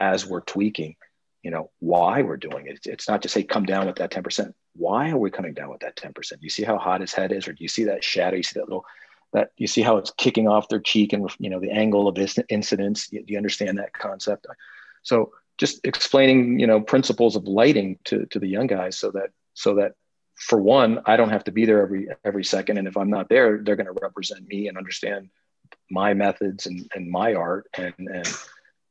as 0.00 0.26
we're 0.26 0.40
tweaking, 0.40 0.96
you 1.42 1.50
know, 1.50 1.70
why 1.78 2.22
we're 2.22 2.36
doing 2.36 2.66
it. 2.66 2.80
It's, 2.84 3.08
not 3.08 3.22
just, 3.22 3.34
say, 3.34 3.42
come 3.42 3.64
down 3.64 3.86
with 3.86 3.96
that 3.96 4.10
10%. 4.10 4.52
Why 4.74 5.10
are 5.10 5.18
we 5.18 5.30
coming 5.30 5.54
down 5.54 5.70
with 5.70 5.80
that 5.80 5.96
10%? 5.96 6.32
You 6.40 6.50
see 6.50 6.64
how 6.64 6.78
hot 6.78 7.00
his 7.00 7.12
head 7.12 7.32
is, 7.32 7.48
or 7.48 7.52
do 7.52 7.62
you 7.62 7.68
see 7.68 7.84
that 7.84 8.04
shadow? 8.04 8.36
You 8.36 8.42
see 8.42 8.58
that 8.58 8.66
little, 8.66 8.84
that 9.32 9.50
you 9.56 9.66
see 9.66 9.82
how 9.82 9.98
it's 9.98 10.10
kicking 10.12 10.48
off 10.48 10.68
their 10.68 10.80
cheek 10.80 11.12
and 11.12 11.28
you 11.38 11.50
know 11.50 11.60
the 11.60 11.70
angle 11.70 12.08
of 12.08 12.14
this 12.14 12.38
incidence 12.48 13.12
you, 13.12 13.22
you 13.26 13.36
understand 13.36 13.78
that 13.78 13.92
concept 13.92 14.46
so 15.02 15.32
just 15.58 15.80
explaining 15.84 16.58
you 16.58 16.66
know 16.66 16.80
principles 16.80 17.36
of 17.36 17.46
lighting 17.46 17.98
to, 18.04 18.26
to 18.26 18.38
the 18.38 18.46
young 18.46 18.66
guys 18.66 18.96
so 18.96 19.10
that 19.10 19.30
so 19.54 19.74
that 19.74 19.92
for 20.34 20.60
one 20.60 21.00
i 21.06 21.16
don't 21.16 21.30
have 21.30 21.44
to 21.44 21.52
be 21.52 21.66
there 21.66 21.82
every 21.82 22.08
every 22.24 22.44
second 22.44 22.78
and 22.78 22.88
if 22.88 22.96
i'm 22.96 23.10
not 23.10 23.28
there 23.28 23.58
they're 23.62 23.76
going 23.76 23.86
to 23.86 24.00
represent 24.00 24.46
me 24.46 24.68
and 24.68 24.78
understand 24.78 25.28
my 25.90 26.14
methods 26.14 26.66
and, 26.66 26.88
and 26.94 27.10
my 27.10 27.34
art 27.34 27.66
and 27.74 27.94
and 27.98 28.26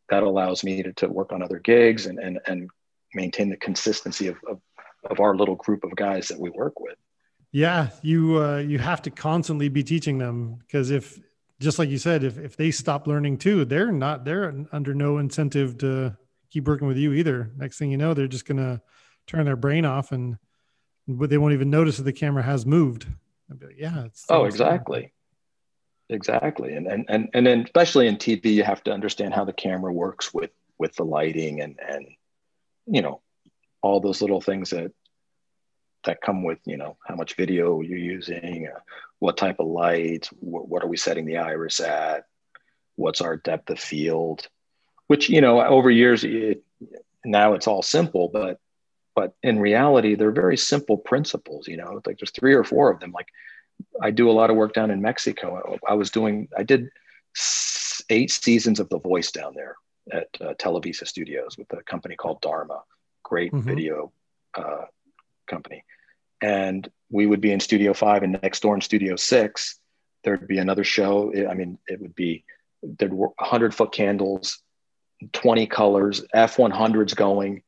that 0.10 0.24
allows 0.24 0.64
me 0.64 0.84
to, 0.84 0.94
to 0.94 1.08
work 1.08 1.32
on 1.32 1.42
other 1.42 1.60
gigs 1.60 2.06
and 2.06 2.20
and, 2.20 2.40
and 2.48 2.70
maintain 3.14 3.50
the 3.50 3.58
consistency 3.58 4.28
of, 4.28 4.36
of, 4.48 4.60
of 5.10 5.20
our 5.20 5.36
little 5.36 5.56
group 5.56 5.84
of 5.84 5.96
guys 5.96 6.28
that 6.28 6.40
we 6.40 6.50
work 6.50 6.80
with 6.80 6.98
yeah, 7.52 7.90
you 8.02 8.42
uh, 8.42 8.58
you 8.58 8.78
have 8.78 9.02
to 9.04 9.10
constantly 9.10 9.70
be 9.70 9.84
teaching 9.84 10.18
them 10.18 10.56
because 10.60 10.92
if 10.92 11.20
just 11.60 11.80
like 11.80 11.90
you 11.90 11.98
said, 11.98 12.24
if 12.24 12.38
if 12.38 12.58
they 12.58 12.72
stop 12.72 13.08
learning 13.08 13.38
too, 13.38 13.66
they're 13.66 13.92
not 13.92 14.26
they're 14.26 14.54
under 14.72 14.94
no 14.94 15.18
incentive 15.18 15.78
to 15.80 16.16
keep 16.52 16.68
working 16.68 16.88
with 16.88 16.98
you 16.98 17.14
either. 17.14 17.52
Next 17.58 17.78
thing 17.78 17.90
you 17.90 17.98
know, 17.98 18.14
they're 18.14 18.28
just 18.28 18.46
gonna 18.46 18.82
turn 19.28 19.46
their 19.46 19.56
brain 19.56 19.86
off 19.86 20.12
and 20.12 20.38
they 21.08 21.38
won't 21.38 21.54
even 21.54 21.70
notice 21.70 21.98
that 21.98 22.04
the 22.04 22.14
camera 22.14 22.44
has 22.44 22.66
moved. 22.66 23.08
I'd 23.50 23.60
be 23.60 23.66
like, 23.68 23.76
yeah, 23.80 24.06
it's 24.06 24.26
oh, 24.30 24.44
exactly. 24.44 25.14
Exactly. 26.10 26.74
And, 26.74 26.88
and, 26.88 27.06
and, 27.10 27.30
and 27.34 27.46
then 27.46 27.62
especially 27.64 28.08
in 28.08 28.16
TV, 28.18 28.46
you 28.54 28.64
have 28.64 28.84
to 28.84 28.92
understand 28.92 29.34
how 29.34 29.44
the 29.46 29.54
camera 29.54 29.92
works 29.92 30.34
with, 30.34 30.52
with 30.78 30.96
the 30.96 31.04
lighting 31.04 31.62
and, 31.62 31.78
and, 31.86 32.08
you 32.86 33.02
know, 33.02 33.22
all 33.82 34.00
those 34.00 34.22
little 34.22 34.42
things 34.42 34.70
that 34.72 34.92
that 36.06 36.22
come 36.22 36.44
with 36.44 36.60
you 36.66 36.78
know 36.78 36.98
how 37.06 37.16
much 37.16 37.36
video 37.36 37.82
you're 37.82 37.98
using 37.98 38.68
uh, 38.74 38.80
what 39.20 39.38
type 39.38 39.60
of 39.60 39.68
lights 39.68 40.30
wh- 40.30 40.70
what 40.70 40.84
are 40.84 40.88
we 40.88 40.98
setting 40.98 41.26
the 41.26 41.38
iris 41.38 41.80
at 41.80 42.26
what's 42.96 43.22
our 43.22 43.38
depth 43.38 43.70
of 43.70 43.80
field 43.80 44.48
which 45.08 45.30
you 45.30 45.42
know 45.42 45.62
over 45.62 45.92
years 45.92 46.24
it, 46.24 46.64
now 47.26 47.54
it's 47.54 47.68
all 47.68 47.82
simple 47.82 48.30
but 48.30 48.60
but 49.16 49.34
in 49.44 49.60
reality 49.60 50.16
they're 50.16 50.32
very 50.32 50.58
simple 50.58 50.98
principles 50.98 51.68
you 51.68 51.78
know 51.78 52.02
like 52.06 52.18
there's 52.18 52.32
three 52.32 52.54
or 52.54 52.64
four 52.64 52.92
of 52.92 53.00
them 53.00 53.12
like 53.12 53.28
i 54.02 54.12
do 54.12 54.30
a 54.30 54.34
lot 54.34 54.50
of 54.50 54.56
work 54.56 54.74
down 54.74 54.92
in 54.92 55.02
mexico. 55.02 55.78
I 55.88 55.94
was 55.94 56.12
doing 56.12 56.48
i 56.58 56.64
did 56.64 56.90
eight 58.10 58.32
seasons 58.32 58.80
of 58.80 58.90
the 58.90 59.00
voice 59.00 59.32
down 59.32 59.54
there 59.56 59.76
at 60.12 60.28
uh, 60.42 60.54
televisa 60.56 61.08
studios 61.08 61.58
with 61.58 61.72
a 61.74 61.84
company 61.84 62.16
called 62.16 62.42
dharma. 62.42 62.84
Great 63.24 63.52
mm-hmm. 63.52 63.68
video 63.68 64.12
uh, 64.56 64.86
company. 65.48 65.84
And 66.42 66.90
we 67.10 67.26
would 67.26 67.42
be 67.42 67.52
in 67.52 67.60
studio 67.60 67.94
five 67.94 68.24
and 68.24 68.40
next 68.42 68.62
door 68.62 68.76
in 68.76 68.82
studio 68.82 69.16
six. 69.16 69.80
There'd 70.24 70.48
be 70.48 70.60
another 70.60 70.84
show. 70.84 71.34
I 71.50 71.54
mean 71.54 71.78
it 71.88 72.02
would 72.02 72.16
be 72.16 72.46
there'd 72.84 73.14
100 73.14 73.74
foot 73.74 73.92
candles 73.92 74.62
20 75.34 75.68
colors 75.68 76.24
f100s 76.34 77.16
going. 77.16 77.64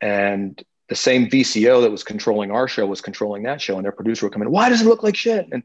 And 0.00 0.62
the 0.90 0.96
same 0.96 1.28
vco 1.28 1.80
that 1.80 1.90
was 1.90 2.04
controlling 2.04 2.50
our 2.50 2.68
show 2.68 2.86
was 2.86 3.00
controlling 3.00 3.44
that 3.44 3.62
show 3.62 3.76
and 3.76 3.84
their 3.84 3.92
producer 3.92 4.26
would 4.26 4.32
come 4.32 4.42
in 4.42 4.50
why 4.50 4.68
does 4.68 4.82
it 4.82 4.86
look 4.86 5.02
like 5.02 5.16
shit? 5.16 5.48
And 5.50 5.62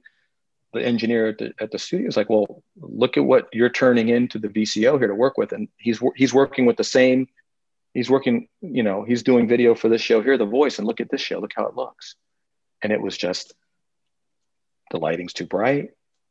the 0.71 0.85
engineer 0.85 1.27
at 1.27 1.37
the, 1.37 1.53
at 1.59 1.71
the 1.71 1.79
studio 1.79 2.07
is 2.07 2.15
like 2.15 2.29
well 2.29 2.63
look 2.79 3.17
at 3.17 3.25
what 3.25 3.49
you're 3.51 3.69
turning 3.69 4.09
into 4.09 4.39
the 4.39 4.47
vco 4.47 4.97
here 4.97 5.07
to 5.07 5.15
work 5.15 5.37
with 5.37 5.51
and 5.51 5.67
he's 5.77 6.01
he's 6.15 6.33
working 6.33 6.65
with 6.65 6.77
the 6.77 6.83
same 6.83 7.27
he's 7.93 8.09
working 8.09 8.47
you 8.61 8.83
know 8.83 9.03
he's 9.03 9.23
doing 9.23 9.47
video 9.47 9.75
for 9.75 9.89
this 9.89 10.01
show 10.01 10.21
here 10.21 10.37
the 10.37 10.45
voice 10.45 10.77
and 10.77 10.87
look 10.87 11.01
at 11.01 11.09
this 11.09 11.21
show 11.21 11.39
look 11.39 11.53
how 11.55 11.65
it 11.65 11.75
looks. 11.75 12.15
And 12.81 12.93
it 12.93 13.01
was 13.01 13.17
just 13.17 13.53
the 14.91 14.99
lighting's 14.99 15.33
too 15.33 15.45
bright 15.45 15.89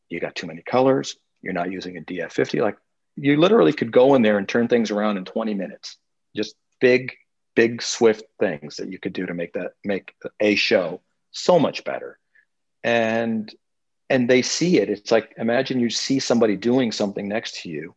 you 0.08 0.20
got 0.20 0.34
too 0.34 0.46
many 0.46 0.62
colors 0.62 1.16
you're 1.42 1.52
not 1.52 1.72
using 1.72 1.96
a 1.96 2.00
df50 2.00 2.60
like 2.60 2.76
you 3.16 3.36
literally 3.36 3.72
could 3.72 3.92
go 3.92 4.14
in 4.14 4.22
there 4.22 4.38
and 4.38 4.48
turn 4.48 4.68
things 4.68 4.90
around 4.90 5.16
in 5.16 5.24
20 5.24 5.54
minutes. 5.54 5.98
Just 6.34 6.56
big 6.80 7.14
big 7.54 7.82
swift 7.82 8.24
things 8.38 8.76
that 8.76 8.90
you 8.90 8.98
could 8.98 9.12
do 9.12 9.26
to 9.26 9.34
make 9.34 9.52
that 9.52 9.72
make 9.84 10.14
a 10.40 10.54
show 10.54 11.00
so 11.32 11.58
much 11.58 11.84
better. 11.84 12.18
And 12.82 13.52
and 14.10 14.28
they 14.28 14.42
see 14.42 14.78
it. 14.78 14.90
It's 14.90 15.10
like 15.10 15.34
imagine 15.36 15.80
you 15.80 15.90
see 15.90 16.18
somebody 16.18 16.56
doing 16.56 16.92
something 16.92 17.28
next 17.28 17.62
to 17.62 17.68
you 17.68 17.94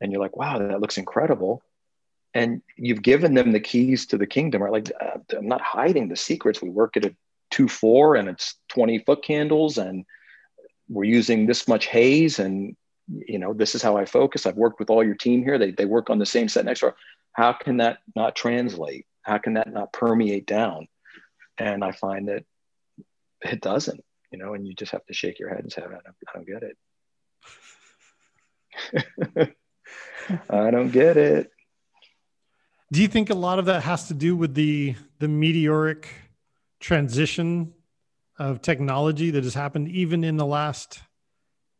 and 0.00 0.10
you're 0.10 0.20
like 0.20 0.36
wow 0.36 0.58
that 0.58 0.80
looks 0.80 0.98
incredible. 0.98 1.62
And 2.34 2.62
you've 2.76 3.02
given 3.02 3.34
them 3.34 3.52
the 3.52 3.60
keys 3.60 4.06
to 4.06 4.18
the 4.18 4.26
kingdom 4.26 4.62
right? 4.62 4.72
Like 4.72 4.92
uh, 5.00 5.18
i'm 5.36 5.48
not 5.48 5.60
hiding 5.60 6.08
the 6.08 6.16
secrets. 6.16 6.62
We 6.62 6.70
work 6.70 6.96
at 6.96 7.04
a 7.04 7.14
2-4 7.52 8.18
and 8.18 8.28
it's 8.28 8.56
20 8.68 9.00
foot 9.00 9.22
candles 9.22 9.76
and 9.76 10.06
we're 10.88 11.04
using 11.04 11.46
this 11.46 11.68
much 11.68 11.86
haze 11.86 12.38
and 12.38 12.74
you 13.08 13.38
know 13.38 13.52
this 13.52 13.74
is 13.74 13.82
how 13.82 13.96
i 13.96 14.06
focus. 14.06 14.46
I've 14.46 14.56
worked 14.56 14.78
with 14.78 14.88
all 14.88 15.04
your 15.04 15.14
team 15.14 15.42
here. 15.42 15.58
They, 15.58 15.72
they 15.72 15.84
work 15.84 16.08
on 16.08 16.18
the 16.18 16.26
same 16.26 16.48
set 16.48 16.64
next 16.64 16.80
door 16.80 16.96
how 17.32 17.52
can 17.52 17.78
that 17.78 17.98
not 18.14 18.36
translate? 18.36 19.06
How 19.22 19.38
can 19.38 19.54
that 19.54 19.72
not 19.72 19.92
permeate 19.92 20.46
down? 20.46 20.88
And 21.58 21.84
i 21.84 21.92
find 21.92 22.28
that 22.28 22.44
it 23.42 23.60
doesn't 23.60 24.02
you 24.30 24.38
know 24.38 24.54
and 24.54 24.66
you 24.66 24.74
just 24.74 24.92
have 24.92 25.04
to 25.06 25.12
shake 25.12 25.38
your 25.38 25.50
head 25.50 25.60
and 25.60 25.70
say 25.70 25.82
i 25.82 25.84
don't, 25.84 26.02
I 26.28 26.32
don't 26.34 26.46
get 26.46 26.62
it. 26.62 26.76
I 30.50 30.70
don't 30.70 30.90
get 30.90 31.16
it. 31.16 31.50
Do 32.90 33.02
you 33.02 33.08
think 33.08 33.30
a 33.30 33.34
lot 33.34 33.58
of 33.58 33.66
that 33.66 33.82
has 33.82 34.08
to 34.08 34.14
do 34.14 34.36
with 34.36 34.54
the 34.54 34.94
the 35.18 35.28
meteoric 35.28 36.08
transition 36.80 37.72
of 38.38 38.60
technology 38.60 39.30
that 39.30 39.44
has 39.44 39.54
happened 39.54 39.88
even 39.88 40.24
in 40.24 40.36
the 40.36 40.46
last 40.46 41.00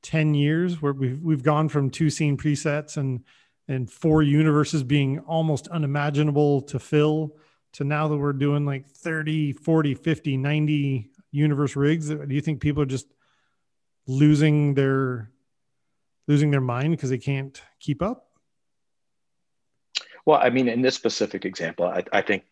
10 0.02 0.34
years 0.34 0.80
where 0.80 0.92
we've 0.92 1.20
we've 1.20 1.42
gone 1.42 1.68
from 1.68 1.90
two 1.90 2.10
scene 2.10 2.36
presets 2.36 2.96
and 2.96 3.24
and 3.68 3.90
four 3.90 4.22
universes 4.22 4.82
being 4.82 5.18
almost 5.20 5.68
unimaginable 5.68 6.62
to 6.62 6.78
fill 6.78 7.36
to 7.72 7.84
now 7.84 8.08
that 8.08 8.16
we're 8.16 8.32
doing 8.32 8.66
like 8.66 8.86
30 8.86 9.52
40 9.52 9.94
50 9.94 10.36
90 10.36 11.10
universe 11.30 11.76
rigs 11.76 12.08
do 12.08 12.26
you 12.28 12.40
think 12.40 12.60
people 12.60 12.82
are 12.82 12.86
just 12.86 13.06
losing 14.06 14.74
their 14.74 15.30
losing 16.28 16.50
their 16.50 16.60
mind 16.60 16.92
because 16.92 17.10
they 17.10 17.18
can't 17.18 17.60
keep 17.80 18.02
up? 18.02 18.28
Well, 20.24 20.38
I 20.40 20.50
mean, 20.50 20.68
in 20.68 20.82
this 20.82 20.94
specific 20.94 21.44
example, 21.44 21.86
I, 21.86 22.04
I 22.12 22.22
think 22.22 22.44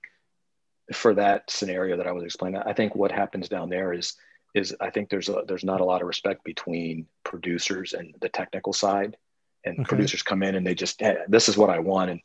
for 0.93 1.15
that 1.15 1.51
scenario 1.51 1.97
that 1.97 2.07
I 2.07 2.13
was 2.13 2.25
explaining, 2.25 2.61
I 2.65 2.73
think 2.73 2.97
what 2.97 3.13
happens 3.13 3.49
down 3.49 3.69
there 3.69 3.93
is 3.93 4.15
is 4.53 4.75
I 4.81 4.91
think 4.91 5.11
there's 5.11 5.29
a, 5.29 5.45
there's 5.47 5.63
not 5.63 5.81
a 5.81 5.85
lot 5.85 6.01
of 6.01 6.09
respect 6.09 6.43
between 6.43 7.07
producers 7.23 7.93
and 7.93 8.13
the 8.21 8.29
technical 8.29 8.73
side, 8.73 9.17
and 9.65 9.81
okay. 9.81 9.89
producers 9.89 10.23
come 10.23 10.43
in 10.43 10.55
and 10.55 10.67
they 10.67 10.75
just 10.75 11.01
hey, 11.01 11.17
this 11.29 11.49
is 11.49 11.57
what 11.57 11.71
I 11.71 11.79
want, 11.79 12.11
and 12.11 12.21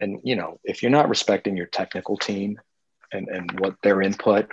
and 0.00 0.20
you 0.24 0.36
know 0.36 0.58
if 0.64 0.82
you're 0.82 0.90
not 0.90 1.08
respecting 1.08 1.56
your 1.56 1.66
technical 1.66 2.16
team 2.16 2.60
and 3.12 3.28
and 3.28 3.60
what 3.60 3.76
their 3.82 4.02
input, 4.02 4.48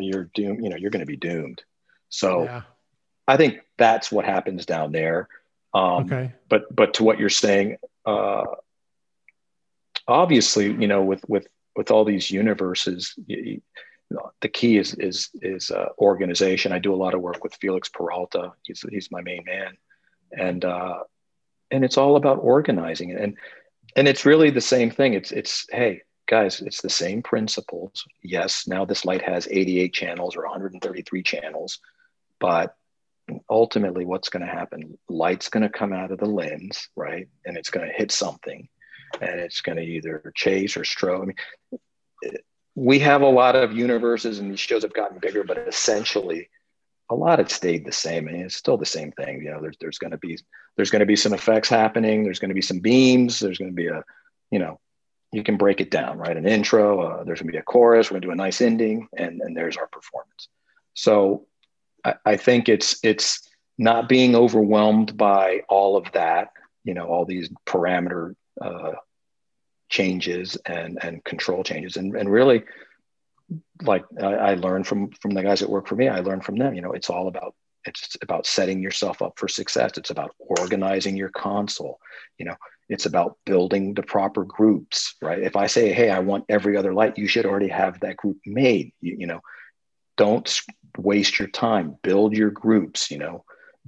you're 0.00 0.30
doomed. 0.34 0.62
You 0.62 0.70
know 0.70 0.76
you're 0.76 0.90
going 0.90 1.00
to 1.00 1.06
be 1.06 1.16
doomed. 1.16 1.62
So 2.08 2.44
yeah. 2.44 2.62
I 3.26 3.36
think 3.36 3.60
that's 3.76 4.10
what 4.10 4.24
happens 4.24 4.66
down 4.66 4.92
there. 4.92 5.28
Um, 5.74 6.04
okay. 6.04 6.32
But 6.48 6.74
but 6.74 6.94
to 6.94 7.04
what 7.04 7.18
you're 7.18 7.28
saying, 7.28 7.76
uh, 8.06 8.44
obviously, 10.06 10.72
you 10.72 10.88
know, 10.88 11.02
with 11.02 11.22
with 11.28 11.46
with 11.76 11.90
all 11.90 12.04
these 12.04 12.30
universes, 12.30 13.14
you, 13.26 13.60
the 14.40 14.48
key 14.48 14.78
is 14.78 14.94
is 14.94 15.30
is 15.42 15.70
uh, 15.70 15.90
organization. 15.98 16.72
I 16.72 16.78
do 16.78 16.94
a 16.94 16.96
lot 16.96 17.14
of 17.14 17.20
work 17.20 17.44
with 17.44 17.54
Felix 17.60 17.88
Peralta. 17.88 18.52
He's 18.64 18.82
he's 18.90 19.10
my 19.10 19.20
main 19.20 19.44
man, 19.44 19.76
and 20.32 20.64
uh, 20.64 21.00
and 21.70 21.84
it's 21.84 21.98
all 21.98 22.16
about 22.16 22.38
organizing 22.38 23.10
it. 23.10 23.20
and 23.20 23.36
and 23.96 24.06
it's 24.06 24.26
really 24.26 24.50
the 24.50 24.60
same 24.60 24.90
thing. 24.90 25.14
It's 25.14 25.32
it's 25.32 25.66
hey 25.70 26.02
guys, 26.26 26.60
it's 26.60 26.82
the 26.82 26.90
same 26.90 27.22
principles. 27.22 28.04
Yes, 28.22 28.66
now 28.66 28.84
this 28.84 29.04
light 29.04 29.22
has 29.22 29.48
88 29.50 29.92
channels 29.94 30.36
or 30.36 30.42
133 30.42 31.22
channels, 31.22 31.78
but 32.38 32.74
ultimately, 33.48 34.04
what's 34.04 34.28
going 34.28 34.44
to 34.46 34.52
happen? 34.52 34.98
Light's 35.08 35.48
going 35.48 35.62
to 35.62 35.68
come 35.68 35.92
out 35.92 36.12
of 36.12 36.18
the 36.18 36.26
lens, 36.26 36.88
right, 36.96 37.28
and 37.44 37.56
it's 37.56 37.70
going 37.70 37.86
to 37.86 37.94
hit 37.94 38.12
something 38.12 38.68
and 39.20 39.40
it's 39.40 39.60
going 39.60 39.76
to 39.76 39.84
either 39.84 40.32
chase 40.34 40.76
or 40.76 40.82
strobe. 40.82 41.22
I 41.22 41.26
mean, 41.26 42.36
we 42.74 42.98
have 43.00 43.22
a 43.22 43.28
lot 43.28 43.56
of 43.56 43.76
universes, 43.76 44.38
and 44.38 44.50
these 44.50 44.60
shows 44.60 44.82
have 44.82 44.92
gotten 44.92 45.18
bigger, 45.18 45.42
but 45.42 45.58
essentially, 45.58 46.48
a 47.10 47.14
lot 47.14 47.38
have 47.38 47.50
stayed 47.50 47.84
the 47.84 47.92
same. 47.92 48.26
Mean, 48.26 48.36
it's 48.36 48.56
still 48.56 48.76
the 48.76 48.86
same 48.86 49.12
thing. 49.12 49.42
You 49.42 49.52
know, 49.52 49.60
there's 49.60 49.76
there's 49.80 49.98
going 49.98 50.10
to 50.10 50.18
be 50.18 50.38
there's 50.76 50.90
going 50.90 51.00
to 51.00 51.06
be 51.06 51.16
some 51.16 51.32
effects 51.32 51.68
happening. 51.68 52.24
There's 52.24 52.38
going 52.38 52.50
to 52.50 52.54
be 52.54 52.62
some 52.62 52.80
beams. 52.80 53.40
There's 53.40 53.58
going 53.58 53.70
to 53.70 53.74
be 53.74 53.88
a, 53.88 54.04
you 54.50 54.58
know, 54.58 54.78
you 55.32 55.42
can 55.42 55.56
break 55.56 55.80
it 55.80 55.90
down, 55.90 56.18
right? 56.18 56.36
An 56.36 56.46
intro. 56.46 57.00
Uh, 57.00 57.24
there's 57.24 57.40
going 57.40 57.48
to 57.48 57.52
be 57.52 57.58
a 57.58 57.62
chorus. 57.62 58.10
We're 58.10 58.14
going 58.14 58.22
to 58.22 58.28
do 58.28 58.32
a 58.32 58.36
nice 58.36 58.60
ending, 58.60 59.08
and 59.16 59.40
and 59.40 59.56
there's 59.56 59.76
our 59.76 59.88
performance. 59.88 60.48
So, 60.94 61.46
I, 62.04 62.14
I 62.24 62.36
think 62.36 62.68
it's 62.68 62.98
it's 63.02 63.48
not 63.78 64.08
being 64.08 64.34
overwhelmed 64.34 65.16
by 65.16 65.62
all 65.68 65.96
of 65.96 66.10
that. 66.12 66.52
You 66.84 66.94
know, 66.94 67.06
all 67.06 67.24
these 67.24 67.50
parameter 67.66 68.34
uh, 68.60 68.92
changes 69.88 70.56
and 70.66 70.98
and 71.02 71.24
control 71.24 71.64
changes 71.64 71.96
and 71.96 72.14
and 72.14 72.30
really 72.30 72.64
like 73.82 74.04
I, 74.20 74.34
I 74.34 74.54
learned 74.54 74.86
from 74.86 75.10
from 75.12 75.32
the 75.32 75.42
guys 75.42 75.60
that 75.60 75.70
work 75.70 75.86
for 75.86 75.96
me 75.96 76.08
i 76.08 76.20
learned 76.20 76.44
from 76.44 76.56
them 76.56 76.74
you 76.74 76.82
know 76.82 76.92
it's 76.92 77.10
all 77.10 77.28
about 77.28 77.54
it's 77.84 78.16
about 78.22 78.46
setting 78.46 78.82
yourself 78.82 79.22
up 79.22 79.38
for 79.38 79.48
success. 79.48 79.92
It's 79.96 80.10
about 80.10 80.34
organizing 80.38 81.16
your 81.16 81.30
console 81.30 81.98
you 82.38 82.44
know 82.44 82.56
it's 82.88 83.06
about 83.06 83.36
building 83.44 83.94
the 83.94 84.02
proper 84.02 84.44
groups 84.44 85.14
right? 85.22 85.40
If 85.40 85.56
i 85.56 85.66
say 85.66 85.92
hey 85.92 86.10
i 86.10 86.18
want 86.18 86.44
every 86.48 86.76
other 86.76 86.92
light 86.94 87.18
you 87.18 87.28
should 87.28 87.46
already 87.46 87.68
have 87.68 88.00
that 88.00 88.16
group 88.16 88.38
made 88.46 88.92
you, 89.00 89.16
you 89.18 89.26
know. 89.26 89.40
Don't 90.16 90.62
waste 90.96 91.38
your 91.38 91.46
time. 91.46 91.96
Build 92.02 92.36
your 92.36 92.50
groups 92.50 93.10
you 93.10 93.18
know. 93.18 93.44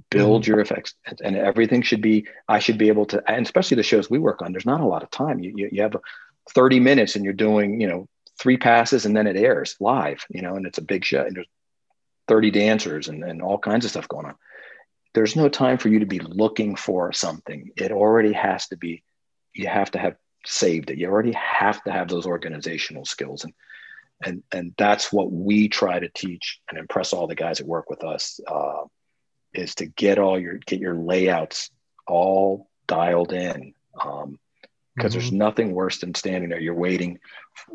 Build 0.09 0.43
mm-hmm. 0.43 0.51
your 0.51 0.59
effects 0.61 0.95
and 1.23 1.35
everything 1.35 1.81
should 1.81 2.01
be 2.01 2.25
i 2.47 2.59
should 2.59 2.77
be 2.77 2.87
able 2.87 3.05
to 3.07 3.21
and 3.29 3.45
especially 3.45 3.75
the 3.75 3.83
shows 3.83 4.09
we 4.09 4.19
work 4.19 4.41
on 4.41 4.51
there's 4.51 4.65
not 4.65 4.81
a 4.81 4.85
lot 4.85 5.03
of 5.03 5.11
time. 5.11 5.39
You, 5.39 5.53
you, 5.55 5.69
you 5.71 5.81
have 5.81 5.95
30 6.49 6.79
minutes 6.79 7.15
and 7.15 7.23
you're 7.23 7.33
doing 7.33 7.79
you 7.79 7.87
know 7.87 8.07
three 8.41 8.57
passes 8.57 9.05
and 9.05 9.15
then 9.15 9.27
it 9.27 9.35
airs 9.37 9.75
live 9.79 10.25
you 10.29 10.41
know 10.41 10.55
and 10.55 10.65
it's 10.65 10.79
a 10.79 10.83
big 10.83 11.05
show 11.05 11.23
and 11.23 11.35
there's 11.35 11.47
30 12.31 12.51
dancers 12.51 13.09
and, 13.09 13.25
and 13.25 13.41
all 13.41 13.57
kinds 13.57 13.83
of 13.83 13.91
stuff 13.91 14.07
going 14.07 14.25
on. 14.25 14.35
There's 15.13 15.35
no 15.35 15.49
time 15.49 15.77
for 15.77 15.89
you 15.89 15.99
to 15.99 16.05
be 16.05 16.19
looking 16.19 16.77
for 16.77 17.11
something. 17.11 17.71
It 17.75 17.91
already 17.91 18.31
has 18.31 18.67
to 18.69 18.77
be 18.77 19.03
you 19.53 19.67
have 19.67 19.91
to 19.91 19.99
have 19.99 20.15
saved 20.45 20.91
it. 20.91 20.97
You 20.97 21.09
already 21.09 21.33
have 21.33 21.83
to 21.83 21.91
have 21.91 22.07
those 22.07 22.25
organizational 22.25 23.03
skills. 23.03 23.43
And 23.43 23.53
and 24.23 24.43
and 24.53 24.73
that's 24.77 25.11
what 25.11 25.29
we 25.29 25.67
try 25.67 25.99
to 25.99 26.07
teach 26.07 26.61
and 26.69 26.79
impress 26.79 27.11
all 27.11 27.27
the 27.27 27.35
guys 27.35 27.57
that 27.57 27.67
work 27.67 27.89
with 27.89 28.01
us 28.05 28.39
uh, 28.47 28.83
is 29.53 29.75
to 29.75 29.85
get 29.85 30.17
all 30.17 30.39
your 30.39 30.55
get 30.55 30.79
your 30.79 30.95
layouts 30.95 31.69
all 32.07 32.69
dialed 32.87 33.33
in 33.33 33.73
um, 34.01 34.39
because 34.95 35.11
mm-hmm. 35.11 35.19
there's 35.19 35.31
nothing 35.31 35.73
worse 35.73 35.99
than 35.99 36.13
standing 36.13 36.49
there. 36.49 36.59
You're 36.59 36.73
waiting 36.73 37.19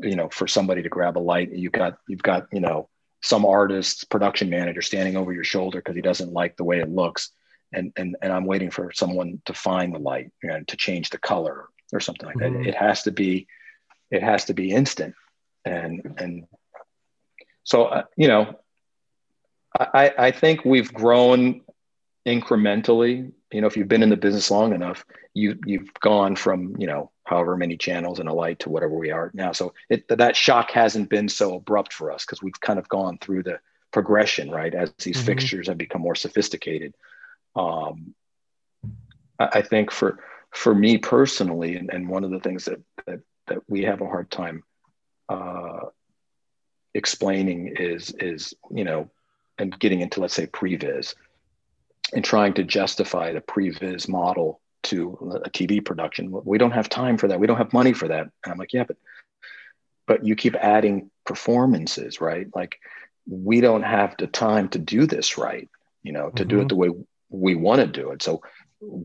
you 0.02 0.16
know 0.16 0.28
for 0.28 0.46
somebody 0.46 0.82
to 0.82 0.88
grab 0.88 1.16
a 1.16 1.20
light. 1.20 1.52
You've 1.52 1.72
got 1.72 1.98
you've 2.08 2.22
got 2.22 2.46
you 2.52 2.60
know 2.60 2.88
some 3.22 3.44
artist's 3.44 4.04
production 4.04 4.50
manager 4.50 4.82
standing 4.82 5.16
over 5.16 5.32
your 5.32 5.44
shoulder 5.44 5.78
because 5.78 5.96
he 5.96 6.02
doesn't 6.02 6.32
like 6.32 6.56
the 6.56 6.64
way 6.64 6.80
it 6.80 6.88
looks. 6.88 7.30
And 7.72 7.92
and 7.96 8.16
and 8.22 8.32
i'm 8.32 8.46
waiting 8.46 8.70
for 8.70 8.92
someone 8.92 9.42
to 9.46 9.52
find 9.52 9.92
the 9.92 9.98
light 9.98 10.30
and 10.42 10.66
to 10.68 10.76
change 10.76 11.10
the 11.10 11.18
color 11.18 11.66
or 11.92 11.98
something 11.98 12.26
like 12.26 12.36
mm-hmm. 12.36 12.62
that 12.62 12.68
it 12.68 12.76
has 12.76 13.02
to 13.02 13.10
be 13.10 13.48
it 14.10 14.22
has 14.22 14.46
to 14.46 14.54
be 14.54 14.70
instant. 14.70 15.14
And 15.64 16.14
and 16.18 16.46
so 17.64 17.86
uh, 17.86 18.04
you 18.16 18.28
know 18.28 18.56
I, 19.78 20.14
I 20.16 20.30
think 20.30 20.64
we've 20.64 20.92
grown 20.92 21.62
incrementally 22.26 23.32
you 23.52 23.60
know 23.60 23.66
if 23.66 23.76
you've 23.76 23.88
been 23.88 24.02
in 24.02 24.10
the 24.10 24.16
business 24.16 24.50
long 24.50 24.74
enough 24.74 25.04
you 25.34 25.58
you've 25.64 25.92
gone 25.94 26.34
from 26.34 26.74
you 26.78 26.86
know 26.86 27.10
however 27.26 27.56
many 27.56 27.76
channels 27.76 28.20
and 28.20 28.28
a 28.28 28.32
light 28.32 28.60
to 28.60 28.70
whatever 28.70 28.94
we 28.94 29.10
are 29.10 29.30
now. 29.34 29.50
So 29.50 29.74
it, 29.90 30.06
that 30.08 30.36
shock 30.36 30.70
hasn't 30.70 31.10
been 31.10 31.28
so 31.28 31.56
abrupt 31.56 31.92
for 31.92 32.12
us 32.12 32.24
because 32.24 32.40
we've 32.40 32.60
kind 32.60 32.78
of 32.78 32.88
gone 32.88 33.18
through 33.18 33.42
the 33.42 33.58
progression, 33.92 34.48
right? 34.48 34.72
As 34.72 34.92
these 35.02 35.16
mm-hmm. 35.16 35.26
fixtures 35.26 35.66
have 35.66 35.76
become 35.76 36.00
more 36.00 36.14
sophisticated. 36.14 36.94
Um, 37.56 38.14
I, 39.38 39.48
I, 39.54 39.62
think 39.62 39.90
for 39.90 40.20
for 40.52 40.72
me 40.72 40.98
personally, 40.98 41.74
and, 41.76 41.90
and 41.92 42.08
one 42.08 42.22
of 42.22 42.30
the 42.30 42.40
things 42.40 42.66
that, 42.66 42.80
that 43.06 43.20
that 43.48 43.58
we 43.68 43.82
have 43.82 44.00
a 44.00 44.06
hard 44.06 44.30
time 44.30 44.62
uh, 45.28 45.86
explaining 46.94 47.74
is 47.76 48.12
is 48.12 48.54
you 48.70 48.84
know, 48.84 49.10
and 49.58 49.76
getting 49.78 50.00
into 50.00 50.20
let's 50.20 50.34
say 50.34 50.46
previs 50.46 51.14
and 52.12 52.24
trying 52.24 52.54
to 52.54 52.64
justify 52.64 53.32
the 53.32 53.40
previs 53.40 54.08
model 54.08 54.60
to 54.84 55.40
a 55.44 55.50
TV 55.50 55.84
production. 55.84 56.30
We 56.44 56.58
don't 56.58 56.70
have 56.70 56.88
time 56.88 57.18
for 57.18 57.28
that. 57.28 57.40
We 57.40 57.46
don't 57.46 57.56
have 57.56 57.72
money 57.72 57.92
for 57.92 58.08
that. 58.08 58.22
And 58.44 58.52
I'm 58.52 58.58
like, 58.58 58.72
yeah, 58.72 58.84
but 58.84 58.96
but 60.06 60.24
you 60.24 60.36
keep 60.36 60.54
adding 60.54 61.10
performances, 61.24 62.20
right? 62.20 62.46
Like 62.54 62.78
we 63.28 63.60
don't 63.60 63.82
have 63.82 64.14
the 64.18 64.28
time 64.28 64.68
to 64.70 64.78
do 64.78 65.06
this 65.06 65.36
right, 65.36 65.68
you 66.04 66.12
know, 66.12 66.30
to 66.30 66.42
mm-hmm. 66.42 66.48
do 66.48 66.56
it 66.56 66.58
mm-hmm. 66.60 66.68
the 66.68 66.76
way 66.76 66.90
we 67.28 67.54
want 67.56 67.80
to 67.80 67.86
do 67.86 68.12
it. 68.12 68.22
So 68.22 68.42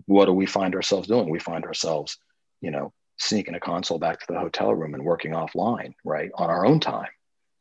what 0.05 0.25
do 0.25 0.33
we 0.33 0.45
find 0.45 0.75
ourselves 0.75 1.07
doing? 1.07 1.29
We 1.29 1.39
find 1.39 1.65
ourselves, 1.65 2.17
you 2.61 2.69
know, 2.69 2.93
sneaking 3.17 3.55
a 3.55 3.59
console 3.59 3.99
back 3.99 4.19
to 4.19 4.25
the 4.29 4.39
hotel 4.39 4.73
room 4.73 4.93
and 4.93 5.03
working 5.03 5.31
offline, 5.31 5.93
right? 6.03 6.31
On 6.35 6.49
our 6.49 6.65
own 6.65 6.79
time, 6.79 7.09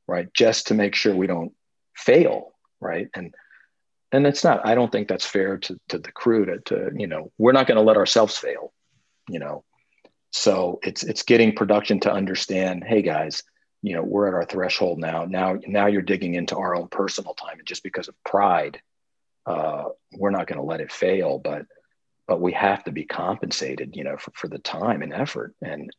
right? 0.06 0.28
Just 0.34 0.68
to 0.68 0.74
make 0.74 0.94
sure 0.94 1.14
we 1.14 1.26
don't 1.26 1.52
fail, 1.96 2.52
right? 2.80 3.08
And 3.14 3.34
and 4.12 4.26
it's 4.26 4.44
not 4.44 4.64
i 4.66 4.74
don't 4.74 4.92
think 4.92 5.08
that's 5.08 5.26
fair 5.26 5.58
to, 5.58 5.78
to 5.88 5.98
the 5.98 6.12
crew 6.12 6.44
to, 6.44 6.58
to 6.60 6.90
you 6.96 7.06
know 7.06 7.30
we're 7.38 7.52
not 7.52 7.66
going 7.66 7.76
to 7.76 7.82
let 7.82 7.96
ourselves 7.96 8.36
fail 8.36 8.72
you 9.30 9.38
know? 9.38 9.64
So 10.32 10.78
it's 10.82 11.02
it's 11.02 11.22
getting 11.22 11.56
production 11.56 12.00
to 12.00 12.12
understand 12.12 12.84
hey 12.86 13.02
guys 13.02 13.42
you 13.82 13.96
know 13.96 14.02
we're 14.02 14.28
at 14.28 14.34
our 14.34 14.44
threshold 14.44 14.98
now. 14.98 15.24
Now 15.24 15.58
now 15.66 15.86
you're 15.86 16.02
digging 16.02 16.34
into 16.34 16.56
our 16.56 16.76
own 16.76 16.88
personal 16.88 17.34
time. 17.34 17.58
And 17.58 17.66
just 17.66 17.82
because 17.82 18.08
of 18.08 18.14
pride 18.24 18.80
uh, 19.46 19.84
we're 20.12 20.30
not 20.30 20.46
going 20.46 20.60
to 20.60 20.66
let 20.66 20.80
it 20.80 20.92
fail 20.92 21.38
but 21.38 21.66
but 22.28 22.40
we 22.40 22.52
have 22.52 22.84
to 22.84 22.92
be 22.92 23.04
compensated 23.04 23.96
you 23.96 24.04
know 24.04 24.16
for, 24.18 24.30
for 24.34 24.48
the 24.48 24.58
time 24.58 25.02
and 25.02 25.12
effort. 25.12 25.54
And 25.62 25.90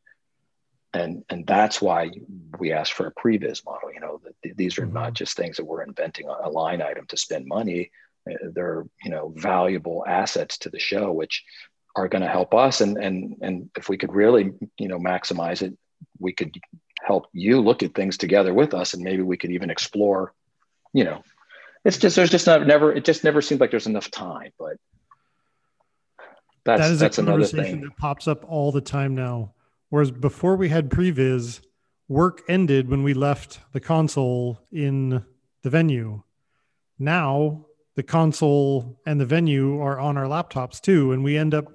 and 0.93 1.23
and 1.29 1.47
that's 1.47 1.81
why 1.81 2.11
we 2.59 2.71
ask 2.73 2.93
for 2.93 3.07
a 3.07 3.13
previs 3.13 3.63
model 3.65 3.91
you 3.93 3.99
know 3.99 4.19
these 4.55 4.77
are 4.77 4.85
not 4.85 5.07
mm-hmm. 5.07 5.13
just 5.13 5.37
things 5.37 5.57
that 5.57 5.65
we're 5.65 5.83
inventing 5.83 6.27
a 6.27 6.49
line 6.49 6.81
item 6.81 7.05
to 7.07 7.17
spend 7.17 7.45
money. 7.45 7.91
Uh, 8.29 8.35
they're 8.53 8.85
you 9.03 9.11
know 9.11 9.33
valuable 9.35 10.03
assets 10.07 10.57
to 10.59 10.69
the 10.69 10.79
show 10.79 11.11
which 11.11 11.43
are 11.95 12.07
going 12.07 12.21
to 12.21 12.27
help 12.27 12.53
us. 12.53 12.81
And 12.81 12.97
and 12.97 13.37
and 13.41 13.69
if 13.77 13.89
we 13.89 13.97
could 13.97 14.13
really 14.13 14.51
you 14.77 14.87
know 14.87 14.99
maximize 14.99 15.61
it 15.61 15.77
we 16.19 16.33
could 16.33 16.55
help 17.01 17.27
you 17.33 17.61
look 17.61 17.83
at 17.83 17.95
things 17.95 18.17
together 18.17 18.53
with 18.53 18.73
us 18.73 18.93
and 18.93 19.03
maybe 19.03 19.23
we 19.23 19.37
could 19.37 19.51
even 19.51 19.69
explore 19.69 20.33
you 20.93 21.03
know. 21.03 21.23
It's 21.83 21.97
just 21.97 22.15
there's 22.15 22.29
just 22.29 22.45
not 22.45 22.67
never 22.67 22.93
it 22.93 23.05
just 23.05 23.23
never 23.23 23.41
seems 23.41 23.59
like 23.59 23.71
there's 23.71 23.87
enough 23.87 24.11
time 24.11 24.51
but 24.59 24.77
that's 26.63 26.81
that 26.81 26.91
is 26.91 26.99
that's 26.99 27.17
a 27.17 27.21
another 27.21 27.45
thing. 27.45 27.81
that 27.81 27.97
pops 27.97 28.27
up 28.27 28.45
all 28.47 28.71
the 28.71 28.81
time 28.81 29.15
now 29.15 29.53
Whereas 29.91 30.09
before 30.09 30.55
we 30.55 30.69
had 30.69 30.89
previs, 30.89 31.59
work 32.07 32.43
ended 32.47 32.89
when 32.89 33.03
we 33.03 33.13
left 33.13 33.59
the 33.73 33.81
console 33.81 34.57
in 34.71 35.25
the 35.63 35.69
venue. 35.69 36.23
Now 36.97 37.65
the 37.95 38.03
console 38.03 39.01
and 39.05 39.19
the 39.19 39.25
venue 39.25 39.81
are 39.81 39.99
on 39.99 40.15
our 40.15 40.27
laptops 40.27 40.79
too, 40.79 41.11
and 41.11 41.25
we 41.25 41.37
end 41.37 41.53
up 41.53 41.65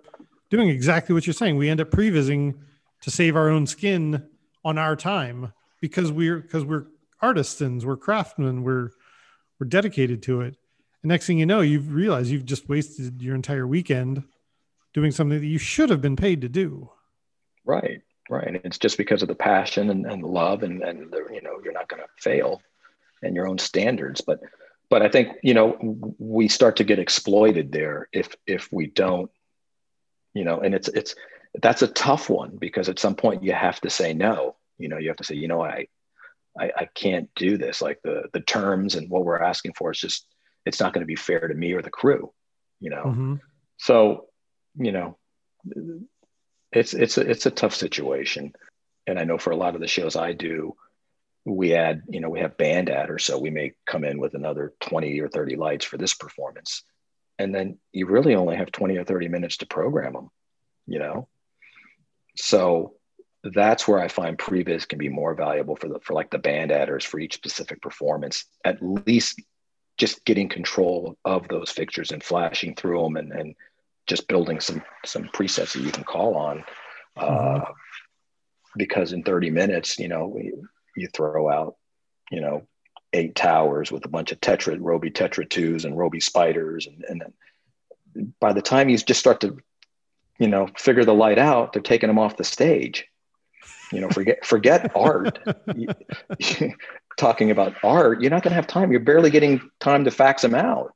doing 0.48 0.70
exactly 0.70 1.12
what 1.12 1.26
you're 1.26 1.34
saying. 1.34 1.56
We 1.56 1.68
end 1.68 1.82
up 1.82 1.90
prevising 1.90 2.54
to 3.02 3.10
save 3.10 3.36
our 3.36 3.50
own 3.50 3.66
skin 3.66 4.26
on 4.64 4.78
our 4.78 4.96
time 4.96 5.52
because 5.82 6.10
we're 6.10 6.38
because 6.38 6.64
we're 6.64 6.86
artisans, 7.20 7.84
we're 7.84 7.98
craftsmen, 7.98 8.62
we're 8.62 8.92
we're 9.60 9.68
dedicated 9.68 10.22
to 10.22 10.40
it. 10.40 10.56
And 11.02 11.10
next 11.10 11.26
thing 11.26 11.38
you 11.38 11.44
know, 11.44 11.60
you've 11.60 11.92
realized 11.92 12.30
you've 12.30 12.46
just 12.46 12.66
wasted 12.66 13.20
your 13.20 13.34
entire 13.34 13.66
weekend 13.66 14.24
doing 14.94 15.12
something 15.12 15.38
that 15.38 15.46
you 15.46 15.58
should 15.58 15.90
have 15.90 16.00
been 16.00 16.16
paid 16.16 16.40
to 16.40 16.48
do. 16.48 16.88
Right 17.62 18.00
right. 18.30 18.46
And 18.46 18.60
it's 18.64 18.78
just 18.78 18.98
because 18.98 19.22
of 19.22 19.28
the 19.28 19.34
passion 19.34 19.90
and, 19.90 20.06
and 20.06 20.22
love 20.22 20.62
and, 20.62 20.82
and 20.82 21.10
the, 21.10 21.26
you 21.32 21.42
know 21.42 21.58
you're 21.62 21.72
not 21.72 21.88
going 21.88 22.02
to 22.02 22.08
fail 22.18 22.62
and 23.22 23.34
your 23.34 23.48
own 23.48 23.58
standards. 23.58 24.20
But 24.20 24.40
but 24.88 25.02
i 25.02 25.08
think 25.08 25.30
you 25.42 25.54
know 25.54 26.14
we 26.18 26.48
start 26.48 26.76
to 26.76 26.84
get 26.84 26.98
exploited 27.00 27.72
there 27.72 28.08
if 28.12 28.36
if 28.46 28.68
we 28.72 28.86
don't 28.86 29.32
you 30.32 30.44
know 30.44 30.60
and 30.60 30.76
it's 30.76 30.86
it's 30.86 31.16
that's 31.60 31.82
a 31.82 31.88
tough 31.88 32.30
one 32.30 32.56
because 32.56 32.88
at 32.88 32.98
some 32.98 33.16
point 33.16 33.42
you 33.42 33.52
have 33.52 33.80
to 33.80 33.90
say 33.90 34.12
no. 34.12 34.56
You 34.78 34.88
know 34.88 34.98
you 34.98 35.08
have 35.08 35.16
to 35.16 35.24
say 35.24 35.34
you 35.34 35.48
know 35.48 35.62
i 35.62 35.86
i, 36.58 36.70
I 36.76 36.88
can't 36.94 37.28
do 37.34 37.56
this. 37.58 37.82
Like 37.82 38.00
the 38.02 38.28
the 38.32 38.40
terms 38.40 38.94
and 38.94 39.10
what 39.10 39.24
we're 39.24 39.42
asking 39.42 39.72
for 39.74 39.90
is 39.90 40.00
just 40.00 40.26
it's 40.64 40.80
not 40.80 40.92
going 40.92 41.02
to 41.02 41.06
be 41.06 41.16
fair 41.16 41.46
to 41.46 41.54
me 41.54 41.72
or 41.72 41.82
the 41.82 41.90
crew 41.90 42.32
you 42.80 42.90
know? 42.90 43.04
Mm-hmm. 43.04 43.34
so 43.78 44.26
you 44.78 44.92
know 44.92 45.16
it's 46.76 46.94
it's 46.94 47.18
a, 47.18 47.22
it's 47.22 47.46
a 47.46 47.50
tough 47.50 47.74
situation. 47.74 48.52
And 49.06 49.18
i 49.18 49.24
know 49.24 49.38
for 49.38 49.52
a 49.52 49.56
lot 49.56 49.74
of 49.74 49.80
the 49.80 49.86
shows 49.86 50.16
i 50.16 50.32
do 50.32 50.74
we 51.44 51.74
add 51.74 52.02
you 52.08 52.20
know 52.20 52.28
we 52.28 52.40
have 52.40 52.56
band 52.56 52.90
adders 52.90 53.24
so. 53.24 53.38
We 53.38 53.50
may 53.50 53.72
come 53.86 54.04
in 54.04 54.18
with 54.18 54.34
another 54.34 54.74
20 54.80 55.20
or 55.20 55.28
30 55.28 55.56
lights 55.56 55.84
for 55.84 55.96
this 55.96 56.14
performance. 56.14 56.82
And 57.38 57.54
then 57.54 57.78
you 57.92 58.06
really 58.06 58.34
only 58.34 58.56
have 58.56 58.72
20 58.72 58.96
or 58.96 59.04
30 59.04 59.28
minutes 59.28 59.58
to 59.58 59.66
program 59.66 60.14
them 60.14 60.30
you 60.86 60.98
know? 60.98 61.28
So 62.36 62.94
that's 63.54 63.86
where 63.86 64.00
i 64.00 64.08
find 64.08 64.36
previs 64.36 64.88
can 64.88 64.98
be 64.98 65.08
more 65.08 65.34
valuable 65.34 65.76
for 65.76 65.88
the 65.88 66.00
for 66.00 66.14
like 66.14 66.30
the 66.30 66.38
band 66.38 66.72
adders 66.72 67.04
for 67.04 67.20
each 67.20 67.34
specific 67.34 67.80
performance 67.80 68.44
at 68.64 68.82
least 68.82 69.40
just 69.98 70.24
getting 70.24 70.48
control 70.48 71.16
of 71.24 71.46
those 71.46 71.70
fixtures 71.70 72.10
and 72.10 72.24
flashing 72.24 72.74
through 72.74 73.00
them 73.00 73.16
and, 73.16 73.30
and 73.30 73.54
just 74.06 74.28
building 74.28 74.60
some 74.60 74.82
some 75.04 75.24
presets 75.24 75.72
that 75.72 75.82
you 75.82 75.90
can 75.90 76.04
call 76.04 76.36
on 76.36 76.64
uh, 77.16 77.26
mm-hmm. 77.26 77.72
because 78.76 79.12
in 79.12 79.22
30 79.22 79.50
minutes 79.50 79.98
you 79.98 80.08
know 80.08 80.36
you 80.96 81.08
throw 81.12 81.50
out 81.50 81.76
you 82.30 82.40
know 82.40 82.66
eight 83.12 83.34
towers 83.34 83.90
with 83.90 84.04
a 84.04 84.08
bunch 84.08 84.32
of 84.32 84.40
tetra 84.40 84.76
Robe 84.80 85.04
tetra 85.04 85.48
2s 85.48 85.84
and 85.84 85.96
Robe 85.96 86.20
spiders. 86.20 86.86
And, 86.86 87.04
and 87.08 87.20
then 88.14 88.34
by 88.40 88.52
the 88.52 88.62
time 88.62 88.88
you 88.88 88.98
just 88.98 89.20
start 89.20 89.40
to 89.40 89.58
you 90.38 90.48
know 90.48 90.68
figure 90.76 91.04
the 91.04 91.14
light 91.14 91.38
out 91.38 91.72
they're 91.72 91.82
taking 91.82 92.08
them 92.08 92.18
off 92.18 92.36
the 92.36 92.44
stage. 92.44 93.06
You 93.92 94.00
know 94.00 94.08
forget 94.10 94.44
forget 94.44 94.92
art. 94.94 95.38
Talking 97.16 97.50
about 97.50 97.74
art 97.82 98.20
you're 98.20 98.30
not 98.30 98.42
going 98.42 98.50
to 98.50 98.56
have 98.56 98.66
time. 98.66 98.90
You're 98.90 99.00
barely 99.00 99.30
getting 99.30 99.70
time 99.80 100.04
to 100.04 100.10
fax 100.10 100.42
them 100.42 100.54
out 100.54 100.94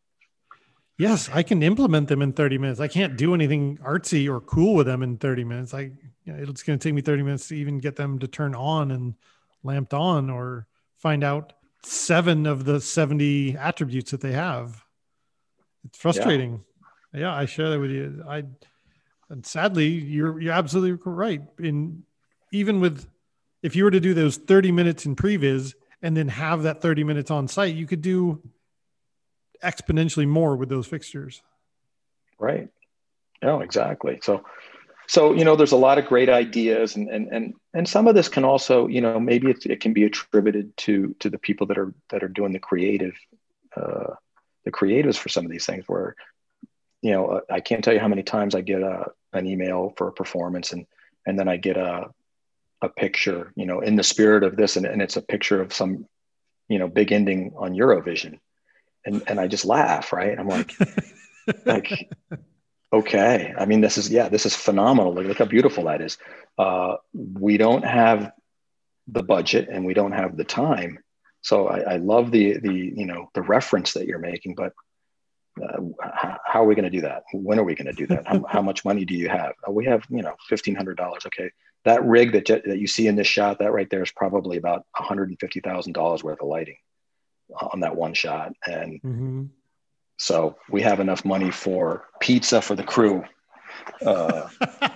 Yes, 1.00 1.30
I 1.32 1.42
can 1.42 1.62
implement 1.62 2.08
them 2.08 2.20
in 2.20 2.34
30 2.34 2.58
minutes. 2.58 2.78
I 2.78 2.86
can't 2.86 3.16
do 3.16 3.32
anything 3.32 3.78
artsy 3.78 4.28
or 4.28 4.38
cool 4.38 4.74
with 4.74 4.86
them 4.86 5.02
in 5.02 5.16
30 5.16 5.44
minutes. 5.44 5.72
I, 5.72 5.92
you 6.24 6.32
know, 6.32 6.36
it's 6.38 6.62
going 6.62 6.78
to 6.78 6.88
take 6.88 6.92
me 6.92 7.00
30 7.00 7.22
minutes 7.22 7.48
to 7.48 7.56
even 7.56 7.78
get 7.78 7.96
them 7.96 8.18
to 8.18 8.28
turn 8.28 8.54
on 8.54 8.90
and 8.90 9.14
lamped 9.62 9.94
on 9.94 10.28
or 10.28 10.66
find 10.98 11.24
out 11.24 11.54
seven 11.82 12.44
of 12.44 12.66
the 12.66 12.82
70 12.82 13.56
attributes 13.56 14.10
that 14.10 14.20
they 14.20 14.32
have. 14.32 14.84
It's 15.86 15.96
frustrating. 15.96 16.64
Yeah, 17.14 17.20
yeah 17.20 17.34
I 17.34 17.46
share 17.46 17.70
that 17.70 17.80
with 17.80 17.92
you. 17.92 18.22
I, 18.28 18.44
and 19.30 19.46
sadly, 19.46 19.88
you're, 19.88 20.38
you're 20.38 20.52
absolutely 20.52 21.00
right. 21.10 21.40
In 21.58 22.02
even 22.52 22.78
with, 22.78 23.08
if 23.62 23.74
you 23.74 23.84
were 23.84 23.90
to 23.90 24.00
do 24.00 24.12
those 24.12 24.36
30 24.36 24.70
minutes 24.70 25.06
in 25.06 25.16
previs 25.16 25.72
and 26.02 26.14
then 26.14 26.28
have 26.28 26.64
that 26.64 26.82
30 26.82 27.04
minutes 27.04 27.30
on 27.30 27.48
site, 27.48 27.74
you 27.74 27.86
could 27.86 28.02
do 28.02 28.42
exponentially 29.62 30.26
more 30.26 30.56
with 30.56 30.68
those 30.68 30.86
fixtures. 30.86 31.42
Right. 32.38 32.68
No, 33.42 33.60
exactly. 33.60 34.20
So, 34.22 34.44
so 35.06 35.34
you 35.34 35.44
know, 35.44 35.56
there's 35.56 35.72
a 35.72 35.76
lot 35.76 35.98
of 35.98 36.06
great 36.06 36.28
ideas, 36.28 36.96
and 36.96 37.08
and 37.08 37.28
and 37.32 37.54
and 37.74 37.88
some 37.88 38.06
of 38.06 38.14
this 38.14 38.28
can 38.28 38.44
also, 38.44 38.86
you 38.86 39.00
know, 39.00 39.18
maybe 39.18 39.50
it, 39.50 39.66
it 39.66 39.80
can 39.80 39.92
be 39.92 40.04
attributed 40.04 40.76
to 40.78 41.14
to 41.20 41.30
the 41.30 41.38
people 41.38 41.66
that 41.68 41.78
are 41.78 41.92
that 42.10 42.22
are 42.22 42.28
doing 42.28 42.52
the 42.52 42.58
creative, 42.58 43.14
uh, 43.76 44.14
the 44.64 44.70
creatives 44.70 45.16
for 45.16 45.28
some 45.28 45.44
of 45.44 45.50
these 45.50 45.66
things. 45.66 45.84
Where, 45.86 46.14
you 47.02 47.12
know, 47.12 47.40
I 47.50 47.60
can't 47.60 47.82
tell 47.82 47.94
you 47.94 48.00
how 48.00 48.08
many 48.08 48.22
times 48.22 48.54
I 48.54 48.60
get 48.60 48.82
a 48.82 49.06
an 49.32 49.46
email 49.46 49.92
for 49.96 50.08
a 50.08 50.12
performance, 50.12 50.72
and 50.72 50.86
and 51.26 51.38
then 51.38 51.48
I 51.48 51.56
get 51.56 51.76
a 51.76 52.10
a 52.82 52.88
picture, 52.88 53.52
you 53.56 53.66
know, 53.66 53.80
in 53.80 53.96
the 53.96 54.02
spirit 54.02 54.42
of 54.42 54.56
this, 54.56 54.76
and, 54.76 54.86
and 54.86 55.02
it's 55.02 55.16
a 55.16 55.22
picture 55.22 55.60
of 55.60 55.72
some, 55.72 56.06
you 56.68 56.78
know, 56.78 56.88
big 56.88 57.12
ending 57.12 57.52
on 57.56 57.74
Eurovision, 57.74 58.38
and 59.04 59.22
and 59.26 59.40
I 59.40 59.46
just 59.46 59.64
laugh, 59.64 60.12
right? 60.12 60.38
I'm 60.38 60.48
like, 60.48 60.72
like, 61.66 62.10
okay. 62.92 63.54
I 63.56 63.66
mean, 63.66 63.80
this 63.80 63.98
is 63.98 64.10
yeah, 64.10 64.28
this 64.28 64.46
is 64.46 64.54
phenomenal. 64.54 65.14
Look, 65.14 65.26
look 65.26 65.38
how 65.38 65.44
beautiful 65.44 65.84
that 65.84 66.00
is. 66.00 66.18
Uh, 66.58 66.96
we 67.14 67.56
don't 67.56 67.84
have 67.84 68.32
the 69.08 69.22
budget 69.22 69.68
and 69.68 69.84
we 69.84 69.94
don't 69.94 70.12
have 70.12 70.36
the 70.36 70.44
time. 70.44 70.98
So 71.42 71.68
I, 71.68 71.94
I 71.94 71.96
love 71.96 72.30
the 72.30 72.58
the 72.58 72.72
you 72.72 73.06
know 73.06 73.30
the 73.34 73.42
reference 73.42 73.94
that 73.94 74.06
you're 74.06 74.18
making, 74.18 74.54
but 74.54 74.72
uh, 75.60 75.80
how, 76.00 76.38
how, 76.44 76.62
are 76.62 76.66
we 76.66 76.74
going 76.74 76.84
to 76.84 76.90
do 76.90 77.00
that? 77.00 77.24
When 77.32 77.58
are 77.58 77.64
we 77.64 77.74
going 77.74 77.86
to 77.86 77.92
do 77.92 78.06
that? 78.08 78.26
How, 78.26 78.44
how, 78.48 78.62
much 78.62 78.84
money 78.84 79.04
do 79.04 79.14
you 79.14 79.28
have? 79.28 79.52
Uh, 79.66 79.72
we 79.72 79.84
have, 79.86 80.04
you 80.08 80.22
know, 80.22 80.34
fifteen 80.48 80.74
hundred 80.74 80.96
dollars. 80.96 81.24
Okay, 81.26 81.50
that 81.84 82.04
rig 82.04 82.32
that 82.32 82.46
that 82.66 82.78
you 82.78 82.86
see 82.86 83.06
in 83.06 83.16
this 83.16 83.26
shot, 83.26 83.58
that 83.58 83.72
right 83.72 83.88
there 83.90 84.02
is 84.02 84.12
probably 84.12 84.58
about 84.58 84.84
one 84.96 85.08
hundred 85.08 85.30
and 85.30 85.40
fifty 85.40 85.60
thousand 85.60 85.94
dollars 85.94 86.22
worth 86.22 86.40
of 86.40 86.48
lighting 86.48 86.76
on 87.72 87.80
that 87.80 87.96
one 87.96 88.14
shot, 88.14 88.52
and 88.66 89.00
mm-hmm. 89.02 89.44
so 90.18 90.56
we 90.70 90.82
have 90.82 91.00
enough 91.00 91.24
money 91.24 91.50
for 91.50 92.06
pizza 92.20 92.60
for 92.60 92.74
the 92.74 92.82
crew. 92.82 93.24
Uh, 94.04 94.48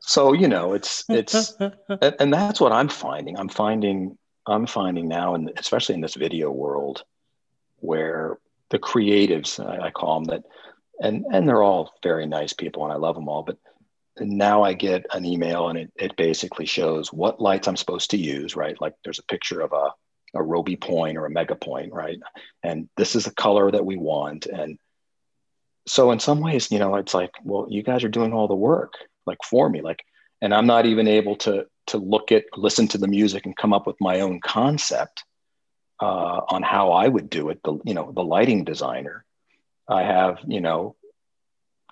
so 0.00 0.32
you 0.32 0.48
know, 0.48 0.74
it's 0.74 1.04
it's, 1.08 1.54
and, 1.60 2.14
and 2.18 2.32
that's 2.32 2.60
what 2.60 2.72
I'm 2.72 2.88
finding. 2.88 3.38
I'm 3.38 3.48
finding 3.48 4.18
I'm 4.46 4.66
finding 4.66 5.08
now, 5.08 5.34
and 5.34 5.50
especially 5.56 5.94
in 5.94 6.00
this 6.00 6.14
video 6.14 6.50
world, 6.50 7.04
where 7.76 8.38
the 8.70 8.78
creatives 8.78 9.64
I, 9.64 9.86
I 9.86 9.90
call 9.90 10.20
them 10.20 10.24
that, 10.24 10.42
and 11.00 11.24
and 11.32 11.48
they're 11.48 11.62
all 11.62 11.92
very 12.02 12.26
nice 12.26 12.52
people, 12.52 12.84
and 12.84 12.92
I 12.92 12.96
love 12.96 13.14
them 13.14 13.28
all, 13.28 13.42
but 13.42 13.58
now 14.20 14.62
I 14.62 14.72
get 14.72 15.06
an 15.12 15.24
email 15.24 15.68
and 15.68 15.78
it, 15.78 15.92
it 15.96 16.16
basically 16.16 16.66
shows 16.66 17.12
what 17.12 17.40
lights 17.40 17.68
I'm 17.68 17.76
supposed 17.76 18.10
to 18.10 18.16
use, 18.16 18.56
right? 18.56 18.80
Like 18.80 18.94
there's 19.04 19.18
a 19.18 19.24
picture 19.24 19.60
of 19.60 19.72
a, 19.72 19.90
a 20.34 20.42
Robe 20.42 20.80
Pointe 20.80 21.16
or 21.16 21.26
a 21.26 21.30
MegaPointe, 21.30 21.92
right? 21.92 22.18
And 22.62 22.88
this 22.96 23.16
is 23.16 23.24
the 23.24 23.30
color 23.32 23.70
that 23.70 23.84
we 23.84 23.96
want. 23.96 24.46
And 24.46 24.78
so 25.86 26.10
in 26.10 26.20
some 26.20 26.40
ways, 26.40 26.70
you 26.70 26.78
know, 26.78 26.96
it's 26.96 27.14
like, 27.14 27.32
well, 27.44 27.66
you 27.68 27.82
guys 27.82 28.04
are 28.04 28.08
doing 28.08 28.32
all 28.32 28.48
the 28.48 28.54
work 28.54 28.94
like 29.26 29.38
for 29.44 29.68
me, 29.68 29.82
like, 29.82 30.02
and 30.40 30.54
I'm 30.54 30.66
not 30.66 30.86
even 30.86 31.08
able 31.08 31.36
to, 31.36 31.66
to 31.88 31.98
look 31.98 32.32
at, 32.32 32.44
listen 32.56 32.88
to 32.88 32.98
the 32.98 33.08
music 33.08 33.46
and 33.46 33.56
come 33.56 33.72
up 33.72 33.86
with 33.86 33.96
my 34.00 34.20
own 34.20 34.40
concept 34.40 35.24
uh, 36.00 36.40
on 36.48 36.62
how 36.62 36.92
I 36.92 37.08
would 37.08 37.28
do 37.28 37.50
it. 37.50 37.60
The, 37.64 37.78
you 37.84 37.94
know, 37.94 38.12
the 38.12 38.22
lighting 38.22 38.64
designer, 38.64 39.24
I 39.88 40.02
have, 40.02 40.38
you 40.46 40.60
know, 40.60 40.96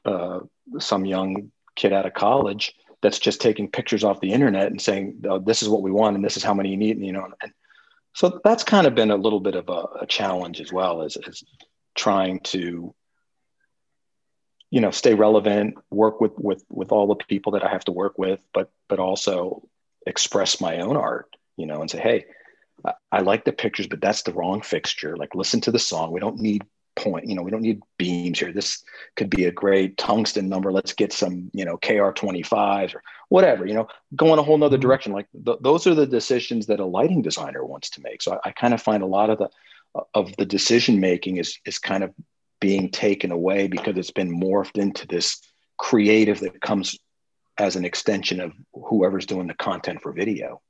uh, 0.04 0.40
some 0.78 1.04
young 1.04 1.50
kid 1.74 1.92
out 1.92 2.06
of 2.06 2.14
college 2.14 2.74
that's 3.02 3.18
just 3.18 3.40
taking 3.40 3.70
pictures 3.70 4.04
off 4.04 4.20
the 4.20 4.32
internet 4.32 4.68
and 4.68 4.80
saying 4.80 5.22
oh, 5.28 5.38
this 5.38 5.62
is 5.62 5.68
what 5.68 5.82
we 5.82 5.90
want 5.90 6.16
and 6.16 6.24
this 6.24 6.36
is 6.36 6.42
how 6.42 6.54
many 6.54 6.70
you 6.70 6.76
need 6.76 6.96
and 6.96 7.04
you 7.04 7.12
know 7.12 7.28
and 7.42 7.52
so 8.16 8.40
that's 8.42 8.64
kind 8.64 8.86
of 8.86 8.94
been 8.94 9.10
a 9.10 9.16
little 9.16 9.40
bit 9.40 9.54
of 9.54 9.68
a, 9.68 9.84
a 10.00 10.06
challenge 10.08 10.62
as 10.62 10.72
well 10.72 11.02
as, 11.02 11.18
as 11.28 11.44
trying 11.94 12.40
to 12.40 12.94
you 14.70 14.80
know 14.80 14.90
stay 14.90 15.14
relevant 15.14 15.76
work 15.90 16.20
with 16.20 16.32
with 16.36 16.64
with 16.70 16.92
all 16.92 17.06
the 17.06 17.24
people 17.28 17.52
that 17.52 17.64
i 17.64 17.68
have 17.68 17.84
to 17.84 17.92
work 17.92 18.18
with 18.18 18.40
but 18.52 18.70
but 18.88 18.98
also 18.98 19.66
express 20.06 20.60
my 20.60 20.78
own 20.78 20.96
art 20.96 21.28
you 21.56 21.66
know 21.66 21.80
and 21.80 21.90
say 21.90 22.00
hey 22.00 22.24
I, 22.84 22.92
I 23.12 23.20
like 23.20 23.44
the 23.44 23.52
pictures 23.52 23.86
but 23.86 24.00
that's 24.00 24.22
the 24.22 24.32
wrong 24.32 24.62
fixture. 24.62 25.16
Like 25.16 25.34
listen 25.34 25.60
to 25.62 25.70
the 25.70 25.78
song. 25.78 26.12
We 26.12 26.20
don't 26.20 26.40
need 26.40 26.64
point. 26.96 27.28
You 27.28 27.36
know, 27.36 27.42
we 27.42 27.50
don't 27.50 27.62
need 27.62 27.82
beams 27.98 28.40
here. 28.40 28.52
This 28.52 28.82
could 29.14 29.30
be 29.30 29.44
a 29.44 29.52
great 29.52 29.96
tungsten 29.96 30.48
number. 30.48 30.72
Let's 30.72 30.92
get 30.92 31.12
some, 31.12 31.50
you 31.52 31.64
know, 31.64 31.76
KR25s 31.76 32.94
or 32.94 33.02
whatever, 33.28 33.66
you 33.66 33.74
know, 33.74 33.86
going 34.16 34.38
a 34.38 34.42
whole 34.42 34.58
nother 34.58 34.76
mm-hmm. 34.76 34.82
direction. 34.82 35.12
Like 35.12 35.28
th- 35.44 35.58
those 35.60 35.86
are 35.86 35.94
the 35.94 36.06
decisions 36.06 36.66
that 36.66 36.80
a 36.80 36.84
lighting 36.84 37.22
designer 37.22 37.64
wants 37.64 37.90
to 37.90 38.02
make. 38.02 38.22
So 38.22 38.32
I, 38.34 38.48
I 38.48 38.50
kind 38.52 38.74
of 38.74 38.82
find 38.82 39.02
a 39.02 39.06
lot 39.06 39.30
of 39.30 39.38
the, 39.38 39.48
of 40.14 40.34
the 40.36 40.46
decision 40.46 40.98
making 40.98 41.36
is, 41.36 41.58
is 41.64 41.78
kind 41.78 42.02
of 42.02 42.12
being 42.60 42.90
taken 42.90 43.30
away 43.30 43.68
because 43.68 43.96
it's 43.96 44.10
been 44.10 44.34
morphed 44.34 44.78
into 44.78 45.06
this 45.06 45.40
creative 45.76 46.40
that 46.40 46.60
comes 46.60 46.98
as 47.58 47.76
an 47.76 47.84
extension 47.84 48.40
of 48.40 48.52
whoever's 48.74 49.26
doing 49.26 49.46
the 49.46 49.54
content 49.54 50.02
for 50.02 50.12
video. 50.12 50.60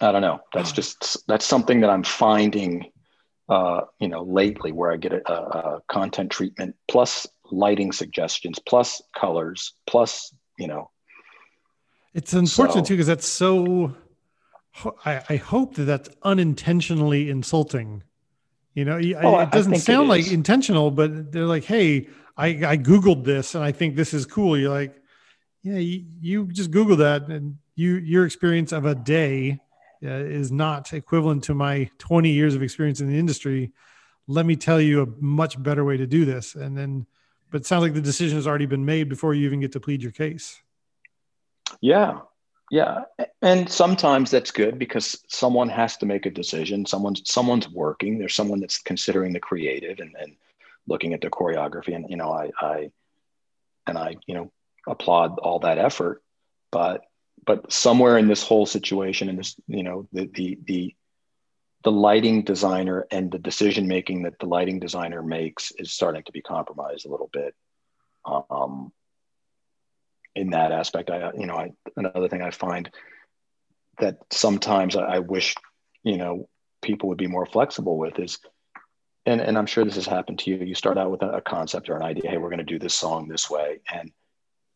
I 0.00 0.12
don't 0.12 0.22
know. 0.22 0.40
That's 0.54 0.72
just, 0.72 1.26
that's 1.26 1.44
something 1.44 1.80
that 1.80 1.90
I'm 1.90 2.04
finding 2.04 2.90
uh, 3.50 3.80
you 3.98 4.06
know, 4.06 4.22
lately 4.22 4.70
where 4.70 4.92
I 4.92 4.96
get 4.96 5.12
a, 5.12 5.32
a, 5.32 5.82
content 5.90 6.30
treatment 6.30 6.76
plus 6.88 7.26
lighting 7.50 7.90
suggestions 7.90 8.60
plus 8.60 9.02
colors 9.14 9.74
plus, 9.88 10.32
you 10.56 10.68
know. 10.68 10.90
It's 12.14 12.32
unfortunate 12.32 12.86
so, 12.86 12.88
too 12.88 12.94
because 12.94 13.08
that's 13.08 13.26
so. 13.26 13.94
I, 15.04 15.22
I 15.28 15.36
hope 15.36 15.74
that 15.74 15.82
that's 15.82 16.08
unintentionally 16.22 17.28
insulting. 17.28 18.04
You 18.74 18.84
know, 18.84 19.00
oh, 19.20 19.38
it 19.40 19.50
doesn't 19.50 19.78
sound 19.78 20.06
it 20.06 20.10
like 20.10 20.32
intentional, 20.32 20.92
but 20.92 21.32
they're 21.32 21.44
like, 21.44 21.64
"Hey, 21.64 22.08
I, 22.36 22.48
I 22.48 22.76
googled 22.76 23.24
this 23.24 23.56
and 23.56 23.64
I 23.64 23.72
think 23.72 23.96
this 23.96 24.14
is 24.14 24.26
cool." 24.26 24.56
You're 24.56 24.70
like, 24.70 24.94
"Yeah, 25.62 25.78
you, 25.78 26.04
you 26.20 26.46
just 26.46 26.70
Google 26.70 26.96
that 26.96 27.26
and 27.28 27.56
you 27.74 27.96
your 27.96 28.24
experience 28.24 28.70
of 28.70 28.86
a 28.86 28.94
day 28.94 29.58
uh, 30.04 30.08
is 30.08 30.50
not 30.50 30.92
equivalent 30.92 31.44
to 31.44 31.54
my 31.54 31.90
20 31.98 32.30
years 32.30 32.54
of 32.54 32.62
experience 32.62 33.00
in 33.00 33.08
the 33.08 33.18
industry 33.18 33.72
let 34.30 34.46
me 34.46 34.54
tell 34.54 34.80
you 34.80 35.02
a 35.02 35.06
much 35.18 35.60
better 35.60 35.84
way 35.84 35.96
to 35.96 36.06
do 36.06 36.24
this. 36.24 36.54
And 36.54 36.78
then 36.78 37.06
but 37.50 37.62
it 37.62 37.66
sounds 37.66 37.82
like 37.82 37.94
the 37.94 38.00
decision 38.00 38.36
has 38.36 38.46
already 38.46 38.66
been 38.66 38.84
made 38.84 39.08
before 39.08 39.34
you 39.34 39.44
even 39.44 39.58
get 39.58 39.72
to 39.72 39.80
plead 39.80 40.02
your 40.02 40.12
case. 40.12 40.62
Yeah. 41.80 42.20
Yeah. 42.70 43.00
And 43.42 43.68
sometimes 43.68 44.30
that's 44.30 44.52
good 44.52 44.78
because 44.78 45.20
someone 45.26 45.68
has 45.68 45.96
to 45.96 46.06
make 46.06 46.26
a 46.26 46.30
decision. 46.30 46.86
Someone's 46.86 47.22
someone's 47.24 47.68
working. 47.68 48.18
There's 48.18 48.36
someone 48.36 48.60
that's 48.60 48.78
considering 48.78 49.32
the 49.32 49.40
creative 49.40 49.98
and, 49.98 50.14
and 50.20 50.36
looking 50.86 51.12
at 51.12 51.20
the 51.20 51.30
choreography. 51.30 51.96
And 51.96 52.08
you 52.08 52.16
know 52.16 52.30
i 52.30 52.50
i 52.60 52.90
and 53.88 53.98
i 53.98 54.14
you 54.26 54.34
know 54.34 54.52
applaud 54.86 55.40
all 55.40 55.58
that 55.60 55.78
effort. 55.78 56.22
But 56.70 57.02
but 57.44 57.72
somewhere 57.72 58.18
in 58.18 58.28
this 58.28 58.42
whole 58.42 58.66
situation 58.66 59.28
and 59.28 59.38
this 59.38 59.56
you 59.66 59.82
know 59.82 60.08
the 60.12 60.26
the 60.34 60.58
the 60.64 60.94
the 61.82 61.92
lighting 61.92 62.42
designer 62.42 63.06
and 63.10 63.30
the 63.30 63.38
decision 63.38 63.88
making 63.88 64.24
that 64.24 64.38
the 64.38 64.46
lighting 64.46 64.78
designer 64.78 65.22
makes 65.22 65.72
is 65.78 65.90
starting 65.90 66.22
to 66.24 66.32
be 66.32 66.42
compromised 66.42 67.06
a 67.06 67.10
little 67.10 67.30
bit. 67.32 67.54
Um, 68.26 68.92
in 70.34 70.50
that 70.50 70.72
aspect 70.72 71.10
i 71.10 71.30
you 71.36 71.46
know 71.46 71.56
I, 71.56 71.72
another 71.96 72.28
thing 72.28 72.42
i 72.42 72.50
find 72.50 72.90
that 73.98 74.18
sometimes 74.30 74.96
I, 74.96 75.02
I 75.02 75.18
wish 75.18 75.54
you 76.02 76.16
know 76.16 76.48
people 76.82 77.08
would 77.08 77.18
be 77.18 77.26
more 77.26 77.46
flexible 77.46 77.98
with 77.98 78.18
is 78.18 78.38
and, 79.26 79.40
and 79.40 79.58
i'm 79.58 79.66
sure 79.66 79.84
this 79.84 79.96
has 79.96 80.06
happened 80.06 80.38
to 80.40 80.50
you. 80.50 80.56
You 80.64 80.74
start 80.74 80.98
out 80.98 81.10
with 81.10 81.22
a, 81.22 81.30
a 81.30 81.40
concept 81.40 81.90
or 81.90 81.96
an 81.96 82.02
idea 82.02 82.30
hey 82.30 82.38
we're 82.38 82.48
going 82.48 82.58
to 82.58 82.64
do 82.64 82.78
this 82.78 82.94
song 82.94 83.28
this 83.28 83.50
way 83.50 83.80
and 83.92 84.12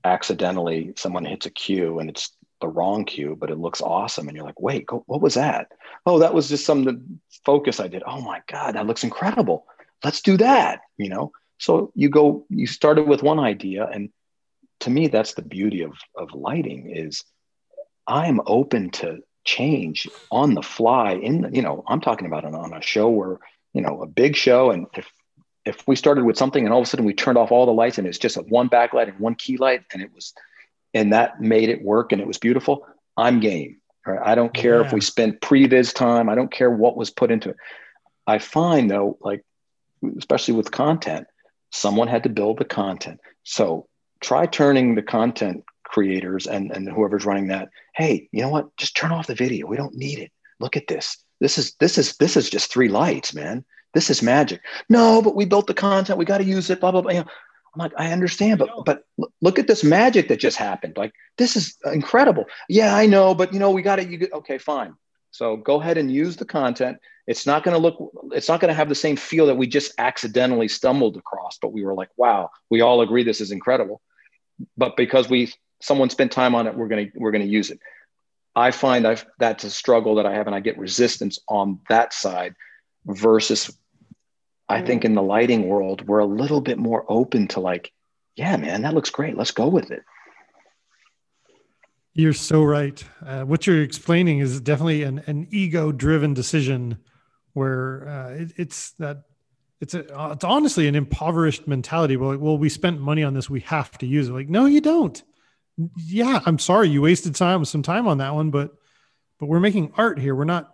accidentally 0.05 0.93
someone 0.97 1.25
hits 1.25 1.47
a 1.47 1.51
cue 1.51 1.99
and 1.99 2.11
it's 2.11 2.33
the 2.65 2.69
wrong 2.69 3.05
cue, 3.05 3.37
but 3.39 3.51
it 3.51 3.59
looks 3.59 3.83
awesome. 3.83 4.27
And 4.27 4.35
you're 4.35 4.47
like, 4.47 4.61
wait, 4.61 4.87
go, 4.87 5.05
what 5.07 5.21
was 5.21 5.35
that? 5.35 5.71
Oh, 6.07 6.19
that 6.21 6.33
was 6.33 6.49
just 6.49 6.65
some 6.65 7.21
focus 7.45 7.79
I 7.79 7.89
did. 7.89 8.03
Oh 8.07 8.23
my 8.23 8.41
God, 8.47 8.75
that 8.75 8.87
looks 8.87 9.05
incredible. 9.05 9.67
Let's 10.03 10.23
do 10.23 10.39
that. 10.39 10.81
You 10.97 11.11
know? 11.11 11.33
So 11.59 11.93
you 11.95 12.09
go, 12.09 12.47
you 12.49 12.67
started 12.67 13.07
with 13.07 13.23
one 13.23 13.39
idea. 13.39 13.87
And 13.87 14.09
to 14.81 14.91
me, 14.91 15.09
that's 15.09 15.35
the 15.35 15.43
beauty 15.43 15.83
of, 15.83 15.93
of 16.17 16.33
lighting 16.33 16.91
is 16.91 17.23
I'm 18.07 18.41
open 18.47 18.91
to 18.93 19.23
change 19.45 20.09
on 20.31 20.55
the 20.55 20.63
fly 20.63 21.13
in 21.13 21.43
the, 21.43 21.51
you 21.51 21.61
know, 21.61 21.85
I'm 21.87 22.01
talking 22.01 22.27
about 22.27 22.47
on, 22.47 22.55
on 22.55 22.73
a 22.73 22.81
show 22.81 23.11
where, 23.11 23.41
you 23.75 23.83
know, 23.83 24.01
a 24.01 24.07
big 24.07 24.37
show. 24.37 24.71
And 24.71 24.87
if, 24.95 25.13
if 25.67 25.87
we 25.87 25.97
started 25.97 26.25
with 26.25 26.39
something 26.39 26.65
and 26.65 26.73
all 26.73 26.81
of 26.81 26.87
a 26.87 26.89
sudden 26.89 27.05
we 27.05 27.13
turned 27.13 27.37
off 27.37 27.53
all 27.53 27.67
the 27.67 27.73
lights 27.73 27.99
and 27.99 28.07
it's 28.07 28.19
just 28.19 28.39
a 28.39 28.43
one 28.43 28.71
backlight 28.71 29.09
and 29.09 29.19
one 29.19 29.35
key 29.35 29.59
light 29.59 29.83
and 29.93 30.01
it 30.01 30.13
was 30.15 30.33
and 30.95 31.13
that 31.13 31.41
made 31.41 31.69
it 31.69 31.83
work 31.83 32.13
and 32.13 32.21
it 32.21 32.27
was 32.27 32.39
beautiful, 32.39 32.87
I'm 33.17 33.41
game. 33.41 33.79
Right? 34.07 34.21
I 34.23 34.35
don't 34.35 34.55
care 34.55 34.81
yeah. 34.81 34.87
if 34.87 34.93
we 34.93 35.01
spend 35.01 35.41
previs 35.41 35.93
time. 35.93 36.29
I 36.29 36.35
don't 36.35 36.53
care 36.53 36.71
what 36.71 36.97
was 36.97 37.11
put 37.11 37.31
into 37.31 37.51
it. 37.51 37.57
I 38.27 38.39
find 38.39 38.91
though, 38.91 39.19
like 39.21 39.45
especially 40.19 40.55
with 40.55 40.71
content, 40.71 41.27
someone 41.71 42.09
had 42.09 42.23
to 42.23 42.29
build 42.29 42.59
the 42.59 42.65
content. 42.65 43.21
So 43.43 43.89
try 44.21 44.47
turning 44.47 44.95
the 44.95 45.03
content 45.03 45.65
creators 45.85 46.47
and, 46.47 46.71
and 46.73 46.89
whoever's 46.89 47.25
running 47.25 47.49
that, 47.49 47.69
hey, 47.95 48.29
you 48.33 48.43
know 48.43 48.49
what? 48.49 48.77
Just 48.77 48.97
turn 48.97 49.13
off 49.13 49.27
the 49.27 49.35
video. 49.35 49.67
We 49.67 49.77
don't 49.77 49.95
need 49.95 50.19
it. 50.19 50.31
Look 50.61 50.77
at 50.77 50.87
this. 50.87 51.19
This 51.41 51.59
is 51.59 51.75
this 51.81 51.99
is 51.99 52.17
this 52.17 52.37
is 52.37 52.49
just 52.49 52.73
three 52.73 52.89
lights, 52.89 53.35
man. 53.35 53.65
This 53.93 54.09
is 54.09 54.23
magic. 54.23 54.61
No, 54.89 55.21
but 55.21 55.37
we 55.37 55.45
built 55.45 55.67
the 55.67 55.75
content. 55.75 56.19
We 56.19 56.25
got 56.25 56.39
to 56.39 56.45
use 56.45 56.71
it. 56.71 56.81
Blah 56.81 56.93
blah 56.93 57.03
blah. 57.03 57.13
You 57.13 57.21
know, 57.21 57.27
I'm 57.75 57.79
like, 57.79 57.93
I 57.99 58.13
understand, 58.13 58.59
but 58.59 58.71
but 58.87 59.05
look 59.41 59.59
at 59.59 59.67
this 59.67 59.83
magic 59.83 60.29
that 60.29 60.39
just 60.39 60.57
happened. 60.57 60.97
Like 60.97 61.13
this 61.39 61.57
is 61.57 61.77
incredible. 61.85 62.45
Yeah, 62.69 62.95
I 62.95 63.07
know, 63.07 63.35
but 63.35 63.53
you 63.53 63.59
know, 63.59 63.71
we 63.71 63.83
got 63.83 63.99
it. 63.99 64.09
You 64.09 64.29
okay? 64.33 64.59
Fine. 64.59 64.95
So 65.33 65.57
go 65.57 65.81
ahead 65.81 65.99
and 65.99 66.11
use 66.11 66.37
the 66.37 66.45
content. 66.45 66.99
It's 67.27 67.47
not 67.47 67.65
going 67.65 67.75
to 67.75 67.81
look. 67.81 68.13
It's 68.33 68.49
not 68.49 68.61
going 68.61 68.69
to 68.69 68.75
have 68.75 68.89
the 68.89 68.95
same 68.95 69.17
feel 69.17 69.47
that 69.47 69.57
we 69.57 69.67
just 69.67 69.93
accidentally 69.99 70.69
stumbled 70.69 71.17
across. 71.17 71.59
But 71.61 71.73
we 71.73 71.85
were 71.85 71.95
like, 71.95 72.11
wow, 72.17 72.51
we 72.71 72.83
all 72.83 73.01
agree 73.01 73.25
this 73.25 73.41
is 73.41 73.51
incredible. 73.51 74.01
But 74.77 74.97
because 74.97 75.29
we 75.29 75.53
someone 75.83 76.11
spent 76.11 76.31
time 76.31 76.55
on 76.55 76.69
it, 76.69 76.77
we're 76.77 76.89
gonna 76.89 77.07
we're 77.17 77.33
gonna 77.33 77.45
use 77.45 77.71
it. 77.71 77.81
I 78.55 78.71
find 78.71 79.07
I've 79.07 79.27
that's 79.39 79.65
a 79.65 79.71
struggle 79.71 80.15
that 80.17 80.27
I 80.27 80.35
have, 80.35 80.47
and 80.47 80.55
I 80.55 80.61
get 80.61 80.79
resistance 80.79 81.41
on 81.49 81.81
that 81.89 82.13
side 82.13 82.55
versus 83.05 83.77
I 84.69 84.83
think 84.83 85.05
in 85.05 85.15
the 85.15 85.23
lighting 85.23 85.69
world, 85.69 86.07
we're 86.07 86.21
a 86.21 86.27
little 86.27 86.61
bit 86.61 86.79
more 86.79 87.05
open 87.09 87.49
to 87.49 87.61
like, 87.61 87.93
yeah, 88.37 88.57
man, 88.57 88.83
that 88.83 88.95
looks 88.95 89.11
great. 89.11 89.37
Let's 89.37 89.51
go 89.51 89.69
with 89.69 89.91
it. 89.91 90.03
You're 92.15 92.33
so 92.33 92.63
right. 92.63 93.03
Uh, 93.25 93.43
what 93.43 93.67
you're 93.67 93.83
explaining 93.83 94.39
is 94.39 94.61
definitely 94.61 95.03
an, 95.03 95.23
an 95.27 95.49
ego 95.51 95.93
driven 95.93 96.33
decision 96.33 96.99
where 97.53 98.09
uh, 98.09 98.31
it, 98.31 98.53
it's 98.57 98.93
that 98.93 99.25
it's 99.81 99.95
a, 99.95 100.19
uh, 100.19 100.33
it's 100.33 100.45
honestly 100.45 100.87
an 100.87 100.95
impoverished 100.95 101.67
mentality. 101.67 102.17
Well, 102.17 102.31
like, 102.31 102.41
well, 102.41 102.57
we 102.57 102.69
spent 102.69 103.01
money 103.01 103.23
on 103.23 103.35
this. 103.35 103.51
We 103.51 103.61
have 103.61 103.99
to 103.99 104.07
use 104.07 104.29
it. 104.29 104.33
Like, 104.33 104.49
no, 104.49 104.67
you 104.67 104.81
don't. 104.81 105.21
yeah, 105.97 106.41
I'm 106.47 106.59
sorry 106.59 106.89
you 106.89 107.03
wasted 107.03 107.35
time 107.35 107.65
some 107.65 107.83
time 107.83 108.07
on 108.07 108.19
that 108.19 108.35
one, 108.35 108.51
but 108.51 108.75
but 109.39 109.47
we're 109.47 109.61
making 109.61 109.93
art 109.97 110.19
here. 110.19 110.35
We're 110.35 110.45
not 110.45 110.74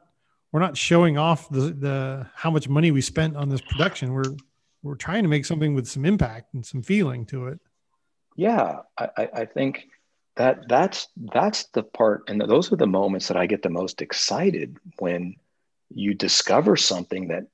we're 0.53 0.61
not 0.61 0.76
showing 0.76 1.18
off 1.18 1.48
the 1.48 1.72
the 1.72 2.26
how 2.34 2.51
much 2.51 2.68
money 2.68 2.90
we 2.90 3.01
spent 3.01 3.36
on 3.36 3.48
this 3.48 3.61
production. 3.61 4.12
We're 4.12 4.34
we're 4.82 4.96
trying 4.96 5.22
to 5.22 5.28
make 5.28 5.44
something 5.44 5.74
with 5.74 5.86
some 5.86 6.05
impact 6.05 6.55
and 6.55 6.64
some 6.64 6.82
feeling 6.82 7.26
to 7.26 7.48
it. 7.48 7.61
Yeah, 8.36 8.80
I, 8.98 9.28
I 9.34 9.44
think 9.44 9.88
that 10.36 10.68
that's 10.68 11.09
that's 11.34 11.64
the 11.66 11.82
part, 11.82 12.24
and 12.28 12.40
those 12.40 12.72
are 12.72 12.76
the 12.76 12.86
moments 12.86 13.28
that 13.28 13.36
I 13.36 13.46
get 13.46 13.62
the 13.62 13.70
most 13.70 14.01
excited 14.01 14.78
when 14.98 15.36
you 15.90 16.14
discover 16.14 16.76
something 16.76 17.28
that 17.28 17.44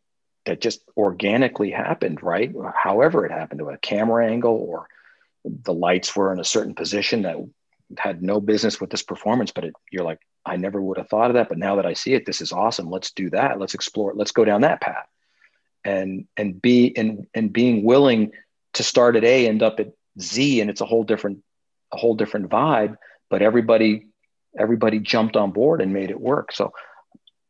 that 0.45 0.61
just 0.61 0.83
organically 0.97 1.71
happened, 1.71 2.23
right? 2.23 2.53
However, 2.75 3.27
it 3.27 3.33
happened 3.33 3.59
to 3.59 3.71
a 3.71 3.79
camera 3.79 4.31
angle 4.31 4.55
or 4.55 4.87
the 5.45 5.75
lights 5.75 6.15
were 6.15 6.33
in 6.33 6.39
a 6.39 6.45
certain 6.45 6.75
position 6.75 7.23
that 7.23 7.37
had 7.99 8.23
no 8.23 8.41
business 8.41 8.81
with 8.81 8.91
this 8.91 9.03
performance, 9.03 9.51
but 9.51 9.65
it, 9.65 9.75
you're 9.91 10.05
like, 10.05 10.21
I 10.47 10.57
never 10.57 10.81
would 10.81 10.99
have 10.99 11.09
thought 11.09 11.31
of 11.31 11.35
that. 11.35 11.49
But 11.49 11.59
now 11.59 11.77
that 11.77 11.87
I 11.87 11.95
see 11.95 12.15
it, 12.15 12.25
this 12.25 12.41
is 12.41 12.53
awesome. 12.53 12.89
Let's 12.89 13.11
do 13.11 13.31
that. 13.31 13.59
Let's 13.59 13.75
explore 13.75 14.13
it. 14.13 14.17
Let's 14.17 14.33
go 14.33 14.45
down 14.45 14.61
that 14.61 14.81
path. 14.81 15.09
And 15.85 16.27
and 16.37 16.61
be 16.63 16.97
and 16.97 17.27
and 17.35 17.53
being 17.53 17.85
willing 17.85 18.33
to 18.75 18.83
start 18.83 19.17
at 19.17 19.25
A, 19.25 19.49
end 19.49 19.63
up 19.63 19.81
at 19.81 19.93
Z, 20.21 20.61
and 20.61 20.71
it's 20.71 20.81
a 20.81 20.87
whole 20.87 21.05
different, 21.05 21.43
a 21.93 21.97
whole 21.97 22.15
different 22.15 22.49
vibe. 22.49 22.97
But 23.29 23.43
everybody, 23.43 24.07
everybody 24.59 24.99
jumped 25.01 25.37
on 25.37 25.51
board 25.51 25.81
and 25.81 25.93
made 25.93 26.11
it 26.11 26.21
work. 26.21 26.53
So 26.53 26.73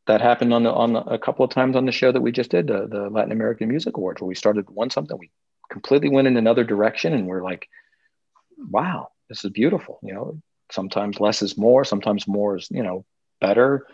that 0.06 0.20
happened 0.20 0.54
on 0.54 0.62
the, 0.62 0.72
on 0.72 0.92
the, 0.92 1.00
a 1.00 1.18
couple 1.18 1.44
of 1.44 1.50
times 1.50 1.76
on 1.76 1.84
the 1.84 1.92
show 1.92 2.12
that 2.12 2.20
we 2.20 2.32
just 2.32 2.50
did, 2.50 2.68
the, 2.68 2.86
the 2.86 3.10
Latin 3.10 3.32
American 3.32 3.68
Music 3.68 3.96
Awards, 3.96 4.20
where 4.20 4.28
we 4.28 4.34
started 4.34 4.70
one 4.70 4.90
something, 4.90 5.18
we 5.18 5.30
completely 5.70 6.08
went 6.08 6.28
in 6.28 6.36
another 6.36 6.64
direction, 6.64 7.12
and 7.12 7.26
we're 7.26 7.42
like, 7.42 7.68
wow, 8.70 9.08
this 9.28 9.44
is 9.44 9.50
beautiful. 9.50 9.98
You 10.02 10.14
know, 10.14 10.42
sometimes 10.70 11.20
less 11.20 11.42
is 11.42 11.56
more, 11.56 11.84
sometimes 11.84 12.26
more 12.26 12.56
is, 12.56 12.68
you 12.70 12.82
know, 12.82 13.04
better, 13.40 13.86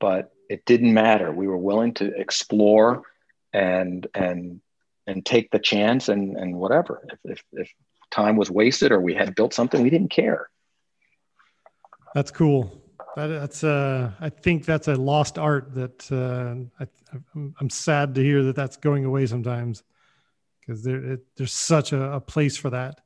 but 0.00 0.32
it 0.48 0.64
didn't 0.64 0.92
matter. 0.92 1.32
We 1.32 1.46
were 1.46 1.58
willing 1.58 1.94
to 1.94 2.14
explore 2.18 3.02
and, 3.52 4.06
and, 4.14 4.60
and 5.06 5.24
take 5.24 5.50
the 5.50 5.58
chance 5.58 6.08
and, 6.08 6.36
and 6.36 6.56
whatever. 6.56 7.06
If, 7.10 7.18
if, 7.24 7.44
if 7.52 7.72
time 8.10 8.36
was 8.36 8.50
wasted 8.50 8.92
or 8.92 9.00
we 9.00 9.14
had 9.14 9.34
built 9.34 9.54
something, 9.54 9.82
we 9.82 9.90
didn't 9.90 10.10
care. 10.10 10.48
That's 12.14 12.30
cool. 12.30 12.80
That, 13.16 13.28
that's 13.28 13.62
uh, 13.62 14.12
I 14.20 14.28
think 14.28 14.64
that's 14.64 14.88
a 14.88 14.94
lost 14.96 15.38
art 15.38 15.74
that 15.74 16.10
uh, 16.10 16.82
I, 16.82 16.88
I'm, 17.34 17.54
I'm 17.60 17.70
sad 17.70 18.14
to 18.16 18.22
hear 18.22 18.42
that 18.44 18.56
that's 18.56 18.76
going 18.76 19.04
away 19.04 19.26
sometimes 19.26 19.82
because 20.60 20.82
there 20.82 21.04
it, 21.04 21.20
there's 21.36 21.52
such 21.52 21.92
a, 21.92 22.14
a 22.14 22.20
place 22.20 22.56
for 22.56 22.70
that 22.70 23.00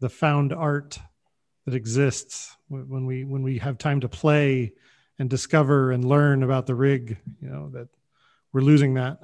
the 0.00 0.08
found 0.08 0.52
art 0.52 0.98
that 1.64 1.74
exists 1.74 2.56
when 2.68 3.06
we 3.06 3.24
when 3.24 3.42
we 3.42 3.58
have 3.58 3.78
time 3.78 4.00
to 4.00 4.08
play 4.08 4.72
and 5.18 5.30
discover 5.30 5.92
and 5.92 6.04
learn 6.04 6.42
about 6.42 6.66
the 6.66 6.74
rig 6.74 7.18
you 7.40 7.48
know 7.48 7.70
that 7.70 7.88
we're 8.52 8.60
losing 8.60 8.94
that. 8.94 9.20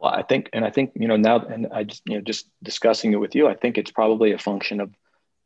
Well 0.00 0.12
i 0.12 0.22
think 0.22 0.48
and 0.52 0.64
i 0.64 0.70
think 0.70 0.92
you 0.94 1.08
know 1.08 1.16
now 1.16 1.40
and 1.40 1.68
i 1.72 1.84
just 1.84 2.02
you 2.06 2.16
know 2.16 2.22
just 2.22 2.48
discussing 2.62 3.12
it 3.12 3.16
with 3.16 3.34
you 3.34 3.48
i 3.48 3.54
think 3.54 3.76
it's 3.76 3.90
probably 3.90 4.32
a 4.32 4.38
function 4.38 4.80
of 4.80 4.94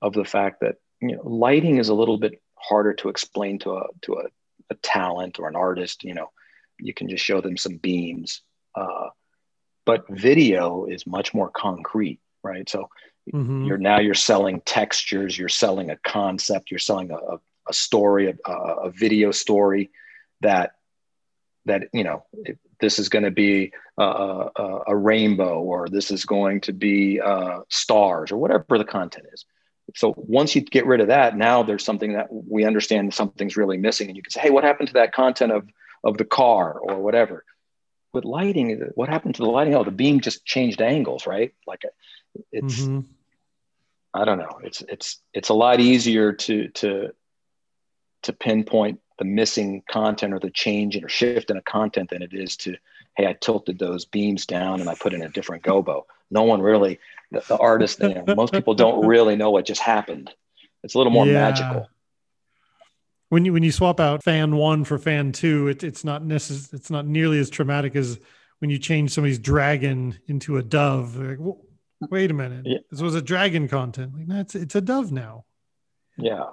of 0.00 0.12
the 0.12 0.24
fact 0.24 0.60
that 0.60 0.76
you 1.00 1.16
know 1.16 1.22
lighting 1.24 1.78
is 1.78 1.88
a 1.88 1.94
little 1.94 2.18
bit 2.18 2.40
harder 2.56 2.94
to 2.94 3.08
explain 3.08 3.58
to 3.60 3.76
a 3.76 3.86
to 4.02 4.14
a, 4.14 4.24
a 4.70 4.74
talent 4.76 5.38
or 5.38 5.48
an 5.48 5.56
artist 5.56 6.04
you 6.04 6.14
know. 6.14 6.30
You 6.80 6.92
can 6.92 7.08
just 7.08 7.24
show 7.24 7.40
them 7.40 7.56
some 7.56 7.76
beams 7.76 8.42
uh, 8.74 9.08
but 9.84 10.04
video 10.10 10.86
is 10.86 11.06
much 11.06 11.32
more 11.32 11.48
concrete 11.50 12.20
right? 12.44 12.68
So 12.68 12.88
Mm-hmm. 13.32 13.64
You're 13.64 13.78
now 13.78 14.00
you're 14.00 14.14
selling 14.14 14.60
textures, 14.60 15.38
you're 15.38 15.48
selling 15.48 15.90
a 15.90 15.96
concept, 15.96 16.70
you're 16.70 16.78
selling 16.78 17.10
a, 17.10 17.16
a, 17.68 17.72
story, 17.72 18.34
a, 18.44 18.52
a, 18.52 18.90
video 18.90 19.30
story 19.30 19.90
that 20.42 20.72
that 21.64 21.84
you 21.94 22.04
know 22.04 22.24
this 22.80 22.98
is 22.98 23.08
going 23.08 23.24
to 23.24 23.30
be 23.30 23.72
a, 23.96 24.02
a, 24.02 24.80
a, 24.88 24.96
rainbow 24.96 25.60
or 25.60 25.88
this 25.88 26.10
is 26.10 26.26
going 26.26 26.60
to 26.62 26.74
be 26.74 27.18
uh, 27.18 27.60
stars 27.70 28.30
or 28.30 28.36
whatever 28.36 28.76
the 28.76 28.84
content 28.84 29.26
is. 29.32 29.46
So 29.94 30.12
once 30.16 30.54
you 30.54 30.60
get 30.60 30.86
rid 30.86 31.00
of 31.00 31.08
that, 31.08 31.36
now 31.36 31.62
there's 31.62 31.84
something 31.84 32.14
that 32.14 32.26
we 32.30 32.64
understand 32.64 33.14
something's 33.14 33.56
really 33.56 33.78
missing, 33.78 34.08
and 34.08 34.16
you 34.16 34.22
can 34.22 34.32
say, 34.32 34.40
"Hey, 34.40 34.50
what 34.50 34.64
happened 34.64 34.88
to 34.88 34.94
that 34.94 35.12
content 35.12 35.52
of 35.52 35.68
of 36.02 36.18
the 36.18 36.24
car 36.26 36.78
or 36.78 37.00
whatever?" 37.00 37.44
With 38.12 38.24
lighting, 38.24 38.90
what 38.94 39.08
happened 39.08 39.34
to 39.36 39.42
the 39.42 39.50
lighting? 39.50 39.74
Oh, 39.74 39.84
the 39.84 39.90
beam 39.90 40.20
just 40.20 40.44
changed 40.44 40.80
angles, 40.82 41.26
right? 41.26 41.54
Like 41.66 41.82
it's 42.52 42.82
mm-hmm. 42.82 43.00
I 44.14 44.24
don't 44.24 44.38
know. 44.38 44.60
It's 44.62 44.82
it's 44.82 45.18
it's 45.32 45.48
a 45.48 45.54
lot 45.54 45.80
easier 45.80 46.32
to 46.32 46.68
to 46.68 47.10
to 48.22 48.32
pinpoint 48.32 49.00
the 49.18 49.24
missing 49.24 49.82
content 49.90 50.32
or 50.32 50.38
the 50.38 50.50
change 50.50 50.96
or 50.96 51.08
shift 51.08 51.50
in 51.50 51.56
a 51.56 51.62
content 51.62 52.10
than 52.10 52.22
it 52.22 52.32
is 52.32 52.56
to 52.58 52.76
hey, 53.16 53.26
I 53.26 53.32
tilted 53.34 53.78
those 53.78 54.04
beams 54.04 54.46
down 54.46 54.80
and 54.80 54.88
I 54.88 54.94
put 54.94 55.14
in 55.14 55.22
a 55.22 55.28
different 55.28 55.62
gobo. 55.62 56.02
No 56.30 56.42
one 56.42 56.60
really, 56.60 56.98
the, 57.30 57.44
the 57.46 57.56
artist, 57.56 58.00
you 58.00 58.14
know, 58.14 58.24
most 58.34 58.52
people 58.52 58.74
don't 58.74 59.06
really 59.06 59.36
know 59.36 59.50
what 59.50 59.66
just 59.66 59.80
happened. 59.80 60.32
It's 60.82 60.94
a 60.94 60.98
little 60.98 61.12
more 61.12 61.26
yeah. 61.26 61.32
magical. 61.32 61.88
When 63.28 63.44
you 63.44 63.52
when 63.52 63.62
you 63.62 63.72
swap 63.72 63.98
out 64.00 64.22
fan 64.22 64.56
one 64.56 64.84
for 64.84 64.98
fan 64.98 65.32
two, 65.32 65.68
it, 65.68 65.82
it's 65.82 66.04
not 66.04 66.22
necess- 66.22 66.72
It's 66.72 66.90
not 66.90 67.06
nearly 67.06 67.38
as 67.38 67.50
traumatic 67.50 67.96
as 67.96 68.18
when 68.58 68.70
you 68.70 68.78
change 68.78 69.10
somebody's 69.10 69.38
dragon 69.38 70.18
into 70.26 70.56
a 70.56 70.62
dove. 70.62 71.16
Like, 71.16 71.38
wait 72.10 72.30
a 72.30 72.34
minute, 72.34 72.66
yeah. 72.66 72.78
this 72.90 73.00
was 73.00 73.14
a 73.14 73.22
dragon 73.22 73.68
content. 73.68 74.14
Like 74.14 74.26
that's 74.26 74.54
it's 74.54 74.74
a 74.74 74.80
dove 74.80 75.12
now. 75.12 75.44
Yeah. 76.16 76.46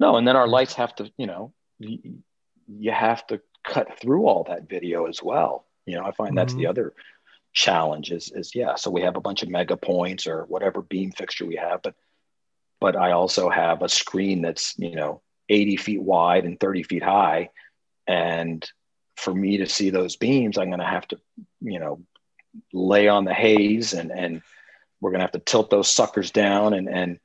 No, 0.00 0.16
and 0.16 0.26
then 0.26 0.36
our 0.36 0.46
lights 0.46 0.74
have 0.74 0.94
to, 0.96 1.10
you 1.16 1.26
know, 1.26 1.52
you, 1.78 2.22
you 2.68 2.92
have 2.92 3.26
to 3.28 3.40
cut 3.64 3.98
through 4.00 4.26
all 4.26 4.44
that 4.44 4.68
video 4.68 5.06
as 5.06 5.22
well. 5.22 5.66
You 5.86 5.96
know, 5.96 6.04
I 6.04 6.12
find 6.12 6.36
that's 6.36 6.52
mm-hmm. 6.52 6.62
the 6.62 6.66
other 6.68 6.94
challenge 7.52 8.12
is, 8.12 8.30
is 8.34 8.54
yeah. 8.54 8.74
So 8.76 8.90
we 8.90 9.02
have 9.02 9.16
a 9.16 9.20
bunch 9.20 9.42
of 9.42 9.48
MegaPointes 9.48 10.26
or 10.26 10.44
whatever 10.44 10.82
beam 10.82 11.12
fixture 11.12 11.46
we 11.46 11.56
have, 11.56 11.82
but 11.82 11.94
but 12.80 12.94
I 12.94 13.12
also 13.12 13.48
have 13.48 13.82
a 13.82 13.88
screen 13.88 14.42
that's 14.42 14.74
you 14.78 14.94
know 14.94 15.22
80 15.48 15.76
feet 15.76 16.02
wide 16.02 16.44
and 16.44 16.60
30 16.60 16.82
feet 16.84 17.02
high, 17.02 17.50
and 18.06 18.68
for 19.16 19.34
me 19.34 19.58
to 19.58 19.66
see 19.66 19.90
those 19.90 20.16
beams, 20.16 20.58
I'm 20.58 20.68
going 20.68 20.78
to 20.78 20.84
have 20.84 21.08
to 21.08 21.18
you 21.60 21.80
know 21.80 22.02
lay 22.72 23.08
on 23.08 23.24
the 23.24 23.34
haze 23.34 23.92
and 23.92 24.10
and 24.10 24.42
we're 25.00 25.10
gonna 25.10 25.24
have 25.24 25.32
to 25.32 25.38
tilt 25.38 25.70
those 25.70 25.88
suckers 25.88 26.30
down 26.30 26.74
and 26.74 26.88
and 26.88 27.18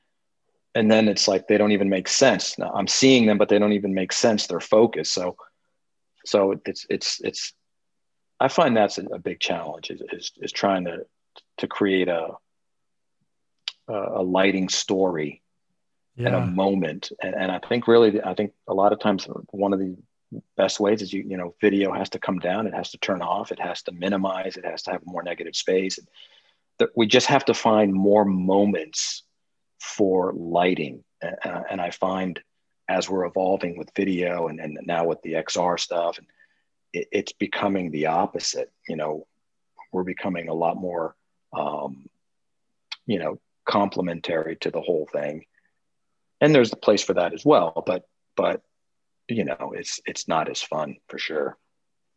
and 0.75 0.91
then 0.91 1.07
it's 1.07 1.27
like 1.27 1.47
they 1.47 1.57
don't 1.57 1.71
even 1.71 1.89
make 1.89 2.07
sense. 2.07 2.57
Now, 2.57 2.71
I'm 2.73 2.87
seeing 2.87 3.27
them, 3.27 3.37
but 3.37 3.47
they 3.47 3.59
don't 3.59 3.73
even 3.73 3.93
make 3.93 4.11
sense. 4.11 4.47
They're 4.47 4.59
focused. 4.59 5.13
So 5.13 5.35
so 6.25 6.59
it's 6.65 6.85
it's 6.89 7.21
it's 7.21 7.53
I 8.39 8.47
find 8.47 8.75
that's 8.75 8.97
a, 8.97 9.19
big 9.19 9.39
challenge 9.39 9.91
is, 9.91 10.01
is, 10.11 10.31
is 10.41 10.51
trying 10.51 10.85
to 10.85 11.05
to 11.59 11.67
create 11.67 12.07
a 12.07 12.29
a 13.87 14.23
lighting 14.23 14.69
story 14.69 15.41
yeah. 16.15 16.27
and 16.27 16.35
a 16.35 16.45
moment. 16.45 17.11
And, 17.21 17.35
and 17.35 17.51
I 17.51 17.59
think 17.59 17.87
really, 17.87 18.21
I 18.21 18.33
think 18.33 18.53
a 18.67 18.73
lot 18.73 18.93
of 18.93 18.99
times 18.99 19.27
one 19.51 19.73
of 19.73 19.79
the 19.79 19.97
best 20.57 20.79
ways 20.79 21.01
is 21.01 21.11
you 21.13 21.23
you 21.27 21.37
know 21.37 21.55
video 21.61 21.91
has 21.93 22.09
to 22.09 22.19
come 22.19 22.39
down 22.39 22.67
it 22.67 22.73
has 22.73 22.91
to 22.91 22.97
turn 22.97 23.21
off 23.21 23.51
it 23.51 23.59
has 23.59 23.81
to 23.83 23.91
minimize 23.91 24.57
it 24.57 24.65
has 24.65 24.81
to 24.83 24.91
have 24.91 25.01
more 25.05 25.23
negative 25.23 25.55
space. 25.55 25.99
We 26.95 27.07
just 27.07 27.27
have 27.27 27.45
to 27.45 27.53
find 27.53 27.93
more 27.93 28.25
moments 28.25 29.23
for 29.79 30.33
lighting. 30.33 31.03
Uh, 31.23 31.61
and 31.69 31.79
i 31.79 31.89
find 31.89 32.41
as 32.89 33.09
we're 33.09 33.25
evolving 33.25 33.77
with 33.77 33.89
video 33.95 34.47
and, 34.49 34.59
and 34.59 34.77
now 34.85 35.05
with 35.05 35.21
the 35.21 35.33
xr 35.33 35.79
stuff 35.79 36.19
it, 36.91 37.07
it's 37.11 37.31
becoming 37.31 37.91
the 37.91 38.07
opposite 38.07 38.71
you 38.89 38.97
know 38.97 39.25
we're 39.93 40.03
becoming 40.03 40.49
a 40.49 40.53
lot 40.53 40.75
more 40.75 41.15
um, 41.53 42.09
you 43.05 43.19
know 43.19 43.39
complementary 43.65 44.57
to 44.57 44.71
the 44.71 44.81
whole 44.81 45.07
thing. 45.13 45.45
And 46.41 46.53
there's 46.53 46.73
a 46.73 46.77
place 46.77 47.01
for 47.03 47.13
that 47.13 47.33
as 47.33 47.45
well 47.45 47.83
but 47.85 48.05
but 48.35 48.61
you 49.27 49.45
know, 49.45 49.73
it's 49.75 49.99
it's 50.05 50.27
not 50.27 50.49
as 50.49 50.61
fun 50.61 50.97
for 51.07 51.17
sure. 51.17 51.57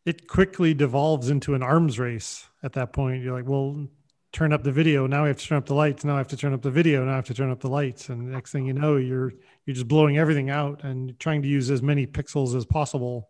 It 0.05 0.27
quickly 0.27 0.73
devolves 0.73 1.29
into 1.29 1.53
an 1.53 1.63
arms 1.63 1.99
race 1.99 2.47
at 2.63 2.73
that 2.73 2.93
point. 2.93 3.23
You're 3.23 3.35
like, 3.35 3.49
well, 3.49 3.87
turn 4.31 4.53
up 4.53 4.63
the 4.63 4.71
video. 4.71 5.07
Now 5.07 5.25
I 5.25 5.27
have 5.27 5.37
to 5.37 5.45
turn 5.45 5.57
up 5.57 5.65
the 5.65 5.73
lights. 5.73 6.05
Now 6.05 6.15
I 6.15 6.17
have 6.19 6.27
to 6.29 6.37
turn 6.37 6.53
up 6.53 6.61
the 6.61 6.71
video. 6.71 7.03
Now 7.03 7.13
I 7.13 7.15
have 7.15 7.25
to 7.25 7.33
turn 7.33 7.51
up 7.51 7.59
the 7.59 7.69
lights. 7.69 8.09
And 8.09 8.27
the 8.27 8.31
next 8.31 8.51
thing 8.51 8.65
you 8.65 8.73
know, 8.73 8.97
you're 8.97 9.33
you're 9.65 9.73
just 9.73 9.87
blowing 9.87 10.17
everything 10.17 10.49
out 10.49 10.83
and 10.83 11.19
trying 11.19 11.41
to 11.41 11.47
use 11.47 11.69
as 11.69 11.81
many 11.81 12.07
pixels 12.07 12.55
as 12.55 12.65
possible, 12.65 13.29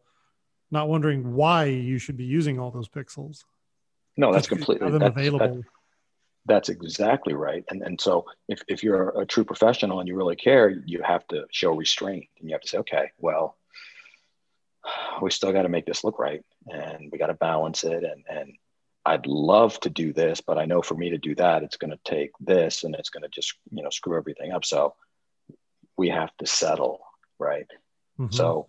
not 0.70 0.90
wondering 0.90 1.34
why 1.34 1.66
you 1.66 1.98
should 1.98 2.18
be 2.18 2.26
using 2.26 2.60
all 2.60 2.72
those 2.72 2.90
pixels. 2.90 3.44
No, 4.18 4.34
that's 4.34 4.48
completely 4.48 4.90
that's, 4.92 5.04
available. 5.04 5.56
That, 5.58 5.64
that's 6.46 6.70
exactly 6.70 7.34
right. 7.34 7.64
And 7.70 7.82
and 7.84 8.00
so 8.00 8.26
if, 8.48 8.62
if 8.68 8.84
you're 8.84 9.20
a 9.20 9.26
true 9.26 9.46
professional 9.46 10.00
and 10.00 10.08
you 10.08 10.16
really 10.16 10.36
care, 10.36 10.70
you 10.86 11.02
have 11.04 11.28
to 11.28 11.46
show 11.52 11.74
restraint 11.76 12.26
and 12.40 12.50
you 12.50 12.54
have 12.54 12.62
to 12.62 12.68
say, 12.68 12.78
okay, 12.80 13.12
well, 13.18 13.58
we 15.22 15.32
still 15.32 15.52
got 15.52 15.64
to 15.64 15.70
make 15.70 15.86
this 15.86 16.04
look 16.04 16.20
right 16.20 16.44
and 16.68 17.10
we 17.12 17.18
got 17.18 17.28
to 17.28 17.34
balance 17.34 17.84
it 17.84 18.04
and 18.04 18.24
and 18.30 18.54
I'd 19.08 19.26
love 19.26 19.80
to 19.82 19.90
do 19.90 20.12
this, 20.12 20.42
but 20.42 20.58
I 20.58 20.66
know 20.66 20.82
for 20.82 20.94
me 20.94 21.12
to 21.12 21.18
do 21.18 21.34
that, 21.36 21.64
it's 21.64 21.78
going 21.78 21.92
to 21.92 22.00
take 22.04 22.32
this 22.42 22.84
and 22.84 22.94
it's 22.94 23.10
going 23.10 23.24
to 23.24 23.30
just, 23.30 23.54
you 23.72 23.82
know, 23.82 23.90
screw 23.90 24.18
everything 24.18 24.52
up. 24.52 24.66
So 24.66 24.96
we 25.96 26.10
have 26.10 26.36
to 26.40 26.46
settle, 26.46 27.00
right? 27.40 27.68
Mm-hmm. 28.20 28.34
So 28.34 28.68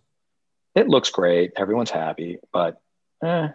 it 0.76 0.86
looks 0.86 1.10
great, 1.10 1.54
everyone's 1.56 1.90
happy, 1.90 2.38
but 2.52 2.80
eh, 3.24 3.48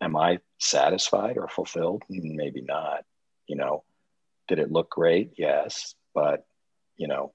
am 0.00 0.16
I 0.16 0.40
satisfied 0.58 1.38
or 1.38 1.46
fulfilled? 1.46 2.02
Maybe 2.08 2.62
not. 2.62 3.04
You 3.46 3.54
know, 3.54 3.84
did 4.48 4.58
it 4.58 4.72
look 4.72 4.90
great? 4.90 5.34
Yes, 5.36 5.94
but 6.16 6.44
you 6.96 7.06
know, 7.06 7.32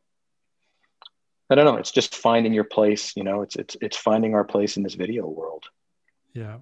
I 1.54 1.56
don't 1.56 1.66
know. 1.66 1.80
It's 1.80 1.92
just 1.92 2.16
finding 2.16 2.54
your 2.54 2.64
place. 2.64 3.16
You 3.16 3.24
know, 3.24 3.42
it's 3.44 3.56
it's 3.56 3.78
it's 3.80 3.96
finding 3.96 4.34
our 4.34 4.44
place 4.44 4.76
in 4.76 4.84
this 4.84 4.96
video 4.96 5.28
world. 5.28 5.66
Yeah. 6.34 6.58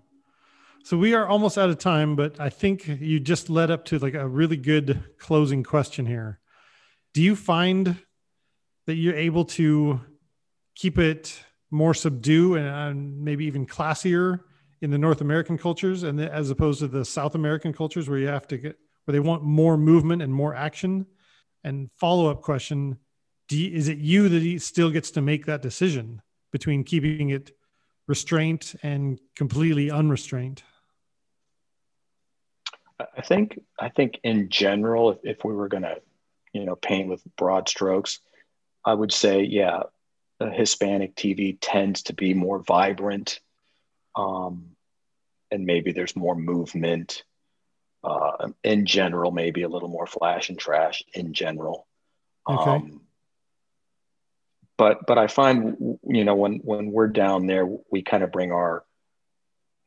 So 0.84 0.98
we 0.98 1.14
are 1.14 1.28
almost 1.28 1.58
out 1.58 1.70
of 1.70 1.78
time, 1.78 2.16
but 2.16 2.40
I 2.40 2.50
think 2.50 2.88
you 2.88 3.20
just 3.20 3.50
led 3.50 3.72
up 3.72 3.86
to 3.86 4.00
like 4.00 4.16
a 4.16 4.28
really 4.28 4.58
good 4.58 5.04
closing 5.18 5.64
question 5.64 6.06
here. 6.06 6.40
Do 7.14 7.22
you 7.22 7.36
find 7.36 7.98
that 8.88 8.96
you're 8.96 9.16
able 9.16 9.46
to 9.46 10.02
keep 10.76 10.98
it 10.98 11.42
more 11.70 11.94
subdued 11.94 12.60
and 12.60 13.22
maybe 13.24 13.46
even 13.46 13.66
classier 13.66 14.42
in 14.82 14.90
the 14.90 14.98
North 14.98 15.22
American 15.22 15.58
cultures 15.58 16.04
and 16.04 16.20
as 16.20 16.50
opposed 16.50 16.80
to 16.80 16.88
the 16.88 17.06
South 17.06 17.36
American 17.36 17.72
cultures 17.72 18.10
where 18.10 18.18
you 18.18 18.28
have 18.28 18.48
to 18.48 18.58
get 18.58 18.78
where 19.06 19.14
they 19.14 19.20
want 19.20 19.44
more 19.44 19.78
movement 19.78 20.22
and 20.22 20.34
more 20.34 20.54
action? 20.54 21.06
And 21.64 21.90
follow 21.98 22.30
up 22.30 22.42
question: 22.42 22.98
you, 23.58 23.76
Is 23.76 23.88
it 23.88 23.98
you 23.98 24.30
that 24.30 24.62
still 24.62 24.90
gets 24.90 25.12
to 25.12 25.22
make 25.22 25.46
that 25.46 25.62
decision 25.62 26.22
between 26.52 26.84
keeping 26.84 27.30
it 27.30 27.52
restraint 28.08 28.76
and 28.84 29.20
completely 29.36 29.90
unrestrained? 29.90 30.64
I 33.18 33.22
think 33.22 33.60
I 33.80 33.90
think 33.90 34.20
in 34.24 34.50
general, 34.50 35.12
if, 35.12 35.18
if 35.24 35.46
we 35.46 35.54
were 35.54 35.68
going 35.68 35.84
to, 35.84 36.02
you 36.54 36.66
know, 36.66 36.76
paint 36.76 37.10
with 37.10 37.24
broad 37.36 37.68
strokes, 37.68 38.20
I 38.86 38.94
would 38.94 39.12
say, 39.12 39.44
yeah, 39.44 39.84
Hispanic 40.40 41.16
TV 41.16 41.58
tends 41.60 42.04
to 42.04 42.14
be 42.14 42.34
more 42.34 42.60
vibrant, 42.60 43.40
um, 44.16 44.76
and 45.50 45.66
maybe 45.66 45.92
there's 45.92 46.16
more 46.16 46.36
movement. 46.36 47.24
Uh, 48.04 48.50
in 48.64 48.88
general, 48.88 49.30
maybe 49.30 49.62
a 49.62 49.70
little 49.70 49.88
more 49.88 50.08
flash 50.08 50.50
and 50.50 50.58
trash 50.58 51.04
in 51.14 51.34
general. 51.34 51.88
Okay. 52.50 52.72
Um, 52.72 53.02
but 54.82 55.06
but 55.06 55.20
I 55.20 55.28
find 55.28 56.00
you 56.08 56.26
know 56.26 56.34
when 56.34 56.56
when 56.64 56.92
we're 56.92 57.06
down 57.06 57.46
there, 57.46 57.68
we 57.92 58.02
kind 58.02 58.24
of 58.24 58.32
bring 58.32 58.52
our 58.52 58.84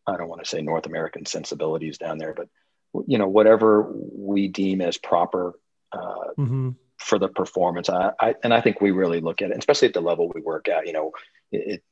I 0.06 0.16
don't 0.16 0.28
want 0.28 0.44
to 0.44 0.48
say 0.48 0.62
North 0.62 0.86
American 0.86 1.26
sensibilities 1.26 1.98
down 1.98 2.16
there, 2.18 2.32
but 2.32 2.46
you 3.08 3.18
know 3.18 3.26
whatever 3.26 3.90
we 3.92 4.46
deem 4.46 4.80
as 4.80 4.96
proper 4.96 5.54
uh, 5.90 6.30
mm-hmm. 6.38 6.70
for 6.98 7.18
the 7.18 7.26
performance. 7.26 7.90
I, 7.90 8.12
I, 8.20 8.34
and 8.44 8.54
I 8.54 8.60
think 8.60 8.80
we 8.80 8.92
really 8.92 9.20
look 9.20 9.42
at 9.42 9.50
it, 9.50 9.58
especially 9.58 9.88
at 9.88 9.94
the 9.94 10.00
level 10.00 10.30
we 10.32 10.40
work 10.40 10.68
at. 10.68 10.86
You 10.86 10.92
know, 10.92 11.10
it, 11.50 11.62
it 11.66 11.82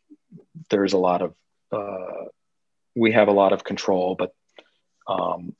there's 0.70 0.92
a 0.92 0.98
lot 0.98 1.22
of 1.22 1.34
uh, 1.72 2.26
we 2.94 3.11
have 3.11 3.26
a 3.26 3.32
lot 3.32 3.53
of 3.53 3.64
control, 3.64 4.14
but 4.14 4.32
um, 5.09 5.57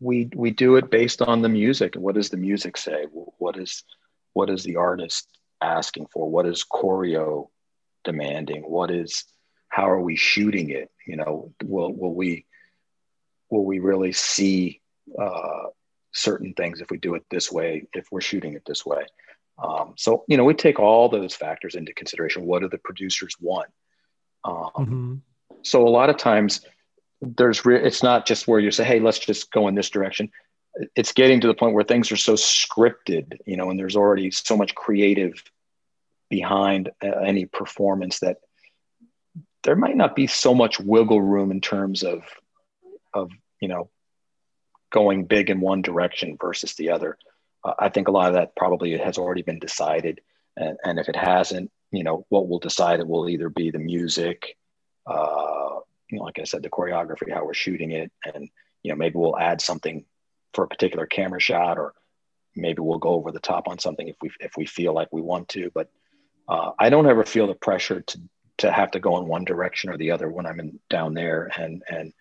we 0.00 0.28
we 0.34 0.50
do 0.50 0.74
it 0.74 0.90
based 0.90 1.22
on 1.22 1.42
the 1.42 1.48
music. 1.48 1.94
What 1.94 2.16
does 2.16 2.30
the 2.30 2.38
music 2.38 2.76
say? 2.76 3.04
What 3.12 3.56
is 3.56 3.84
what 4.32 4.50
is 4.50 4.64
the 4.64 4.78
artist 4.78 5.28
asking 5.66 6.06
for? 6.12 6.30
What 6.30 6.46
is 6.46 6.64
choreo 6.64 7.48
demanding? 8.04 8.62
What 8.62 8.90
is 8.90 9.24
how 9.68 9.88
are 9.90 10.00
we 10.00 10.16
shooting 10.16 10.70
it? 10.70 10.90
You 11.06 11.16
know, 11.16 11.52
will 11.64 11.92
will 11.92 12.14
we 12.14 12.46
will 13.50 13.64
we 13.64 13.78
really 13.78 14.12
see 14.12 14.80
uh, 15.20 15.64
certain 16.12 16.54
things 16.54 16.80
if 16.80 16.90
we 16.90 16.98
do 16.98 17.14
it 17.14 17.24
this 17.30 17.52
way, 17.52 17.86
if 17.92 18.06
we're 18.10 18.20
shooting 18.20 18.54
it 18.54 18.62
this 18.66 18.84
way? 18.86 19.04
Um, 19.58 19.94
so, 19.96 20.24
you 20.28 20.36
know, 20.36 20.44
we 20.44 20.54
take 20.54 20.78
all 20.78 21.08
those 21.08 21.34
factors 21.34 21.74
into 21.74 21.92
consideration. 21.94 22.44
What 22.44 22.62
do 22.62 22.68
the 22.68 22.78
producers 22.78 23.34
want? 23.40 23.68
Um, 24.44 24.70
mm-hmm. 24.76 25.14
So, 25.62 25.86
a 25.86 25.90
lot 25.90 26.10
of 26.10 26.16
times, 26.16 26.60
there's 27.20 27.64
re- 27.64 27.82
it's 27.82 28.02
not 28.02 28.26
just 28.26 28.46
where 28.46 28.60
you 28.60 28.70
say, 28.70 28.84
"Hey, 28.84 29.00
let's 29.00 29.18
just 29.18 29.50
go 29.50 29.68
in 29.68 29.74
this 29.74 29.90
direction." 29.90 30.30
It's 30.94 31.12
getting 31.12 31.40
to 31.40 31.46
the 31.46 31.54
point 31.54 31.74
where 31.74 31.84
things 31.84 32.12
are 32.12 32.16
so 32.16 32.34
scripted, 32.34 33.38
you 33.46 33.56
know, 33.56 33.70
and 33.70 33.78
there's 33.78 33.96
already 33.96 34.30
so 34.30 34.58
much 34.58 34.74
creative 34.74 35.42
behind 36.28 36.90
uh, 37.02 37.08
any 37.08 37.46
performance 37.46 38.20
that 38.20 38.38
there 39.62 39.76
might 39.76 39.96
not 39.96 40.14
be 40.14 40.26
so 40.26 40.54
much 40.54 40.78
wiggle 40.78 41.20
room 41.20 41.50
in 41.50 41.60
terms 41.60 42.02
of 42.02 42.22
of 43.12 43.30
you 43.60 43.68
know 43.68 43.90
going 44.90 45.24
big 45.24 45.50
in 45.50 45.60
one 45.60 45.82
direction 45.82 46.36
versus 46.40 46.74
the 46.74 46.90
other. 46.90 47.18
Uh, 47.64 47.74
I 47.78 47.88
think 47.88 48.08
a 48.08 48.12
lot 48.12 48.28
of 48.28 48.34
that 48.34 48.54
probably 48.56 48.96
has 48.96 49.18
already 49.18 49.42
been 49.42 49.58
decided, 49.58 50.20
and, 50.56 50.78
and 50.84 50.98
if 50.98 51.08
it 51.08 51.16
hasn't, 51.16 51.70
you 51.90 52.04
know, 52.04 52.24
what 52.28 52.48
we'll 52.48 52.60
decide 52.60 53.00
it 53.00 53.08
will 53.08 53.28
either 53.28 53.48
be 53.48 53.70
the 53.70 53.78
music, 53.78 54.56
uh, 55.06 55.80
you 56.10 56.18
know, 56.18 56.24
like 56.24 56.38
I 56.38 56.44
said, 56.44 56.62
the 56.62 56.70
choreography, 56.70 57.32
how 57.32 57.44
we're 57.44 57.54
shooting 57.54 57.90
it, 57.90 58.12
and 58.24 58.48
you 58.82 58.92
know, 58.92 58.96
maybe 58.96 59.16
we'll 59.16 59.38
add 59.38 59.60
something 59.60 60.04
for 60.54 60.64
a 60.64 60.68
particular 60.68 61.06
camera 61.06 61.40
shot, 61.40 61.78
or 61.78 61.92
maybe 62.54 62.80
we'll 62.80 62.98
go 62.98 63.10
over 63.10 63.32
the 63.32 63.40
top 63.40 63.68
on 63.68 63.78
something 63.78 64.06
if 64.08 64.16
we 64.22 64.30
if 64.40 64.52
we 64.56 64.66
feel 64.66 64.92
like 64.92 65.08
we 65.12 65.22
want 65.22 65.48
to. 65.50 65.70
But 65.74 65.90
uh, 66.48 66.72
I 66.78 66.90
don't 66.90 67.08
ever 67.08 67.24
feel 67.24 67.46
the 67.46 67.54
pressure 67.54 68.00
to 68.00 68.20
to 68.58 68.72
have 68.72 68.90
to 68.92 69.00
go 69.00 69.18
in 69.18 69.26
one 69.26 69.44
direction 69.44 69.90
or 69.90 69.98
the 69.98 70.10
other 70.10 70.30
when 70.30 70.46
I'm 70.46 70.60
in 70.60 70.78
down 70.88 71.14
there, 71.14 71.50
and 71.56 71.82
and 71.88 72.12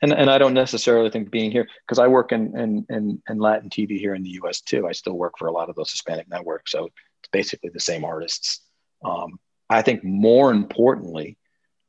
and 0.00 0.12
and 0.12 0.30
I 0.30 0.38
don't 0.38 0.54
necessarily 0.54 1.10
think 1.10 1.30
being 1.30 1.50
here 1.50 1.68
because 1.86 1.98
I 1.98 2.06
work 2.08 2.32
in, 2.32 2.56
in 2.58 2.86
in 2.88 3.22
in 3.28 3.38
Latin 3.38 3.70
TV 3.70 3.98
here 3.98 4.14
in 4.14 4.22
the 4.22 4.30
U.S. 4.30 4.60
too. 4.60 4.86
I 4.86 4.92
still 4.92 5.14
work 5.14 5.34
for 5.38 5.48
a 5.48 5.52
lot 5.52 5.68
of 5.68 5.76
those 5.76 5.90
Hispanic 5.90 6.28
networks, 6.28 6.72
so 6.72 6.86
it's 6.86 7.28
basically 7.30 7.70
the 7.70 7.80
same 7.80 8.04
artists. 8.04 8.62
Um, 9.04 9.38
I 9.68 9.82
think 9.82 10.04
more 10.04 10.50
importantly 10.50 11.38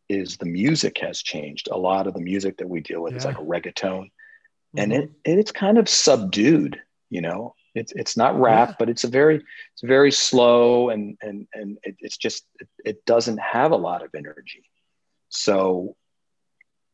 is 0.09 0.37
the 0.37 0.45
music 0.45 0.99
has 0.99 1.21
changed. 1.21 1.69
A 1.71 1.77
lot 1.77 2.07
of 2.07 2.13
the 2.13 2.19
music 2.19 2.57
that 2.57 2.69
we 2.69 2.81
deal 2.81 3.01
with 3.01 3.13
yeah. 3.13 3.19
is 3.19 3.25
like 3.25 3.39
a 3.39 3.43
reggaeton, 3.43 3.73
mm-hmm. 3.83 4.79
and 4.79 4.93
it 4.93 5.11
it's 5.23 5.51
kind 5.51 5.77
of 5.77 5.87
subdued. 5.87 6.79
You 7.09 7.21
know, 7.21 7.55
it's 7.75 7.93
it's 7.95 8.17
not 8.17 8.39
rap, 8.39 8.69
yeah. 8.69 8.75
but 8.79 8.89
it's 8.89 9.03
a 9.03 9.07
very 9.07 9.35
it's 9.35 9.83
very 9.83 10.11
slow 10.11 10.89
and 10.89 11.17
and 11.21 11.47
and 11.53 11.77
it, 11.83 11.95
it's 11.99 12.17
just 12.17 12.45
it, 12.59 12.67
it 12.85 13.05
doesn't 13.05 13.39
have 13.39 13.71
a 13.71 13.77
lot 13.77 14.03
of 14.03 14.09
energy. 14.15 14.63
So 15.29 15.95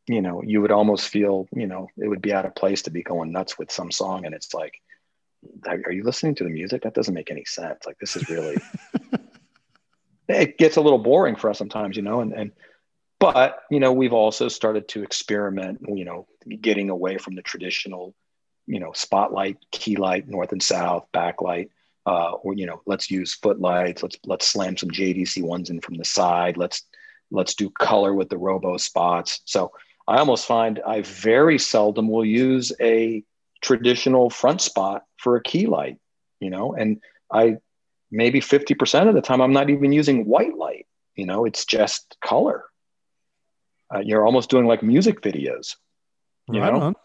you 0.10 0.24
know, 0.24 0.42
you 0.44 0.60
would 0.60 0.72
almost 0.72 1.08
feel, 1.08 1.48
you 1.54 1.68
know, 1.68 1.88
it 1.96 2.08
would 2.08 2.22
be 2.22 2.34
out 2.34 2.46
of 2.46 2.56
place 2.56 2.82
to 2.82 2.90
be 2.90 3.04
going 3.04 3.32
nuts 3.32 3.60
with 3.60 3.72
some 3.72 3.92
song. 3.92 4.26
And 4.26 4.34
it's 4.34 4.56
like, 4.56 4.74
are 5.68 5.92
you 5.92 6.04
listening 6.04 6.34
to 6.36 6.44
the 6.44 6.50
music? 6.50 6.82
That 6.82 6.96
doesn't 6.96 7.14
make 7.14 7.30
any 7.30 7.46
sense. 7.46 7.86
Like, 7.86 8.00
this 8.00 8.16
is 8.16 8.28
really, 8.28 8.58
it 10.28 10.58
gets 10.58 10.78
a 10.78 10.82
little 10.82 10.98
boring 10.98 11.36
for 11.36 11.52
us 11.52 11.60
sometimes, 11.60 11.96
you 11.96 12.02
know, 12.02 12.22
and, 12.22 12.34
and, 12.34 12.52
but, 13.20 13.60
you 13.70 13.80
know, 13.80 13.94
we've 13.94 14.14
also 14.14 14.48
started 14.48 14.88
to 14.90 15.04
experiment, 15.04 15.82
you 15.88 16.06
know, 16.06 16.26
getting 16.60 16.90
away 16.90 17.20
from 17.20 17.36
the 17.36 17.44
traditional, 17.44 18.16
you 18.70 18.80
know, 18.80 18.92
spotlight, 18.94 19.58
key 19.72 19.96
light, 19.96 20.28
north 20.28 20.52
and 20.52 20.64
south, 20.64 21.08
backlight, 21.14 21.70
uh, 22.06 22.32
or, 22.32 22.54
you 22.54 22.66
know, 22.66 22.82
let's 22.86 23.12
use 23.12 23.34
footlights. 23.34 24.04
Let's, 24.04 24.18
let's 24.26 24.48
slam 24.48 24.78
some 24.78 24.90
JDC 24.92 25.44
ones 25.44 25.70
in 25.70 25.82
from 25.82 25.96
the 25.96 26.06
side. 26.06 26.56
Let's, 26.56 26.84
let's 27.32 27.56
do 27.56 27.70
color 27.70 28.14
with 28.14 28.30
the 28.30 28.38
RoboSpots. 28.38 29.42
So, 29.46 29.72
I 30.10 30.18
almost 30.18 30.48
find 30.48 30.82
I 30.88 31.02
very 31.02 31.60
seldom 31.60 32.10
will 32.10 32.26
use 32.26 32.74
a 32.82 33.24
traditional 33.62 34.32
front 34.32 34.60
spot 34.60 35.04
for 35.18 35.36
a 35.36 35.44
key 35.44 35.68
light, 35.68 36.00
you 36.40 36.50
know, 36.50 36.74
and 36.74 37.00
I 37.32 37.58
maybe 38.10 38.40
50% 38.40 39.08
of 39.08 39.14
the 39.14 39.22
time 39.22 39.40
I'm 39.40 39.54
not 39.54 39.70
even 39.70 39.92
using 39.92 40.26
white 40.26 40.58
light, 40.58 40.88
you 41.16 41.28
know, 41.28 41.46
it's 41.46 41.64
just 41.64 42.18
color. 42.22 42.66
Uh, 43.94 44.00
you're 44.00 44.26
almost 44.26 44.50
doing 44.50 44.66
like 44.66 44.82
music 44.82 45.22
videos, 45.22 45.76
you 46.52 46.60
right 46.60 46.74
know? 46.74 46.82
On. 46.82 46.96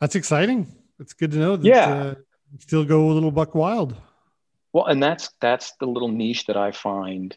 That's 0.00 0.14
exciting. 0.14 0.66
It's 0.98 1.12
good 1.12 1.30
to 1.32 1.38
know 1.38 1.56
that 1.56 1.66
yeah. 1.66 1.92
Uh, 1.92 2.14
still 2.58 2.84
go 2.84 3.10
a 3.10 3.12
little 3.12 3.30
buck 3.30 3.54
wild. 3.54 3.94
Well, 4.72 4.86
and 4.86 5.02
that's 5.02 5.30
that's 5.40 5.72
the 5.80 5.86
little 5.86 6.08
niche 6.08 6.46
that 6.46 6.56
I 6.56 6.72
find, 6.72 7.36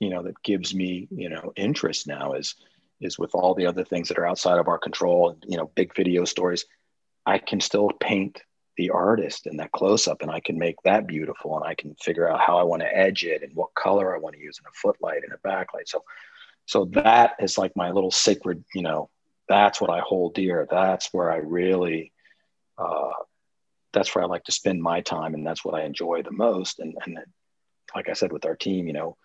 you 0.00 0.10
know, 0.10 0.22
that 0.22 0.42
gives 0.42 0.74
me, 0.74 1.08
you 1.10 1.28
know, 1.28 1.52
interest 1.56 2.06
now 2.06 2.32
is 2.32 2.54
is 3.02 3.18
with 3.18 3.34
all 3.34 3.54
the 3.54 3.66
other 3.66 3.84
things 3.84 4.08
that 4.08 4.18
are 4.18 4.26
outside 4.26 4.58
of 4.58 4.68
our 4.68 4.78
control 4.78 5.36
you 5.46 5.56
know 5.56 5.70
big 5.74 5.94
video 5.94 6.24
stories 6.24 6.64
i 7.26 7.36
can 7.38 7.60
still 7.60 7.90
paint 8.00 8.42
the 8.78 8.90
artist 8.90 9.46
in 9.46 9.56
that 9.56 9.72
close 9.72 10.08
up 10.08 10.22
and 10.22 10.30
i 10.30 10.40
can 10.40 10.58
make 10.58 10.76
that 10.84 11.06
beautiful 11.06 11.56
and 11.56 11.66
i 11.66 11.74
can 11.74 11.94
figure 11.96 12.28
out 12.28 12.40
how 12.40 12.56
i 12.56 12.62
want 12.62 12.80
to 12.80 12.96
edge 12.96 13.24
it 13.24 13.42
and 13.42 13.54
what 13.54 13.74
color 13.74 14.14
i 14.14 14.18
want 14.18 14.34
to 14.34 14.40
use 14.40 14.58
in 14.58 14.66
a 14.66 14.72
footlight 14.74 15.22
and 15.24 15.32
a 15.32 15.48
backlight 15.48 15.86
so 15.86 16.02
so 16.64 16.84
that 16.86 17.34
is 17.40 17.58
like 17.58 17.74
my 17.76 17.90
little 17.90 18.10
sacred 18.10 18.64
you 18.74 18.82
know 18.82 19.10
that's 19.52 19.80
what 19.80 19.90
i 19.90 20.00
hold 20.00 20.34
dear 20.34 20.66
that's 20.70 21.12
where 21.12 21.30
i 21.30 21.36
really 21.36 22.12
uh, 22.78 23.10
that's 23.92 24.14
where 24.14 24.24
i 24.24 24.26
like 24.26 24.44
to 24.44 24.52
spend 24.52 24.82
my 24.82 25.00
time 25.00 25.34
and 25.34 25.46
that's 25.46 25.64
what 25.64 25.74
i 25.74 25.84
enjoy 25.84 26.22
the 26.22 26.32
most 26.32 26.80
and 26.80 26.96
and 27.04 27.18
like 27.94 28.08
i 28.08 28.12
said 28.12 28.32
with 28.32 28.44
our 28.44 28.56
team 28.56 28.86
you 28.86 28.92
know 28.92 29.16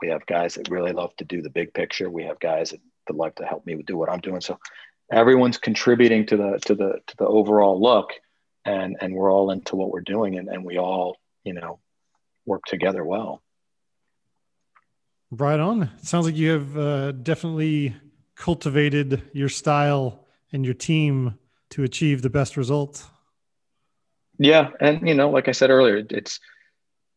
we 0.00 0.08
have 0.08 0.24
guys 0.26 0.54
that 0.54 0.70
really 0.70 0.92
love 0.92 1.14
to 1.16 1.24
do 1.24 1.42
the 1.42 1.50
big 1.50 1.72
picture 1.74 2.08
we 2.08 2.24
have 2.24 2.38
guys 2.38 2.70
that 2.70 2.80
that 3.06 3.16
like 3.16 3.36
to 3.36 3.44
help 3.44 3.66
me 3.66 3.80
do 3.86 3.96
what 3.96 4.10
I'm 4.10 4.20
doing. 4.20 4.40
So 4.40 4.58
everyone's 5.10 5.58
contributing 5.58 6.26
to 6.26 6.36
the 6.36 6.58
to 6.66 6.74
the 6.74 7.00
to 7.06 7.16
the 7.18 7.26
overall 7.26 7.80
look, 7.80 8.10
and 8.64 8.96
and 9.00 9.14
we're 9.14 9.32
all 9.32 9.50
into 9.50 9.76
what 9.76 9.90
we're 9.90 10.00
doing, 10.00 10.38
and 10.38 10.48
and 10.48 10.64
we 10.64 10.78
all 10.78 11.16
you 11.44 11.54
know 11.54 11.78
work 12.46 12.62
together 12.66 13.04
well. 13.04 13.42
Right 15.30 15.58
on. 15.58 15.84
It 15.84 16.06
sounds 16.06 16.26
like 16.26 16.36
you 16.36 16.50
have 16.50 16.76
uh, 16.76 17.12
definitely 17.12 17.94
cultivated 18.36 19.22
your 19.32 19.48
style 19.48 20.26
and 20.52 20.64
your 20.64 20.74
team 20.74 21.38
to 21.70 21.82
achieve 21.84 22.22
the 22.22 22.30
best 22.30 22.56
result. 22.56 23.06
Yeah, 24.38 24.70
and 24.80 25.06
you 25.06 25.14
know, 25.14 25.30
like 25.30 25.48
I 25.48 25.52
said 25.52 25.70
earlier, 25.70 26.02
it's 26.10 26.40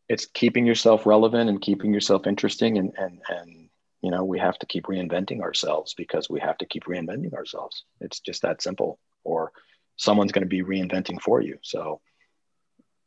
it's 0.08 0.26
keeping 0.26 0.66
yourself 0.66 1.06
relevant 1.06 1.50
and 1.50 1.60
keeping 1.60 1.92
yourself 1.92 2.26
interesting, 2.26 2.78
and 2.78 2.92
and 2.96 3.20
and 3.28 3.68
you 4.02 4.10
know, 4.10 4.24
we 4.24 4.38
have 4.38 4.58
to 4.58 4.66
keep 4.66 4.84
reinventing 4.84 5.40
ourselves 5.40 5.94
because 5.94 6.30
we 6.30 6.40
have 6.40 6.56
to 6.58 6.66
keep 6.66 6.84
reinventing 6.84 7.34
ourselves. 7.34 7.84
It's 8.00 8.20
just 8.20 8.42
that 8.42 8.62
simple. 8.62 9.00
Or 9.24 9.52
someone's 9.96 10.32
going 10.32 10.44
to 10.44 10.48
be 10.48 10.62
reinventing 10.62 11.20
for 11.20 11.40
you. 11.40 11.58
So 11.62 12.00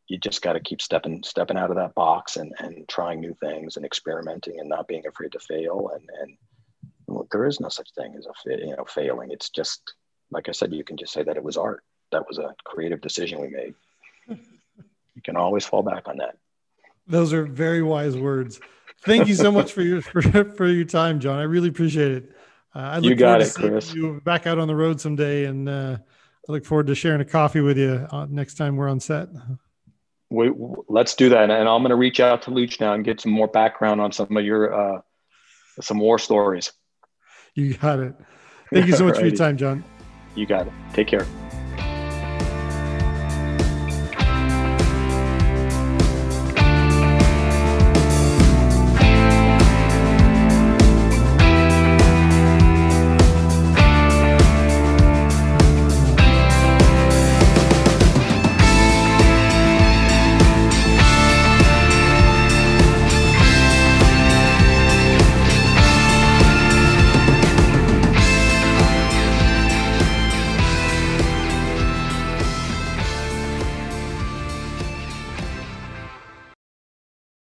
you 0.07 0.17
just 0.17 0.41
got 0.41 0.53
to 0.53 0.59
keep 0.59 0.81
stepping 0.81 1.23
stepping 1.23 1.57
out 1.57 1.69
of 1.69 1.77
that 1.77 1.95
box 1.95 2.35
and 2.35 2.53
and 2.59 2.87
trying 2.87 3.21
new 3.21 3.35
things 3.39 3.77
and 3.77 3.85
experimenting 3.85 4.59
and 4.59 4.67
not 4.67 4.87
being 4.87 5.05
afraid 5.07 5.31
to 5.33 5.39
fail 5.39 5.91
and 5.93 6.09
and 6.21 6.37
there 7.31 7.45
is 7.45 7.59
no 7.59 7.69
such 7.69 7.89
thing 7.93 8.15
as 8.17 8.25
a 8.25 8.65
you 8.65 8.75
know 8.75 8.85
failing. 8.85 9.31
It's 9.31 9.49
just 9.49 9.93
like 10.31 10.47
i 10.47 10.51
said 10.51 10.73
you 10.73 10.83
can 10.83 10.97
just 10.97 11.13
say 11.13 11.23
that 11.23 11.37
it 11.37 11.43
was 11.43 11.57
art. 11.57 11.83
That 12.11 12.27
was 12.27 12.37
a 12.37 12.55
creative 12.63 13.01
decision 13.01 13.41
we 13.41 13.49
made. 13.49 13.73
You 15.15 15.23
can 15.23 15.35
always 15.35 15.65
fall 15.65 15.83
back 15.83 16.07
on 16.07 16.17
that. 16.17 16.37
Those 17.05 17.33
are 17.33 17.43
very 17.43 17.81
wise 17.81 18.15
words. 18.15 18.61
Thank 19.03 19.27
you 19.27 19.35
so 19.35 19.51
much 19.51 19.73
for 19.73 19.81
your 19.81 20.01
for, 20.01 20.21
for 20.21 20.67
your 20.67 20.85
time 20.85 21.19
john. 21.19 21.39
I 21.39 21.43
really 21.43 21.67
appreciate 21.67 22.11
it. 22.11 22.31
Uh, 22.73 22.79
i 22.79 22.95
look 22.99 23.09
you 23.09 23.15
got 23.15 23.41
it 23.41 23.53
chris. 23.53 23.93
you 23.93 24.21
back 24.23 24.47
out 24.47 24.59
on 24.59 24.67
the 24.69 24.75
road 24.75 25.01
someday 25.01 25.45
and 25.45 25.67
uh, 25.67 25.97
i 26.47 26.51
look 26.51 26.63
forward 26.63 26.87
to 26.87 26.95
sharing 26.95 27.19
a 27.19 27.25
coffee 27.25 27.59
with 27.59 27.77
you 27.77 28.07
uh, 28.11 28.27
next 28.29 28.53
time 28.53 28.77
we're 28.77 28.87
on 28.87 29.01
set. 29.01 29.27
We, 30.29 30.51
let's 30.87 31.15
do 31.15 31.29
that. 31.29 31.49
And 31.49 31.51
I'm 31.51 31.81
going 31.81 31.89
to 31.89 31.95
reach 31.95 32.19
out 32.19 32.43
to 32.43 32.51
Luch 32.51 32.79
now 32.79 32.93
and 32.93 33.03
get 33.03 33.19
some 33.19 33.31
more 33.31 33.47
background 33.47 33.99
on 33.99 34.11
some 34.11 34.37
of 34.37 34.45
your, 34.45 34.73
uh, 34.73 35.01
some 35.81 35.97
more 35.97 36.19
stories. 36.19 36.71
You 37.59 37.73
got 37.73 37.99
it. 37.99 38.15
Thank 38.73 38.87
you 38.87 38.93
so 38.93 39.05
much 39.07 39.17
for 39.17 39.25
your 39.25 39.35
time, 39.35 39.57
John. 39.57 39.83
You 40.35 40.45
got 40.45 40.67
it. 40.67 40.73
Take 40.93 41.07
care. 41.07 41.25